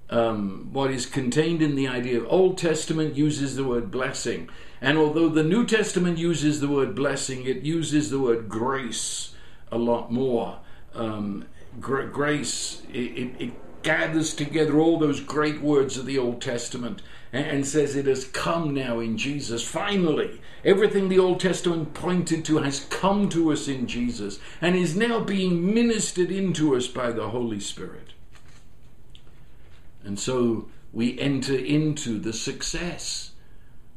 um, 0.09 0.69
what 0.73 0.91
is 0.91 1.05
contained 1.05 1.61
in 1.61 1.75
the 1.75 1.87
idea 1.87 2.19
of 2.19 2.27
Old 2.27 2.57
Testament 2.57 3.15
uses 3.15 3.55
the 3.55 3.63
word 3.63 3.89
blessing. 3.89 4.49
And 4.81 4.97
although 4.97 5.29
the 5.29 5.43
New 5.43 5.65
Testament 5.65 6.17
uses 6.17 6.59
the 6.59 6.67
word 6.67 6.93
blessing, 6.93 7.45
it 7.45 7.61
uses 7.61 8.09
the 8.09 8.19
word 8.19 8.49
grace 8.49 9.33
a 9.71 9.77
lot 9.77 10.11
more. 10.11 10.59
Um, 10.93 11.45
grace, 11.79 12.81
it, 12.91 12.97
it, 12.97 13.35
it, 13.39 13.53
gathers 13.85 14.33
together 14.33 14.79
all 14.79 14.97
those 14.97 15.19
great 15.19 15.61
words 15.61 15.95
of 15.95 16.07
the 16.07 16.17
Old 16.17 16.41
Testament 16.41 17.03
and, 17.31 17.45
and 17.45 17.67
says 17.67 17.95
it 17.95 18.07
has 18.07 18.25
come 18.25 18.73
now 18.73 18.99
in 18.99 19.15
Jesus. 19.15 19.63
Finally, 19.63 20.41
everything 20.63 21.07
the 21.07 21.19
Old 21.19 21.39
Testament 21.39 21.93
pointed 21.93 22.43
to 22.45 22.57
has 22.57 22.85
come 22.85 23.29
to 23.29 23.51
us 23.51 23.67
in 23.67 23.85
Jesus 23.85 24.39
and 24.59 24.75
is 24.75 24.95
now 24.95 25.19
being 25.19 25.71
ministered 25.71 26.31
into 26.31 26.75
us 26.75 26.87
by 26.87 27.11
the 27.11 27.29
Holy 27.29 27.59
Spirit. 27.59 28.13
And 30.03 30.19
so 30.19 30.67
we 30.91 31.19
enter 31.19 31.55
into 31.55 32.19
the 32.19 32.33
success 32.33 33.31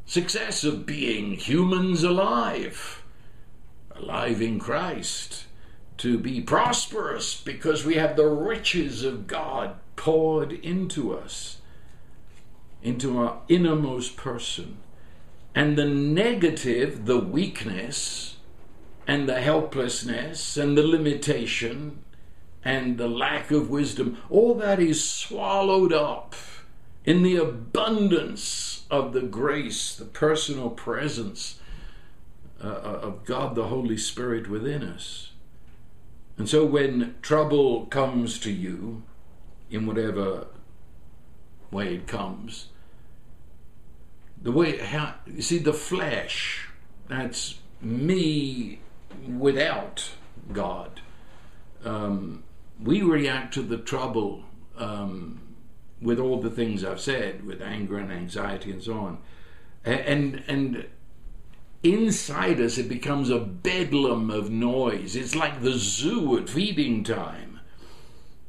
success 0.05 0.64
of 0.64 0.85
being 0.87 1.33
humans 1.33 2.03
alive, 2.03 3.03
alive 3.95 4.43
in 4.43 4.59
Christ 4.59 5.48
to 5.99 6.19
be 6.19 6.41
prosperous 6.41 7.41
because 7.41 7.85
we 7.85 7.95
have 7.95 8.17
the 8.17 8.27
riches 8.29 9.05
of 9.05 9.27
God 9.27 9.77
poured 9.97 10.53
into 10.53 11.17
us, 11.17 11.59
into 12.83 13.19
our 13.19 13.41
innermost 13.49 14.17
person. 14.17 14.79
And 15.55 15.77
the 15.77 15.87
negative, 15.87 17.07
the 17.07 17.19
weakness, 17.19 18.37
and 19.07 19.29
the 19.29 19.41
helplessness, 19.41 20.57
and 20.57 20.79
the 20.79 20.87
limitation, 20.87 22.05
and 22.65 22.99
the 22.99 23.09
lack 23.09 23.51
of 23.51 23.71
wisdom, 23.71 24.19
all 24.31 24.55
that 24.55 24.79
is 24.79 25.03
swallowed 25.03 25.93
up 25.93 26.35
in 27.05 27.23
the 27.23 27.37
abundance 27.37 28.85
of 28.91 29.13
the 29.13 29.23
grace, 29.23 29.97
the 29.97 30.05
personal 30.05 30.71
presence 30.71 31.59
uh, 32.63 32.67
of 32.67 33.25
God 33.25 33.55
the 33.55 33.69
Holy 33.69 33.97
Spirit 33.97 34.49
within 34.49 34.83
us. 34.83 35.31
And 36.39 36.49
so 36.49 36.64
when 36.64 37.16
trouble 37.20 37.86
comes 37.86 38.39
to 38.41 38.53
you, 38.53 39.03
in 39.70 39.86
whatever 39.86 40.47
way 41.70 41.97
it 41.97 42.07
comes, 42.07 42.68
the 44.41 44.53
way 44.53 44.78
how 44.78 45.16
you 45.26 45.43
see 45.43 45.59
the 45.59 45.72
flesh, 45.72 46.68
that's 47.09 47.57
me 47.82 48.78
without 49.26 50.11
God. 50.53 51.01
Um, 51.84 52.45
we 52.80 53.03
react 53.03 53.55
to 53.55 53.62
the 53.62 53.78
trouble 53.78 54.45
um, 54.76 55.41
with 56.01 56.20
all 56.20 56.41
the 56.41 56.51
things 56.51 56.84
I've 56.84 57.01
said, 57.01 57.45
with 57.45 57.61
anger 57.61 57.99
and 57.99 58.12
anxiety 58.12 58.70
and 58.70 58.82
so 58.82 58.95
on, 58.95 59.18
and 59.84 60.45
and 60.47 60.86
inside 61.93 62.61
us 62.61 62.78
it 62.78 62.89
becomes 62.89 63.30
a 63.30 63.39
bedlam 63.39 64.30
of 64.30 64.51
noise. 64.51 65.16
It's 65.16 65.34
like 65.34 65.62
the 65.62 65.72
zoo 65.72 66.36
at 66.39 66.49
feeding 66.49 67.05
time. 67.05 67.61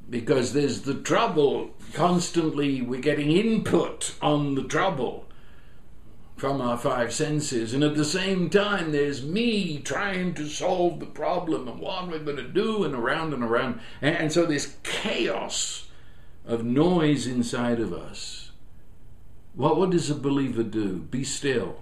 Because 0.10 0.54
there's 0.54 0.82
the 0.82 0.96
trouble, 0.96 1.72
constantly 1.94 2.82
we're 2.82 3.02
getting 3.02 3.32
input 3.32 4.16
on 4.22 4.56
the 4.56 4.64
trouble 4.64 5.28
from 6.36 6.62
our 6.62 6.78
five 6.78 7.12
senses, 7.14 7.74
and 7.74 7.84
at 7.84 7.96
the 7.96 8.06
same 8.06 8.50
time, 8.50 8.94
there's 8.94 9.26
me 9.26 9.78
trying 9.80 10.34
to 10.34 10.48
solve 10.48 11.02
the 11.02 11.06
problem 11.06 11.68
and 11.68 11.80
what 11.80 12.08
we're 12.08 12.18
going 12.18 12.38
to 12.38 12.48
do, 12.48 12.86
and 12.86 12.96
around 12.96 13.34
and 13.34 13.44
around. 13.44 13.82
And 14.02 14.32
so, 14.32 14.46
this 14.46 14.78
chaos 14.84 15.90
of 16.46 16.64
noise 16.64 17.28
inside 17.28 17.82
of 17.82 17.92
us. 17.92 18.52
What, 19.54 19.78
what 19.78 19.90
does 19.90 20.10
a 20.10 20.16
believer 20.16 20.64
do? 20.64 21.00
Be 21.00 21.26
still 21.26 21.82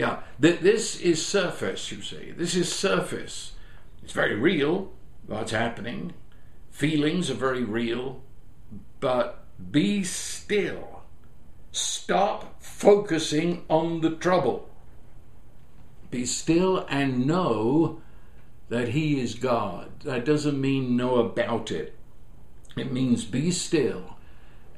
yeah, 0.00 0.20
th- 0.40 0.60
this 0.60 0.98
is 0.98 1.26
surface, 1.26 1.92
you 1.92 2.00
see. 2.00 2.30
This 2.30 2.54
is 2.54 2.72
surface. 2.72 3.52
It's 4.02 4.14
very 4.14 4.34
real, 4.34 4.92
what's 5.26 5.52
happening. 5.52 6.14
Feelings 6.70 7.30
are 7.30 7.34
very 7.34 7.64
real. 7.64 8.22
But 8.98 9.44
be 9.70 10.02
still. 10.04 11.02
Stop 11.70 12.62
focusing 12.62 13.66
on 13.68 14.00
the 14.00 14.12
trouble. 14.12 14.70
Be 16.10 16.24
still 16.24 16.86
and 16.88 17.26
know 17.26 18.00
that 18.70 18.88
He 18.88 19.20
is 19.20 19.34
God. 19.34 19.90
That 20.04 20.24
doesn't 20.24 20.58
mean 20.58 20.96
know 20.96 21.16
about 21.16 21.70
it, 21.70 21.94
it 22.74 22.90
means 22.90 23.26
be 23.26 23.50
still 23.50 24.16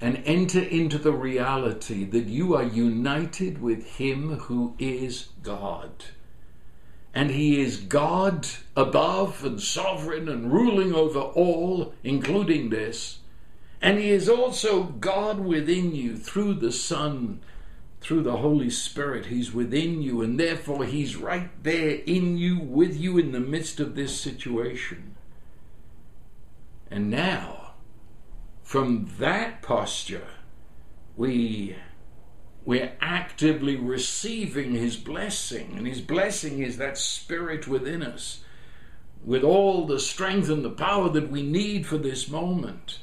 and 0.02 0.20
enter 0.26 0.60
into 0.60 0.98
the 0.98 1.12
reality 1.12 2.04
that 2.04 2.24
you 2.24 2.56
are 2.56 2.64
united 2.64 3.62
with 3.62 3.86
Him 3.86 4.40
who 4.40 4.74
is 4.80 5.28
God. 5.44 6.06
And 7.14 7.30
He 7.30 7.60
is 7.60 7.76
God 7.76 8.48
above 8.76 9.44
and 9.44 9.62
sovereign 9.62 10.28
and 10.28 10.52
ruling 10.52 10.92
over 10.92 11.20
all, 11.20 11.94
including 12.02 12.70
this. 12.70 13.20
And 13.80 13.96
He 13.98 14.10
is 14.10 14.28
also 14.28 14.82
God 14.82 15.38
within 15.38 15.94
you 15.94 16.16
through 16.16 16.54
the 16.54 16.72
Son 16.72 17.40
through 18.00 18.24
the 18.24 18.38
Holy 18.38 18.70
Spirit. 18.70 19.26
He's 19.26 19.54
within 19.54 20.02
you, 20.02 20.20
and 20.20 20.38
therefore 20.38 20.84
He's 20.84 21.14
right 21.14 21.50
there 21.62 22.00
in 22.06 22.36
you, 22.36 22.58
with 22.58 22.96
you 22.96 23.18
in 23.18 23.30
the 23.30 23.38
midst 23.38 23.78
of 23.78 23.94
this 23.94 24.18
situation. 24.20 25.14
And 26.90 27.08
now, 27.08 27.61
from 28.72 29.06
that 29.18 29.60
posture, 29.60 30.28
we 31.14 31.76
we're 32.64 32.92
actively 33.02 33.76
receiving 33.76 34.72
his 34.72 34.96
blessing 34.96 35.74
and 35.76 35.86
his 35.86 36.00
blessing 36.00 36.62
is 36.62 36.78
that 36.78 36.96
spirit 36.96 37.68
within 37.68 38.02
us. 38.02 38.42
With 39.22 39.44
all 39.44 39.86
the 39.86 40.00
strength 40.00 40.48
and 40.48 40.64
the 40.64 40.70
power 40.70 41.10
that 41.10 41.30
we 41.30 41.42
need 41.42 41.86
for 41.86 41.98
this 41.98 42.30
moment 42.30 43.00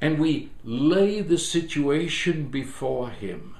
and 0.00 0.18
we 0.18 0.50
lay 0.64 1.20
the 1.20 1.36
situation 1.36 2.46
before 2.46 3.10
him. 3.10 3.56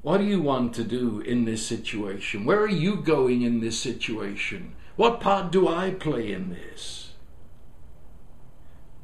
What 0.00 0.18
do 0.18 0.24
you 0.24 0.40
want 0.40 0.74
to 0.76 0.84
do 0.84 1.20
in 1.20 1.44
this 1.44 1.66
situation? 1.66 2.46
Where 2.46 2.60
are 2.60 2.66
you 2.66 2.96
going 2.96 3.42
in 3.42 3.60
this 3.60 3.78
situation? 3.78 4.74
What 4.96 5.20
part 5.20 5.52
do 5.52 5.68
i 5.68 5.90
play 5.90 6.32
in 6.32 6.48
this? 6.48 7.12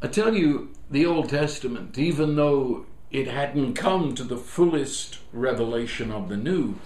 I 0.01 0.07
tell 0.07 0.35
you 0.35 0.72
the 0.93 1.07
old 1.07 1.29
testament 1.29 1.99
even 1.99 2.37
though 2.37 2.87
it 3.11 3.29
hadn't 3.29 3.75
come 3.75 4.15
to 4.15 4.25
the 4.25 4.37
fullest 4.37 5.19
revelation 5.33 6.11
of 6.11 6.29
the 6.29 6.37
new, 6.37 6.77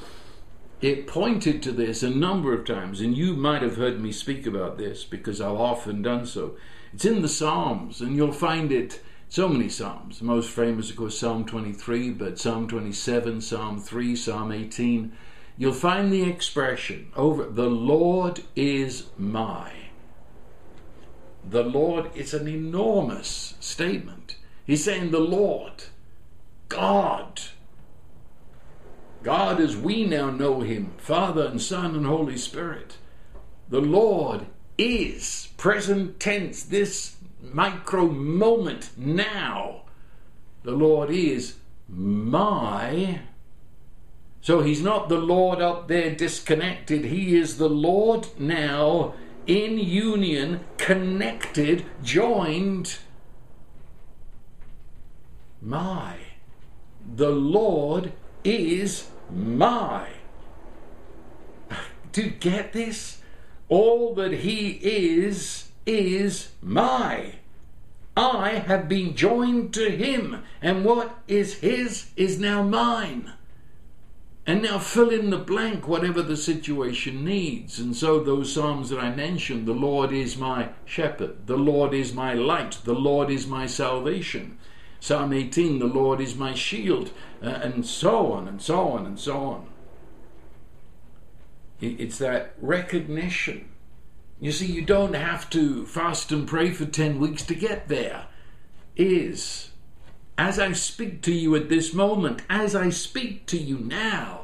it 0.81 1.07
pointed 1.07 1.63
to 1.63 1.73
this 1.73 2.03
a 2.03 2.11
number 2.11 2.53
of 2.53 2.67
times, 2.67 3.01
and 3.01 3.17
you 3.17 3.35
might 3.35 3.63
have 3.63 3.77
heard 3.77 4.01
me 4.01 4.13
speak 4.13 4.47
about 4.47 4.77
this 4.77 5.05
because 5.05 5.41
I've 5.41 5.53
often 5.53 6.03
done 6.03 6.27
so. 6.27 6.57
It's 6.93 7.05
in 7.05 7.23
the 7.23 7.29
Psalms, 7.29 8.01
and 8.01 8.17
you'll 8.17 8.33
find 8.33 8.71
it 8.71 9.01
so 9.29 9.49
many 9.49 9.69
Psalms. 9.69 10.19
The 10.19 10.25
most 10.25 10.51
famous, 10.51 10.91
of 10.91 10.97
course, 10.97 11.19
Psalm 11.19 11.45
23, 11.47 12.11
but 12.11 12.39
Psalm 12.39 12.69
27, 12.69 13.41
Psalm 13.41 13.81
3, 13.81 14.17
Psalm 14.17 14.53
18. 14.53 15.13
You'll 15.57 15.73
find 15.73 16.13
the 16.13 16.29
expression 16.29 17.11
over 17.17 17.45
the 17.45 17.71
Lord 17.71 18.43
is 18.55 19.07
my. 19.17 19.86
The 21.49 21.63
Lord, 21.63 22.11
it's 22.15 22.35
an 22.35 22.49
enormous 22.49 23.55
statement. 23.61 24.37
He's 24.67 24.85
saying, 24.85 25.11
The 25.11 25.21
Lord 25.21 25.85
God. 26.69 27.41
God 29.23 29.61
as 29.61 29.77
we 29.77 30.05
now 30.05 30.31
know 30.31 30.61
him, 30.61 30.93
Father 30.99 31.47
and 31.47 31.61
Son 31.61 31.95
and 31.95 32.07
Holy 32.07 32.37
Spirit. 32.37 32.97
The 33.69 33.81
Lord 33.81 34.47
is, 34.79 35.49
present 35.57 36.21
tense, 36.21 36.63
this 36.63 37.17
micro 37.41 38.07
moment 38.07 38.91
now. 38.97 39.83
The 40.63 40.73
Lord 40.73 41.11
is 41.11 41.57
my. 41.89 43.21
So 44.41 44.61
he's 44.61 44.83
not 44.83 45.09
the 45.09 45.19
Lord 45.19 45.61
up 45.61 45.89
there 45.89 46.15
disconnected. 46.15 47.07
He 47.07 47.37
is 47.37 47.59
the 47.59 47.69
Lord 47.69 48.29
now 48.39 49.15
in 49.47 49.79
union, 49.79 50.61
connected, 50.79 51.85
joined. 52.03 52.99
My 55.63 56.17
the 57.15 57.31
Lord 57.31 58.13
is 58.45 59.09
my. 59.31 60.09
Do 62.13 62.23
you 62.23 62.31
get 62.31 62.73
this? 62.73 63.19
All 63.69 64.15
that 64.15 64.33
He 64.33 64.71
is, 64.83 65.71
is 65.85 66.49
my. 66.63 67.37
I 68.17 68.51
have 68.67 68.89
been 68.89 69.15
joined 69.15 69.75
to 69.75 69.91
Him, 69.91 70.43
and 70.63 70.85
what 70.85 71.19
is 71.29 71.55
His 71.55 72.11
is 72.17 72.39
now 72.39 72.63
mine. 72.63 73.33
And 74.47 74.63
now 74.63 74.79
fill 74.79 75.11
in 75.11 75.31
the 75.31 75.39
blank, 75.39 75.89
whatever 75.89 76.23
the 76.23 76.37
situation 76.37 77.25
needs. 77.25 77.81
And 77.81 77.97
so, 77.97 78.21
those 78.21 78.53
Psalms 78.53 78.91
that 78.91 79.01
I 79.01 79.13
mentioned 79.15 79.67
the 79.67 79.73
Lord 79.73 80.13
is 80.13 80.37
my 80.37 80.69
shepherd, 80.85 81.47
the 81.47 81.57
Lord 81.57 81.93
is 81.93 82.15
my 82.15 82.33
light, 82.33 82.79
the 82.85 82.95
Lord 82.95 83.29
is 83.29 83.49
my 83.49 83.67
salvation. 83.67 84.59
Psalm 85.01 85.33
18, 85.33 85.81
the 85.81 85.87
Lord 85.87 86.21
is 86.21 86.37
my 86.37 86.55
shield, 86.55 87.11
uh, 87.43 87.47
and 87.47 87.85
so 87.85 88.33
on 88.33 88.47
and 88.49 88.63
so 88.63 88.89
on 88.89 89.05
and 89.05 89.19
so 89.19 89.37
on. 89.37 89.67
It's 91.81 92.19
that 92.19 92.55
recognition. 92.61 93.69
You 94.41 94.53
see, 94.53 94.67
you 94.67 94.83
don't 94.83 95.15
have 95.15 95.51
to 95.51 95.87
fast 95.87 96.33
and 96.33 96.47
pray 96.47 96.71
for 96.71 96.87
10 96.87 97.19
weeks 97.19 97.43
to 97.45 97.55
get 97.55 97.89
there. 97.89 98.27
Is, 98.97 99.71
as 100.39 100.59
I 100.59 100.73
speak 100.73 101.23
to 101.23 101.33
you 101.33 101.55
at 101.57 101.69
this 101.69 101.95
moment, 101.95 102.43
as 102.49 102.75
I 102.75 102.91
speak 102.91 103.47
to 103.47 103.59
you 103.59 103.79
now, 103.79 104.43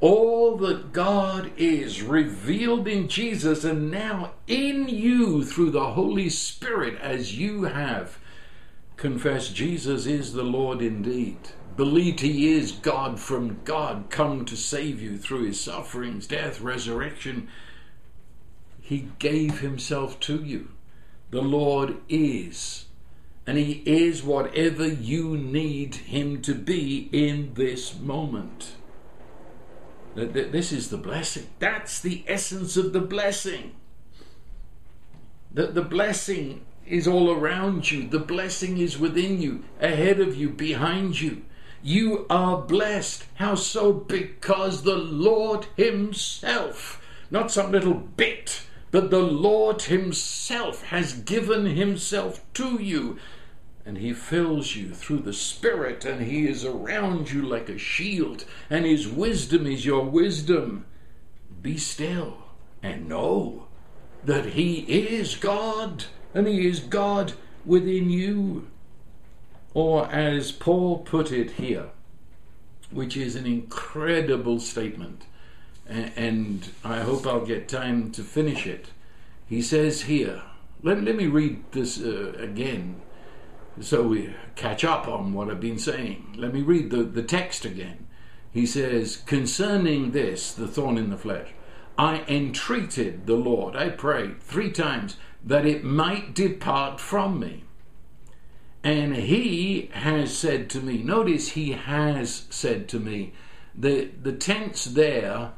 all 0.00 0.56
that 0.58 0.92
God 0.92 1.52
is 1.56 2.02
revealed 2.02 2.86
in 2.86 3.08
Jesus 3.08 3.64
and 3.64 3.90
now 3.90 4.32
in 4.46 4.88
you 4.88 5.44
through 5.44 5.70
the 5.70 5.92
Holy 5.92 6.28
Spirit 6.28 6.98
as 7.00 7.38
you 7.38 7.64
have 7.64 8.18
confessed 8.96 9.54
Jesus 9.54 10.06
is 10.06 10.32
the 10.32 10.42
Lord 10.42 10.80
indeed, 10.80 11.38
believed 11.76 12.20
he 12.20 12.54
is 12.54 12.72
God 12.72 13.20
from 13.20 13.60
God, 13.64 14.06
come 14.08 14.44
to 14.46 14.56
save 14.56 15.00
you 15.02 15.18
through 15.18 15.44
his 15.44 15.60
sufferings, 15.60 16.26
death, 16.26 16.60
resurrection, 16.60 17.48
he 18.80 19.08
gave 19.18 19.60
himself 19.60 20.18
to 20.20 20.42
you. 20.42 20.68
The 21.30 21.42
Lord 21.42 21.96
is, 22.08 22.85
and 23.46 23.56
he 23.56 23.82
is 23.86 24.24
whatever 24.24 24.86
you 24.86 25.36
need 25.36 25.94
him 25.94 26.42
to 26.42 26.54
be 26.54 27.08
in 27.12 27.54
this 27.54 27.98
moment. 27.98 28.72
This 30.16 30.72
is 30.72 30.88
the 30.88 30.96
blessing. 30.96 31.46
That's 31.58 32.00
the 32.00 32.24
essence 32.26 32.76
of 32.76 32.92
the 32.92 33.00
blessing. 33.00 33.74
That 35.52 35.74
the 35.74 35.82
blessing 35.82 36.64
is 36.86 37.06
all 37.06 37.30
around 37.30 37.90
you. 37.90 38.08
The 38.08 38.18
blessing 38.18 38.78
is 38.78 38.98
within 38.98 39.40
you, 39.40 39.64
ahead 39.80 40.18
of 40.20 40.36
you, 40.36 40.48
behind 40.48 41.20
you. 41.20 41.42
You 41.82 42.26
are 42.28 42.62
blessed. 42.62 43.26
How 43.34 43.54
so? 43.54 43.92
Because 43.92 44.82
the 44.82 44.96
Lord 44.96 45.66
Himself, 45.76 47.00
not 47.30 47.52
some 47.52 47.70
little 47.70 47.94
bit, 47.94 48.62
but 48.90 49.10
the 49.10 49.22
Lord 49.22 49.82
Himself 49.82 50.84
has 50.84 51.12
given 51.12 51.66
Himself 51.66 52.42
to 52.54 52.82
you. 52.82 53.18
And 53.86 53.98
He 53.98 54.12
fills 54.12 54.74
you 54.74 54.92
through 54.92 55.20
the 55.20 55.32
Spirit, 55.32 56.04
and 56.04 56.20
He 56.20 56.48
is 56.48 56.64
around 56.64 57.30
you 57.30 57.40
like 57.40 57.68
a 57.68 57.78
shield, 57.78 58.44
and 58.68 58.84
His 58.84 59.06
wisdom 59.06 59.64
is 59.64 59.86
your 59.86 60.04
wisdom. 60.04 60.84
Be 61.62 61.78
still 61.78 62.38
and 62.82 63.08
know 63.08 63.68
that 64.24 64.46
He 64.46 64.80
is 64.80 65.36
God 65.36 66.06
and 66.34 66.46
He 66.46 66.66
is 66.66 66.80
God 66.80 67.32
within 67.64 68.10
you. 68.10 68.68
Or, 69.72 70.10
as 70.10 70.52
Paul 70.52 70.98
put 70.98 71.30
it 71.30 71.52
here, 71.52 71.90
which 72.90 73.16
is 73.16 73.36
an 73.36 73.46
incredible 73.46 74.58
statement, 74.58 75.24
and 75.86 76.68
I 76.82 77.00
hope 77.00 77.26
I'll 77.26 77.46
get 77.46 77.68
time 77.68 78.10
to 78.12 78.22
finish 78.22 78.66
it. 78.66 78.86
He 79.46 79.62
says 79.62 80.02
here, 80.02 80.42
let, 80.82 81.02
let 81.02 81.14
me 81.14 81.26
read 81.26 81.62
this 81.72 82.00
uh, 82.00 82.34
again 82.38 83.00
so 83.80 84.02
we 84.02 84.34
catch 84.54 84.84
up 84.84 85.06
on 85.06 85.32
what 85.32 85.50
I've 85.50 85.60
been 85.60 85.78
saying. 85.78 86.34
Let 86.36 86.54
me 86.54 86.62
read 86.62 86.90
the, 86.90 87.02
the 87.02 87.22
text 87.22 87.64
again. 87.64 88.06
He 88.50 88.64
says, 88.64 89.18
Concerning 89.18 90.12
this, 90.12 90.52
the 90.52 90.66
thorn 90.66 90.96
in 90.96 91.10
the 91.10 91.18
flesh, 91.18 91.48
I 91.98 92.24
entreated 92.28 93.26
the 93.26 93.34
Lord, 93.34 93.76
I 93.76 93.90
prayed 93.90 94.40
three 94.40 94.70
times, 94.70 95.16
that 95.44 95.66
it 95.66 95.84
might 95.84 96.34
depart 96.34 97.00
from 97.00 97.38
me. 97.38 97.64
And 98.82 99.16
he 99.16 99.90
has 99.92 100.36
said 100.36 100.70
to 100.70 100.80
me, 100.80 101.02
notice 101.02 101.50
he 101.50 101.72
has 101.72 102.46
said 102.50 102.88
to 102.90 103.00
me, 103.00 103.32
the, 103.74 104.10
the 104.22 104.32
tense 104.32 104.84
there 104.84 105.52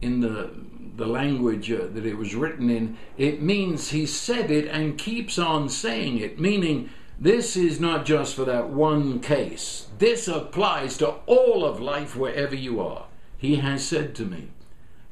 in 0.00 0.20
the, 0.20 0.50
the 0.96 1.06
language 1.06 1.70
uh, 1.70 1.86
that 1.92 2.04
it 2.04 2.16
was 2.16 2.34
written 2.34 2.68
in, 2.68 2.96
it 3.16 3.40
means 3.40 3.90
he 3.90 4.04
said 4.04 4.50
it 4.50 4.66
and 4.66 4.98
keeps 4.98 5.38
on 5.38 5.68
saying 5.68 6.18
it, 6.18 6.40
meaning 6.40 6.90
this 7.20 7.56
is 7.56 7.78
not 7.78 8.06
just 8.06 8.34
for 8.34 8.44
that 8.46 8.70
one 8.70 9.20
case. 9.20 9.88
This 9.98 10.26
applies 10.26 10.96
to 10.98 11.08
all 11.26 11.64
of 11.64 11.80
life 11.80 12.16
wherever 12.16 12.54
you 12.54 12.80
are. 12.80 13.06
He 13.36 13.56
has 13.56 13.86
said 13.86 14.14
to 14.16 14.24
me, 14.24 14.48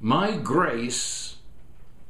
My 0.00 0.36
grace 0.36 1.28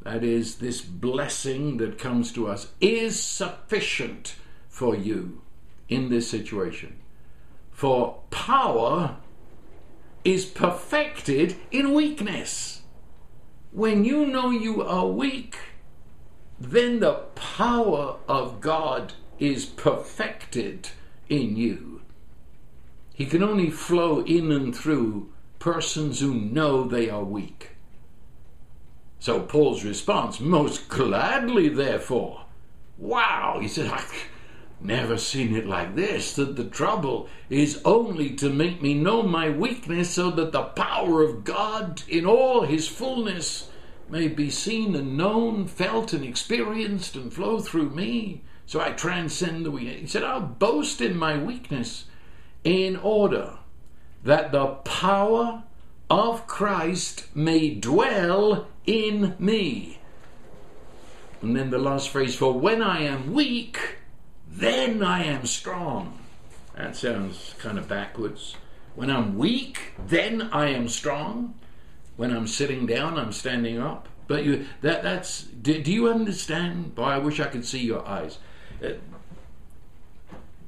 that 0.03 0.25
is, 0.25 0.57
this 0.57 0.81
blessing 0.81 1.77
that 1.79 1.99
comes 1.99 2.33
to 2.33 2.49
us, 2.49 2.69
is 2.81 3.21
sufficient 3.21 4.37
for 4.69 4.95
you 4.97 5.43
in 5.89 6.09
this 6.09 6.31
situation. 6.31 6.97
For 7.71 8.21
power 8.31 9.17
is 10.25 10.47
perfected 10.47 11.57
in 11.71 11.93
weakness. 11.93 12.83
When 13.71 14.05
you 14.05 14.27
know 14.27 14.51
you 14.51 14.83
are 14.83 15.07
weak, 15.07 15.57
then 16.59 17.01
the 17.01 17.15
power 17.35 18.17
of 18.27 18.61
God 18.61 19.13
is 19.39 19.65
perfected 19.65 20.91
in 21.29 21.57
you. 21.57 22.01
he 23.19 23.27
can 23.27 23.43
only 23.43 23.69
flow 23.69 24.21
in 24.21 24.53
and 24.53 24.77
through 24.77 25.29
persons 25.59 26.21
who 26.21 26.33
know 26.33 26.85
they 26.85 27.11
are 27.11 27.25
weak. 27.25 27.71
So 29.19 29.41
Paul's 29.41 29.83
response, 29.83 30.39
most 30.39 30.89
gladly, 30.89 31.69
therefore. 31.69 32.43
Wow, 32.97 33.59
he 33.61 33.67
said, 33.67 33.91
I've 33.91 34.29
never 34.81 35.19
seen 35.19 35.57
it 35.57 35.67
like 35.67 35.97
this, 35.97 36.37
that 36.37 36.55
the 36.55 36.65
trouble 36.65 37.29
is 37.51 37.83
only 37.85 38.31
to 38.37 38.51
make 38.51 38.81
me 38.81 38.95
know 38.95 39.25
my 39.25 39.51
weakness 39.51 40.11
so 40.11 40.31
that 40.31 40.53
the 40.53 40.63
power 40.63 41.21
of 41.21 41.43
God 41.43 42.03
in 42.09 42.25
all 42.25 42.63
his 42.63 42.87
fullness 42.87 43.69
may 44.09 44.29
be 44.29 44.49
seen 44.49 44.95
and 44.95 45.17
known, 45.17 45.67
felt 45.67 46.13
and 46.13 46.25
experienced 46.25 47.17
and 47.17 47.33
flow 47.33 47.59
through 47.59 47.91
me. 47.91 48.43
So 48.69 48.83
I 48.83 48.91
transcend 48.91 49.65
the 49.65 49.71
weakness. 49.71 50.01
He 50.01 50.07
said, 50.07 50.23
I'll 50.23 50.43
boast 50.43 51.01
in 51.01 51.17
my 51.17 51.39
weakness 51.43 52.05
in 52.65 52.97
order 52.97 53.55
that 54.25 54.53
the 54.53 54.67
power 54.67 55.63
of 56.11 56.47
Christ 56.47 57.35
may 57.35 57.71
dwell 57.71 58.67
in 58.85 59.35
me. 59.39 60.01
And 61.41 61.57
then 61.57 61.71
the 61.71 61.79
last 61.79 62.11
phrase, 62.11 62.35
for 62.35 62.53
when 62.53 62.83
I 62.83 63.05
am 63.05 63.33
weak, 63.33 63.97
then 64.47 65.03
I 65.03 65.25
am 65.25 65.47
strong. 65.47 66.19
That 66.77 66.95
sounds 66.95 67.55
kind 67.59 67.79
of 67.79 67.89
backwards. 67.89 68.55
When 68.95 69.09
I'm 69.09 69.39
weak, 69.39 69.93
then 70.07 70.43
I 70.53 70.69
am 70.69 70.89
strong. 70.89 71.55
When 72.17 72.37
I'm 72.37 72.47
sitting 72.47 72.85
down, 72.85 73.19
I'm 73.19 73.33
standing 73.33 73.79
up. 73.79 74.11
But 74.27 74.45
you, 74.45 74.67
that, 74.83 75.03
that's, 75.03 75.45
do, 75.45 75.83
do 75.83 75.91
you 75.91 76.11
understand? 76.11 76.95
Boy, 76.95 77.05
I 77.05 77.19
wish 77.19 77.41
I 77.41 77.47
could 77.47 77.65
see 77.65 77.81
your 77.81 78.07
eyes. 78.07 78.37
Uh, 78.83 78.91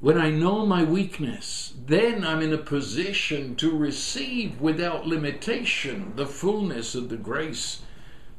when 0.01 0.17
I 0.19 0.31
know 0.31 0.65
my 0.65 0.83
weakness, 0.83 1.75
then 1.87 2.25
I'm 2.25 2.41
in 2.41 2.55
a 2.55 2.59
position 2.59 3.55
to 3.57 3.77
receive 3.77 4.61
without 4.61 5.07
limitation 5.07 6.15
the 6.17 6.27
fullness 6.27 6.95
of 6.95 7.11
the 7.11 7.19
grace 7.19 7.83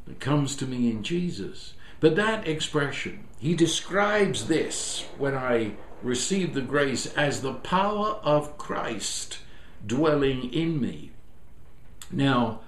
that 0.08 0.20
comes 0.20 0.56
to 0.56 0.66
me 0.66 0.90
in 0.90 1.04
Jesus. 1.04 1.74
But 2.00 2.16
that 2.16 2.48
expression, 2.48 3.26
he 3.40 3.54
describes 3.54 4.48
this 4.48 5.06
when 5.20 5.36
I 5.36 5.74
receive 6.02 6.56
the 6.56 6.62
grace 6.62 7.06
as 7.16 7.42
the 7.42 7.54
power 7.54 8.20
of 8.24 8.58
Christ 8.58 9.38
dwelling 9.86 10.52
in 10.52 10.82
me. 10.82 11.12
Now, 12.12 12.62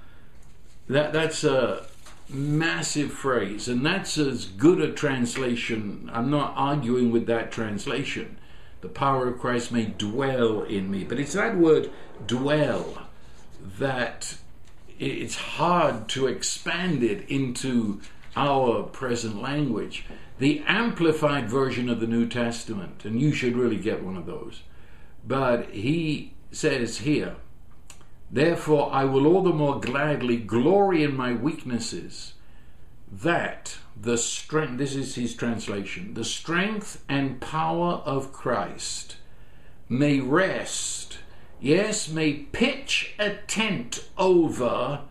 that, 0.87 1.13
that's 1.13 1.43
a 1.43 1.87
massive 2.33 3.11
phrase, 3.11 3.67
and 3.67 3.85
that's 3.85 4.17
as 4.17 4.45
good 4.45 4.81
a 4.81 4.91
translation. 4.91 6.09
I'm 6.13 6.29
not 6.29 6.53
arguing 6.55 7.11
with 7.11 7.27
that 7.27 7.51
translation 7.51 8.37
the 8.83 8.89
power 8.89 9.29
of 9.29 9.39
Christ 9.39 9.71
may 9.71 9.85
dwell 9.85 10.63
in 10.63 10.91
me. 10.91 11.05
But 11.05 11.17
it's 11.17 11.33
that 11.33 11.57
word 11.57 11.89
dwell 12.27 13.07
that 13.79 14.35
it's 14.99 15.35
hard 15.35 16.09
to 16.09 16.27
expand 16.27 17.01
it 17.01 17.27
into 17.29 18.01
our 18.35 18.83
present 18.83 19.41
language. 19.41 20.05
The 20.37 20.61
amplified 20.67 21.49
version 21.49 21.87
of 21.87 22.01
the 22.01 22.07
New 22.07 22.27
Testament, 22.27 23.05
and 23.05 23.21
you 23.21 23.31
should 23.31 23.55
really 23.55 23.77
get 23.77 24.03
one 24.03 24.17
of 24.17 24.25
those, 24.25 24.63
but 25.25 25.69
he 25.69 26.33
says 26.51 26.97
here, 26.97 27.37
Therefore 28.33 28.91
I 28.91 29.05
will 29.05 29.27
all 29.27 29.43
the 29.43 29.53
more 29.53 29.79
gladly 29.79 30.37
glory 30.37 31.03
in 31.03 31.15
my 31.15 31.33
weaknesses, 31.33 32.33
that 33.11 33.77
the 33.95 34.17
strength, 34.17 34.79
this 34.79 34.95
is 34.95 35.13
his 35.13 35.35
translation, 35.35 36.15
the 36.15 36.23
strength 36.23 37.03
and 37.07 37.39
power 37.39 38.01
of 38.05 38.33
Christ 38.33 39.17
may 39.87 40.19
rest, 40.19 41.19
yes, 41.61 42.09
may 42.09 42.33
pitch 42.33 43.13
a 43.19 43.35
tent 43.45 44.09
over 44.17 45.01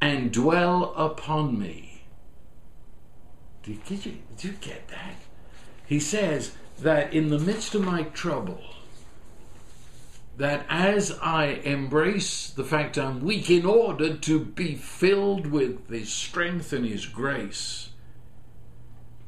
and 0.00 0.30
dwell 0.30 0.94
upon 0.94 1.58
me. 1.58 2.04
Did, 3.64 3.80
you, 3.90 4.18
did 4.36 4.44
you 4.44 4.52
get 4.60 4.86
that? 4.86 5.16
He 5.84 5.98
says 5.98 6.52
that 6.78 7.12
in 7.12 7.30
the 7.30 7.40
midst 7.40 7.74
of 7.74 7.84
my 7.84 8.04
trouble, 8.04 8.62
that 10.38 10.64
as 10.68 11.18
I 11.20 11.46
embrace 11.64 12.48
the 12.48 12.62
fact 12.62 12.96
I'm 12.96 13.20
weak 13.24 13.50
in 13.50 13.66
order 13.66 14.16
to 14.16 14.38
be 14.38 14.76
filled 14.76 15.48
with 15.48 15.90
His 15.90 16.12
strength 16.12 16.72
and 16.72 16.86
His 16.86 17.06
grace, 17.06 17.90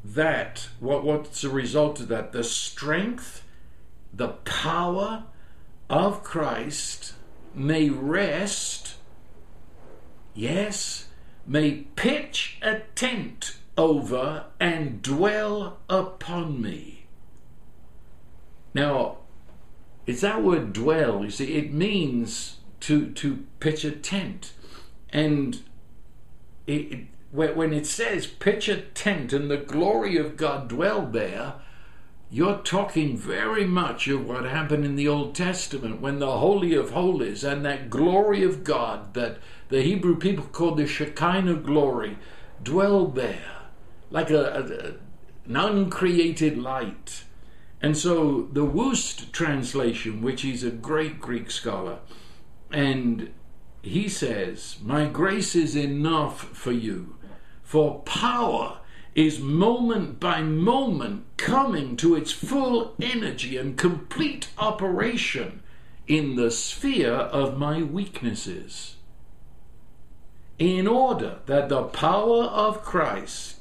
that, 0.05 0.69
what, 0.79 1.05
what's 1.05 1.43
the 1.43 1.51
result 1.51 1.99
of 1.99 2.09
that? 2.09 2.31
The 2.31 2.45
strength, 2.45 3.43
the 4.13 4.29
power 4.29 5.25
of 5.91 6.23
Christ 6.23 7.15
may 7.57 7.91
rest, 7.91 8.95
yes, 10.33 11.09
may 11.45 11.73
pitch 11.97 12.59
a 12.63 12.83
tent 12.95 13.57
over 13.77 14.45
and 14.61 15.03
dwell 15.03 15.81
upon 15.89 16.63
me. 16.63 17.07
Now, 18.73 19.20
it's 20.11 20.23
that 20.23 20.43
word 20.43 20.73
dwell, 20.73 21.25
you 21.25 21.31
see, 21.31 21.55
it 21.55 21.73
means 21.73 22.57
to, 22.81 23.11
to 23.11 23.47
pitch 23.61 23.85
a 23.85 23.93
tent. 23.93 24.53
And 25.11 25.61
it, 26.67 26.73
it 26.73 27.07
when 27.33 27.73
it 27.73 27.87
says 27.87 28.27
pitch 28.27 28.69
a 28.69 28.81
tent 28.81 29.33
and 29.33 29.49
the 29.49 29.57
glory 29.57 30.17
of 30.17 30.37
God 30.37 30.69
dwell 30.69 31.07
there, 31.07 31.55
you're 32.29 32.59
talking 32.59 33.17
very 33.17 33.65
much 33.65 34.09
of 34.09 34.27
what 34.27 34.45
happened 34.45 34.85
in 34.85 34.97
the 34.97 35.07
Old 35.07 35.37
Testament 35.37 36.01
when 36.01 36.19
the 36.19 36.39
Holy 36.39 36.75
of 36.75 36.91
Holies 36.91 37.45
and 37.45 37.65
that 37.65 37.89
glory 37.89 38.43
of 38.43 38.65
God 38.65 39.15
that 39.15 39.39
the 39.69 39.83
Hebrew 39.83 40.17
people 40.17 40.45
called 40.47 40.79
the 40.79 40.89
Shekinah 40.89 41.55
glory 41.57 42.19
dwelled 42.63 43.15
there 43.15 43.59
like 44.11 44.31
a, 44.31 44.97
a, 45.47 45.49
an 45.49 45.57
uncreated 45.57 46.59
light. 46.59 47.25
And 47.83 47.97
so 47.97 48.49
the 48.53 48.67
Wuest 48.67 49.33
translation, 49.33 50.23
which 50.23 50.45
is 50.45 50.63
a 50.63 50.71
great 50.71 51.21
Greek 51.21 51.51
scholar, 51.51 51.99
and 52.71 53.31
he 53.83 54.09
says, 54.09 54.77
My 54.83 55.07
grace 55.07 55.55
is 55.57 55.75
enough 55.75 56.45
for 56.57 56.73
you 56.73 57.17
for 57.71 58.01
power 58.01 58.79
is 59.15 59.39
moment 59.39 60.19
by 60.19 60.43
moment 60.43 61.25
coming 61.37 61.97
to 61.97 62.17
its 62.17 62.33
full 62.33 62.97
energy 63.01 63.57
and 63.57 63.79
complete 63.79 64.49
operation 64.59 65.63
in 66.09 66.35
the 66.35 66.51
sphere 66.51 67.13
of 67.13 67.57
my 67.57 67.81
weaknesses. 67.81 68.97
In 70.59 70.89
order 70.89 71.39
that 71.47 71.69
the 71.69 71.85
power 71.85 72.43
of 72.43 72.83
Christ, 72.83 73.60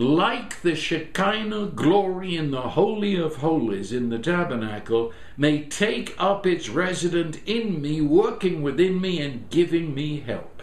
like 0.00 0.62
the 0.62 0.74
Shekinah 0.74 1.72
glory 1.74 2.34
in 2.34 2.52
the 2.52 2.70
Holy 2.70 3.16
of 3.16 3.36
Holies 3.36 3.92
in 3.92 4.08
the 4.08 4.18
tabernacle, 4.18 5.12
may 5.36 5.64
take 5.64 6.14
up 6.16 6.46
its 6.46 6.70
residence 6.70 7.36
in 7.44 7.82
me, 7.82 8.00
working 8.00 8.62
within 8.62 8.98
me 8.98 9.20
and 9.20 9.50
giving 9.50 9.94
me 9.94 10.20
help. 10.20 10.62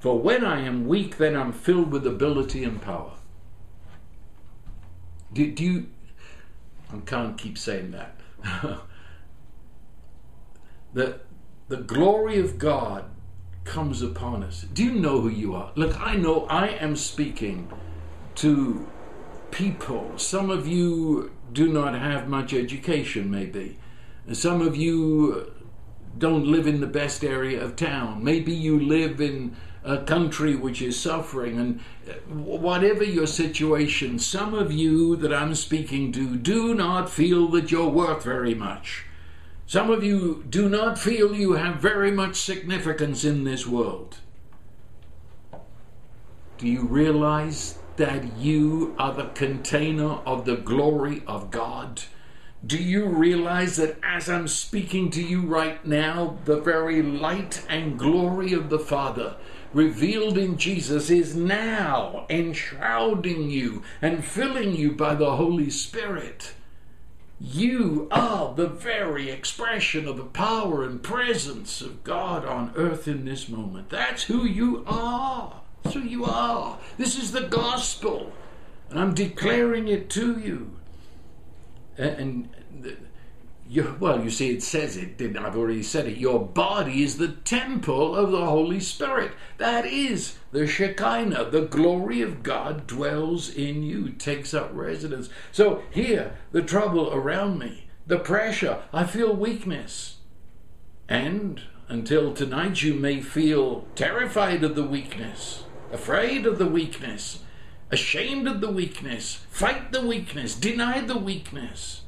For 0.00 0.18
when 0.18 0.44
I 0.44 0.62
am 0.62 0.88
weak, 0.88 1.16
then 1.18 1.36
I'm 1.36 1.52
filled 1.52 1.92
with 1.92 2.04
ability 2.04 2.64
and 2.64 2.82
power. 2.82 3.12
Do, 5.32 5.48
do 5.52 5.62
you. 5.64 5.86
I 6.92 6.98
can't 7.06 7.38
keep 7.38 7.56
saying 7.56 7.92
that. 7.92 8.16
the, 10.92 11.20
the 11.68 11.76
glory 11.76 12.40
of 12.40 12.58
God 12.58 13.04
comes 13.62 14.02
upon 14.02 14.42
us. 14.42 14.62
Do 14.62 14.82
you 14.82 14.90
know 14.90 15.20
who 15.20 15.28
you 15.28 15.54
are? 15.54 15.70
Look, 15.76 15.96
I 16.00 16.16
know 16.16 16.46
I 16.46 16.66
am 16.66 16.96
speaking 16.96 17.70
to 18.42 18.84
people. 19.52 20.18
Some 20.18 20.50
of 20.50 20.66
you 20.66 21.30
do 21.52 21.72
not 21.72 21.94
have 21.94 22.28
much 22.28 22.52
education, 22.52 23.30
maybe. 23.30 23.78
Some 24.32 24.60
of 24.60 24.74
you 24.74 25.52
don't 26.18 26.44
live 26.44 26.66
in 26.66 26.80
the 26.80 26.88
best 26.88 27.22
area 27.22 27.62
of 27.62 27.76
town. 27.76 28.24
Maybe 28.24 28.52
you 28.52 28.80
live 28.80 29.20
in 29.20 29.56
a 29.84 29.98
country 29.98 30.56
which 30.56 30.82
is 30.82 30.98
suffering. 30.98 31.56
And 31.60 31.80
uh, 32.08 32.14
whatever 32.34 33.04
your 33.04 33.28
situation, 33.28 34.18
some 34.18 34.54
of 34.54 34.72
you 34.72 35.14
that 35.16 35.32
I'm 35.32 35.54
speaking 35.54 36.10
to 36.10 36.34
do 36.34 36.74
not 36.74 37.08
feel 37.08 37.46
that 37.50 37.70
you're 37.70 37.88
worth 37.88 38.24
very 38.24 38.54
much. 38.54 39.06
Some 39.68 39.88
of 39.88 40.02
you 40.02 40.44
do 40.50 40.68
not 40.68 40.98
feel 40.98 41.32
you 41.32 41.52
have 41.52 41.76
very 41.76 42.10
much 42.10 42.40
significance 42.40 43.24
in 43.24 43.44
this 43.44 43.68
world. 43.68 44.18
Do 46.58 46.66
you 46.66 46.82
realize 46.86 47.78
that 48.02 48.36
you 48.36 48.96
are 48.98 49.12
the 49.12 49.28
container 49.28 50.14
of 50.26 50.44
the 50.44 50.56
glory 50.56 51.22
of 51.24 51.52
God? 51.52 52.02
Do 52.66 52.76
you 52.76 53.06
realize 53.06 53.76
that 53.76 53.96
as 54.02 54.28
I'm 54.28 54.48
speaking 54.48 55.08
to 55.12 55.22
you 55.22 55.42
right 55.42 55.86
now, 55.86 56.36
the 56.44 56.60
very 56.60 57.00
light 57.00 57.64
and 57.68 57.96
glory 57.96 58.54
of 58.54 58.70
the 58.70 58.80
Father 58.80 59.36
revealed 59.72 60.36
in 60.36 60.58
Jesus 60.58 61.10
is 61.10 61.36
now 61.36 62.26
enshrouding 62.28 63.50
you 63.50 63.84
and 64.02 64.24
filling 64.24 64.74
you 64.74 64.90
by 64.90 65.14
the 65.14 65.36
Holy 65.36 65.70
Spirit. 65.70 66.54
You 67.38 68.08
are 68.10 68.52
the 68.52 68.66
very 68.66 69.30
expression 69.30 70.08
of 70.08 70.16
the 70.16 70.24
power 70.24 70.82
and 70.82 71.00
presence 71.00 71.80
of 71.80 72.02
God 72.02 72.44
on 72.44 72.72
earth 72.74 73.06
in 73.06 73.26
this 73.26 73.48
moment. 73.48 73.90
That's 73.90 74.24
who 74.24 74.44
you 74.44 74.82
are. 74.88 75.61
Who 75.92 76.00
you 76.00 76.24
are. 76.24 76.78
This 76.96 77.18
is 77.18 77.32
the 77.32 77.42
gospel. 77.42 78.32
And 78.90 78.98
I'm 79.00 79.14
declaring 79.14 79.88
it 79.88 80.10
to 80.10 80.38
you. 80.38 80.76
And, 81.96 82.48
you, 83.68 83.96
well, 84.00 84.22
you 84.22 84.28
see, 84.28 84.50
it 84.50 84.62
says 84.62 84.98
it, 84.98 85.16
didn't 85.16 85.38
I've 85.38 85.56
already 85.56 85.82
said 85.82 86.06
it. 86.06 86.18
Your 86.18 86.38
body 86.38 87.02
is 87.02 87.16
the 87.16 87.28
temple 87.28 88.14
of 88.14 88.30
the 88.30 88.44
Holy 88.44 88.80
Spirit. 88.80 89.32
That 89.56 89.86
is 89.86 90.36
the 90.50 90.66
Shekinah. 90.66 91.50
The 91.50 91.62
glory 91.62 92.20
of 92.20 92.42
God 92.42 92.86
dwells 92.86 93.48
in 93.48 93.82
you, 93.82 94.10
takes 94.10 94.52
up 94.52 94.70
residence. 94.74 95.30
So 95.52 95.82
here, 95.90 96.36
the 96.52 96.60
trouble 96.60 97.12
around 97.14 97.58
me, 97.58 97.88
the 98.06 98.18
pressure, 98.18 98.82
I 98.92 99.04
feel 99.04 99.34
weakness. 99.34 100.18
And 101.08 101.62
until 101.88 102.34
tonight, 102.34 102.82
you 102.82 102.94
may 102.94 103.22
feel 103.22 103.86
terrified 103.94 104.64
of 104.64 104.74
the 104.74 104.84
weakness, 104.84 105.64
afraid 105.92 106.46
of 106.46 106.58
the 106.58 106.66
weakness, 106.66 107.40
ashamed 107.90 108.48
of 108.48 108.60
the 108.60 108.70
weakness, 108.72 109.44
fight 109.50 109.92
the 109.92 110.04
weakness, 110.04 110.54
deny 110.54 111.00
the 111.00 111.18
weakness. 111.18 112.02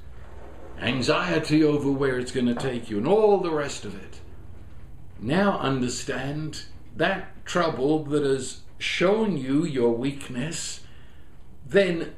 Anxiety 0.81 1.63
over 1.63 1.91
where 1.91 2.19
it's 2.19 2.33
going 2.33 2.47
to 2.47 2.55
take 2.55 2.91
you, 2.91 2.99
and 2.99 3.07
all 3.07 3.39
the 3.39 3.51
rest 3.51 3.85
of 3.85 3.95
it. 3.95 4.21
Now 5.21 5.59
understand 5.59 6.65
that 6.97 7.45
trouble 7.45 8.05
that 8.05 8.25
has 8.25 8.63
shown 8.79 9.37
you 9.37 9.65
your 9.65 9.93
weakness, 9.93 10.81
then 11.65 12.15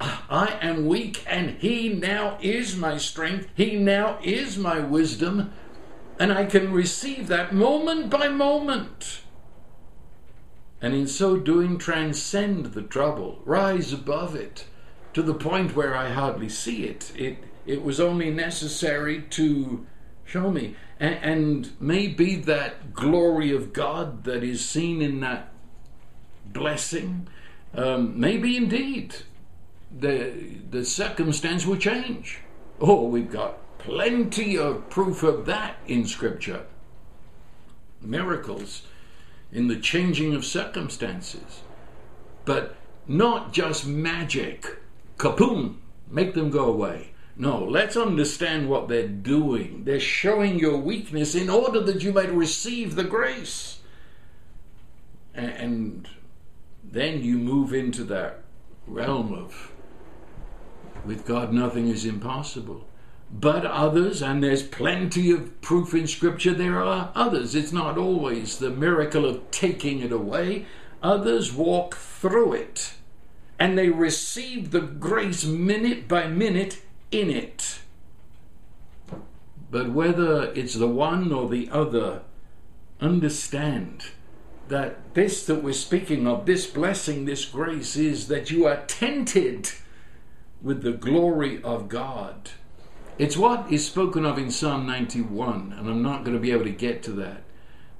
ah, 0.00 0.26
I 0.28 0.58
am 0.60 0.86
weak, 0.86 1.24
and 1.26 1.50
He 1.50 1.88
now 1.88 2.38
is 2.42 2.76
my 2.76 2.98
strength, 2.98 3.48
He 3.54 3.76
now 3.76 4.18
is 4.22 4.58
my 4.58 4.80
wisdom, 4.80 5.52
and 6.18 6.32
I 6.32 6.44
can 6.44 6.72
receive 6.72 7.28
that 7.28 7.54
moment 7.54 8.10
by 8.10 8.28
moment. 8.28 9.23
And 10.84 10.94
in 10.94 11.06
so 11.06 11.38
doing, 11.38 11.78
transcend 11.78 12.66
the 12.66 12.82
trouble, 12.82 13.40
rise 13.46 13.90
above 13.90 14.34
it 14.34 14.66
to 15.14 15.22
the 15.22 15.32
point 15.32 15.74
where 15.74 15.96
I 15.96 16.10
hardly 16.10 16.50
see 16.50 16.84
it. 16.84 17.10
It 17.16 17.38
it 17.64 17.82
was 17.82 17.98
only 17.98 18.30
necessary 18.30 19.22
to 19.30 19.86
show 20.26 20.50
me. 20.50 20.76
And, 21.00 21.14
and 21.22 21.72
maybe 21.80 22.36
that 22.36 22.92
glory 22.92 23.50
of 23.50 23.72
God 23.72 24.24
that 24.24 24.44
is 24.44 24.62
seen 24.62 25.00
in 25.00 25.20
that 25.20 25.54
blessing, 26.44 27.28
um, 27.72 28.20
maybe 28.20 28.54
indeed 28.54 29.16
the, 29.90 30.34
the 30.68 30.84
circumstance 30.84 31.64
will 31.64 31.78
change. 31.78 32.40
Oh, 32.78 33.06
we've 33.06 33.32
got 33.32 33.78
plenty 33.78 34.58
of 34.58 34.90
proof 34.90 35.22
of 35.22 35.46
that 35.46 35.76
in 35.86 36.06
Scripture. 36.06 36.66
Miracles 38.02 38.82
in 39.54 39.68
the 39.68 39.76
changing 39.76 40.34
of 40.34 40.44
circumstances. 40.44 41.62
But 42.44 42.76
not 43.06 43.52
just 43.52 43.86
magic, 43.86 44.78
kapoom, 45.16 45.76
make 46.10 46.34
them 46.34 46.50
go 46.50 46.66
away. 46.66 47.12
No, 47.36 47.64
let's 47.64 47.96
understand 47.96 48.68
what 48.68 48.88
they're 48.88 49.08
doing. 49.08 49.84
They're 49.84 50.00
showing 50.00 50.58
your 50.58 50.76
weakness 50.76 51.34
in 51.34 51.48
order 51.48 51.80
that 51.80 52.02
you 52.02 52.12
might 52.12 52.32
receive 52.32 52.94
the 52.94 53.04
grace. 53.04 53.78
And 55.32 56.08
then 56.84 57.22
you 57.22 57.38
move 57.38 57.72
into 57.72 58.04
that 58.04 58.42
realm 58.86 59.32
of 59.32 59.72
with 61.04 61.26
God 61.26 61.52
nothing 61.52 61.88
is 61.88 62.04
impossible. 62.04 62.86
But 63.30 63.66
others, 63.66 64.22
and 64.22 64.42
there's 64.42 64.62
plenty 64.62 65.30
of 65.30 65.60
proof 65.60 65.92
in 65.92 66.06
Scripture, 66.06 66.54
there 66.54 66.82
are 66.82 67.10
others. 67.14 67.54
It's 67.54 67.72
not 67.72 67.98
always 67.98 68.58
the 68.58 68.70
miracle 68.70 69.24
of 69.24 69.50
taking 69.50 70.00
it 70.00 70.12
away. 70.12 70.66
Others 71.02 71.52
walk 71.52 71.96
through 71.96 72.54
it 72.54 72.94
and 73.58 73.78
they 73.78 73.88
receive 73.88 74.70
the 74.70 74.80
grace 74.80 75.44
minute 75.44 76.08
by 76.08 76.26
minute 76.26 76.82
in 77.10 77.30
it. 77.30 77.80
But 79.70 79.90
whether 79.90 80.52
it's 80.52 80.74
the 80.74 80.88
one 80.88 81.32
or 81.32 81.48
the 81.48 81.68
other, 81.70 82.22
understand 83.00 84.04
that 84.68 85.14
this 85.14 85.44
that 85.46 85.62
we're 85.62 85.72
speaking 85.72 86.26
of, 86.26 86.46
this 86.46 86.66
blessing, 86.66 87.24
this 87.24 87.44
grace, 87.44 87.96
is 87.96 88.28
that 88.28 88.50
you 88.50 88.66
are 88.66 88.84
tented 88.86 89.70
with 90.62 90.82
the 90.82 90.92
glory 90.92 91.62
of 91.62 91.88
God. 91.88 92.50
It's 93.16 93.36
what 93.36 93.70
is 93.70 93.86
spoken 93.86 94.24
of 94.24 94.38
in 94.38 94.50
Psalm 94.50 94.86
91, 94.86 95.74
and 95.78 95.88
I'm 95.88 96.02
not 96.02 96.24
going 96.24 96.36
to 96.36 96.42
be 96.42 96.50
able 96.50 96.64
to 96.64 96.70
get 96.70 97.02
to 97.04 97.12
that. 97.12 97.44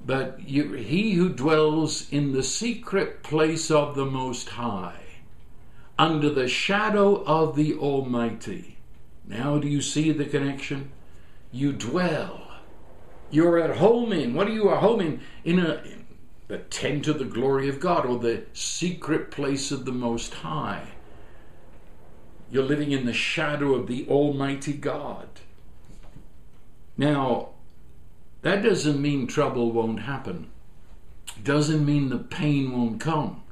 But 0.04 0.48
you, 0.48 0.72
he 0.72 1.12
who 1.12 1.28
dwells 1.28 2.10
in 2.10 2.32
the 2.32 2.42
secret 2.42 3.22
place 3.22 3.70
of 3.70 3.94
the 3.94 4.04
Most 4.04 4.50
High, 4.50 5.00
under 5.98 6.28
the 6.28 6.48
shadow 6.48 7.22
of 7.24 7.54
the 7.54 7.74
Almighty, 7.74 8.74
now, 9.26 9.58
do 9.58 9.68
you 9.68 9.80
see 9.80 10.12
the 10.12 10.26
connection? 10.26 10.90
You 11.50 11.72
dwell. 11.72 12.42
You're 13.30 13.58
at 13.58 13.78
home 13.78 14.12
in. 14.12 14.34
What 14.34 14.48
are 14.48 14.52
you 14.52 14.70
at 14.70 14.80
home 14.80 15.00
in? 15.00 15.20
In 15.44 15.58
a 15.58 15.82
in 15.84 16.04
the 16.46 16.58
tent 16.58 17.08
of 17.08 17.18
the 17.18 17.24
glory 17.24 17.68
of 17.70 17.80
God 17.80 18.04
or 18.04 18.18
the 18.18 18.44
secret 18.52 19.30
place 19.30 19.70
of 19.70 19.86
the 19.86 19.92
Most 19.92 20.34
High. 20.34 20.88
You're 22.54 22.62
living 22.62 22.92
in 22.92 23.04
the 23.04 23.12
shadow 23.12 23.74
of 23.74 23.88
the 23.88 24.06
Almighty 24.08 24.74
God. 24.74 25.26
Now, 26.96 27.48
that 28.42 28.62
doesn't 28.62 29.02
mean 29.02 29.26
trouble 29.26 29.72
won't 29.72 30.02
happen. 30.02 30.52
Doesn't 31.42 31.84
mean 31.84 32.10
the 32.10 32.18
pain 32.18 32.70
won't 32.70 33.00
come. 33.00 33.42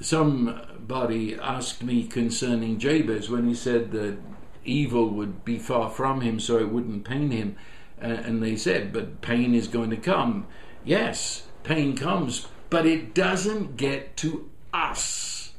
Somebody 0.00 1.34
asked 1.34 1.82
me 1.82 2.06
concerning 2.06 2.78
Jabez 2.78 3.28
when 3.28 3.46
he 3.46 3.54
said 3.54 3.92
that 3.92 4.16
evil 4.64 5.10
would 5.10 5.44
be 5.44 5.58
far 5.58 5.90
from 5.90 6.22
him 6.22 6.40
so 6.40 6.56
it 6.56 6.70
wouldn't 6.70 7.04
pain 7.04 7.30
him. 7.30 7.56
And 7.98 8.42
they 8.42 8.56
said, 8.56 8.90
but 8.90 9.20
pain 9.20 9.54
is 9.54 9.68
going 9.68 9.90
to 9.90 9.98
come. 9.98 10.46
Yes, 10.82 11.42
pain 11.62 11.94
comes, 11.94 12.46
but 12.70 12.86
it 12.86 13.14
doesn't 13.14 13.76
get 13.76 14.16
to 14.16 14.50
us. 14.72 15.52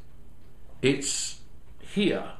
It's 0.81 1.34
here 1.95 2.33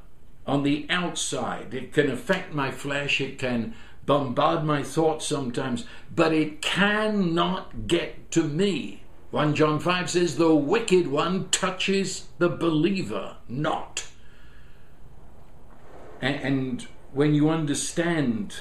on 0.46 0.62
the 0.62 0.86
outside. 0.88 1.74
It 1.74 1.92
can 1.92 2.10
affect 2.10 2.54
my 2.54 2.70
flesh, 2.70 3.20
it 3.20 3.38
can 3.38 3.74
bombard 4.06 4.64
my 4.64 4.82
thoughts 4.82 5.26
sometimes, 5.26 5.84
but 6.14 6.32
it 6.32 6.62
cannot 6.62 7.88
get 7.88 8.30
to 8.30 8.44
me. 8.44 9.02
1 9.32 9.54
John 9.54 9.80
5 9.80 10.08
says, 10.08 10.36
The 10.36 10.54
wicked 10.54 11.08
one 11.08 11.48
touches 11.50 12.28
the 12.38 12.48
believer 12.48 13.36
not. 13.48 14.06
And 16.22 16.86
when 17.12 17.34
you 17.34 17.50
understand 17.50 18.54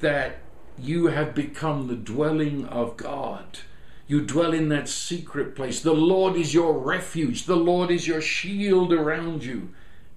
that 0.00 0.38
you 0.78 1.06
have 1.08 1.34
become 1.34 1.86
the 1.86 1.96
dwelling 1.96 2.66
of 2.66 2.96
God, 2.96 3.60
you 4.06 4.20
dwell 4.20 4.52
in 4.52 4.68
that 4.68 4.88
secret 4.88 5.54
place. 5.54 5.80
The 5.80 5.92
Lord 5.92 6.36
is 6.36 6.52
your 6.52 6.78
refuge, 6.78 7.44
the 7.44 7.56
Lord 7.56 7.90
is 7.90 8.06
your 8.06 8.20
shield 8.20 8.92
around 8.92 9.44
you. 9.44 9.70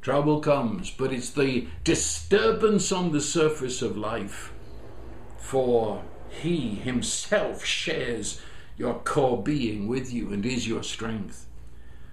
Trouble 0.03 0.41
comes, 0.41 0.91
but 0.91 1.13
it's 1.13 1.29
the 1.29 1.67
disturbance 1.85 2.91
on 2.91 3.13
the 3.13 3.21
surface 3.21 3.81
of 3.81 3.97
life. 3.97 4.51
For 5.37 6.03
He 6.29 6.75
Himself 6.75 7.63
shares 7.63 8.41
your 8.77 8.95
core 8.95 9.41
being 9.41 9.87
with 9.87 10.11
you 10.11 10.33
and 10.33 10.45
is 10.45 10.67
your 10.67 10.83
strength. 10.83 11.47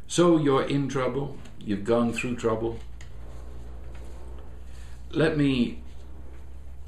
So 0.07 0.39
you're 0.39 0.69
in 0.69 0.89
trouble, 0.89 1.37
you've 1.59 1.83
gone 1.83 2.13
through 2.13 2.37
trouble. 2.37 2.79
Let 5.11 5.37
me 5.37 5.81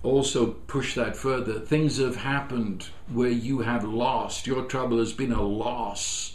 also 0.04 0.52
push 0.68 0.94
that 0.94 1.16
further. 1.16 1.58
Things 1.58 1.98
have 1.98 2.16
happened 2.16 2.90
where 3.12 3.28
you 3.28 3.60
have 3.60 3.82
lost, 3.82 4.46
your 4.46 4.66
trouble 4.66 4.98
has 4.98 5.12
been 5.12 5.32
a 5.32 5.42
loss, 5.42 6.31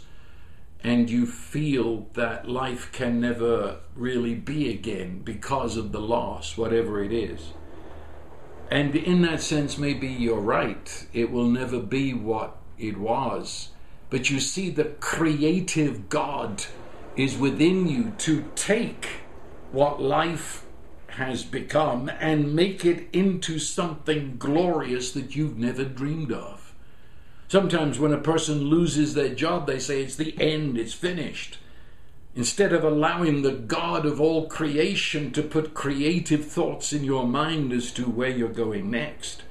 and 0.82 1.10
you 1.10 1.26
feel 1.26 2.08
that 2.14 2.48
life 2.48 2.90
can 2.92 3.20
never 3.20 3.78
really 3.94 4.34
be 4.34 4.70
again 4.70 5.20
because 5.24 5.76
of 5.76 5.92
the 5.92 6.00
loss, 6.00 6.56
whatever 6.56 7.02
it 7.02 7.12
is. 7.12 7.52
And 8.70 8.94
in 8.94 9.22
that 9.22 9.40
sense, 9.40 9.78
maybe 9.78 10.08
you're 10.08 10.40
right. 10.40 11.06
It 11.12 11.30
will 11.30 11.48
never 11.48 11.80
be 11.80 12.12
what 12.14 12.56
it 12.78 12.98
was. 12.98 13.70
But 14.10 14.30
you 14.30 14.40
see, 14.40 14.70
the 14.70 14.84
creative 14.84 16.08
God 16.08 16.64
is 17.16 17.36
within 17.36 17.88
you 17.88 18.12
to 18.18 18.44
take 18.54 19.08
what 19.72 20.00
life 20.00 20.64
has 21.08 21.42
become 21.42 22.08
and 22.20 22.54
make 22.54 22.84
it 22.84 23.08
into 23.12 23.58
something 23.58 24.36
glorious 24.38 25.10
that 25.12 25.34
you've 25.34 25.58
never 25.58 25.84
dreamed 25.84 26.30
of. 26.30 26.67
Sometimes 27.48 27.98
when 27.98 28.12
a 28.12 28.18
person 28.18 28.64
loses 28.64 29.14
their 29.14 29.34
job, 29.34 29.66
they 29.66 29.78
say 29.78 30.02
it's 30.02 30.16
the 30.16 30.38
end, 30.38 30.76
it's 30.76 30.92
finished. 30.92 31.58
Instead 32.36 32.74
of 32.74 32.84
allowing 32.84 33.40
the 33.40 33.52
God 33.52 34.04
of 34.04 34.20
all 34.20 34.46
creation 34.46 35.32
to 35.32 35.42
put 35.42 35.72
creative 35.72 36.44
thoughts 36.44 36.92
in 36.92 37.04
your 37.04 37.26
mind 37.26 37.72
as 37.72 37.90
to 37.92 38.04
where 38.04 38.28
you're 38.28 38.50
going 38.50 38.90
next. 38.90 39.42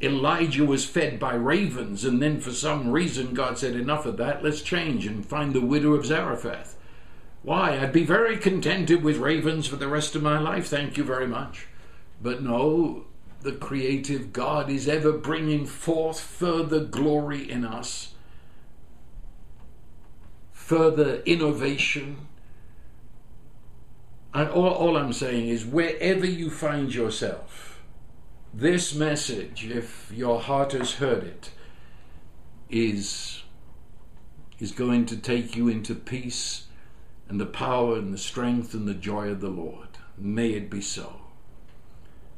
Elijah 0.00 0.64
was 0.64 0.84
fed 0.84 1.18
by 1.18 1.34
ravens, 1.34 2.04
and 2.04 2.22
then 2.22 2.38
for 2.38 2.52
some 2.52 2.90
reason 2.90 3.34
God 3.34 3.58
said, 3.58 3.74
Enough 3.74 4.06
of 4.06 4.18
that, 4.18 4.44
let's 4.44 4.62
change 4.62 5.04
and 5.06 5.26
find 5.26 5.52
the 5.52 5.60
widow 5.60 5.94
of 5.94 6.06
Zarephath. 6.06 6.76
Why? 7.42 7.78
I'd 7.78 7.92
be 7.92 8.04
very 8.04 8.36
contented 8.36 9.02
with 9.02 9.16
ravens 9.16 9.66
for 9.66 9.76
the 9.76 9.88
rest 9.88 10.14
of 10.14 10.22
my 10.22 10.38
life, 10.38 10.68
thank 10.68 10.96
you 10.96 11.04
very 11.04 11.26
much. 11.26 11.66
But 12.22 12.42
no, 12.42 13.06
the 13.40 13.52
creative 13.52 14.32
God 14.32 14.70
is 14.70 14.88
ever 14.88 15.12
bringing 15.12 15.66
forth 15.66 16.20
further 16.20 16.80
glory 16.80 17.48
in 17.50 17.64
us, 17.64 18.14
further 20.52 21.22
innovation. 21.24 22.26
And 24.34 24.50
all, 24.50 24.68
all 24.68 24.96
I'm 24.96 25.12
saying 25.12 25.48
is, 25.48 25.64
wherever 25.64 26.26
you 26.26 26.50
find 26.50 26.94
yourself, 26.94 27.80
this 28.52 28.94
message, 28.94 29.66
if 29.66 30.10
your 30.12 30.40
heart 30.40 30.72
has 30.72 30.94
heard 30.94 31.24
it, 31.24 31.50
is, 32.68 33.42
is 34.58 34.72
going 34.72 35.06
to 35.06 35.16
take 35.16 35.56
you 35.56 35.68
into 35.68 35.94
peace 35.94 36.66
and 37.28 37.40
the 37.40 37.46
power 37.46 37.96
and 37.96 38.12
the 38.12 38.18
strength 38.18 38.74
and 38.74 38.88
the 38.88 38.94
joy 38.94 39.28
of 39.28 39.40
the 39.40 39.48
Lord. 39.48 39.88
May 40.16 40.50
it 40.50 40.70
be 40.70 40.80
so. 40.80 41.25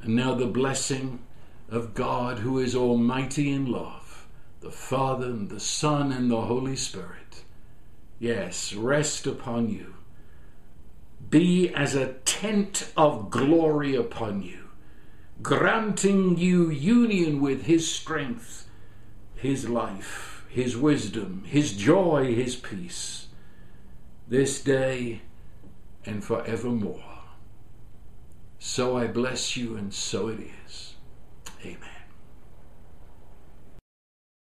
And 0.02 0.14
now 0.14 0.34
the 0.34 0.46
blessing 0.46 1.20
of 1.68 1.94
God, 1.94 2.38
who 2.38 2.58
is 2.58 2.74
almighty 2.74 3.50
in 3.50 3.70
love, 3.70 4.26
the 4.60 4.70
Father 4.70 5.26
and 5.26 5.48
the 5.48 5.60
Son 5.60 6.12
and 6.12 6.30
the 6.30 6.42
Holy 6.42 6.76
Spirit, 6.76 7.44
yes, 8.18 8.72
rest 8.74 9.26
upon 9.26 9.68
you. 9.68 9.94
Be 11.30 11.68
as 11.74 11.94
a 11.94 12.14
tent 12.24 12.90
of 12.96 13.30
glory 13.30 13.94
upon 13.94 14.42
you 14.42 14.68
granting 15.42 16.36
you 16.36 16.70
union 16.70 17.40
with 17.40 17.64
His 17.64 17.90
strength, 17.90 18.68
His 19.34 19.68
life, 19.68 20.44
His 20.48 20.76
wisdom, 20.76 21.44
His 21.46 21.76
joy, 21.76 22.34
His 22.34 22.56
peace, 22.56 23.26
this 24.26 24.60
day 24.60 25.22
and 26.04 26.24
forevermore. 26.24 27.07
So 28.58 28.96
I 28.96 29.06
bless 29.06 29.56
you, 29.56 29.76
and 29.76 29.92
so 29.92 30.28
it 30.28 30.40
is. 30.66 30.94
Amen. 31.64 31.97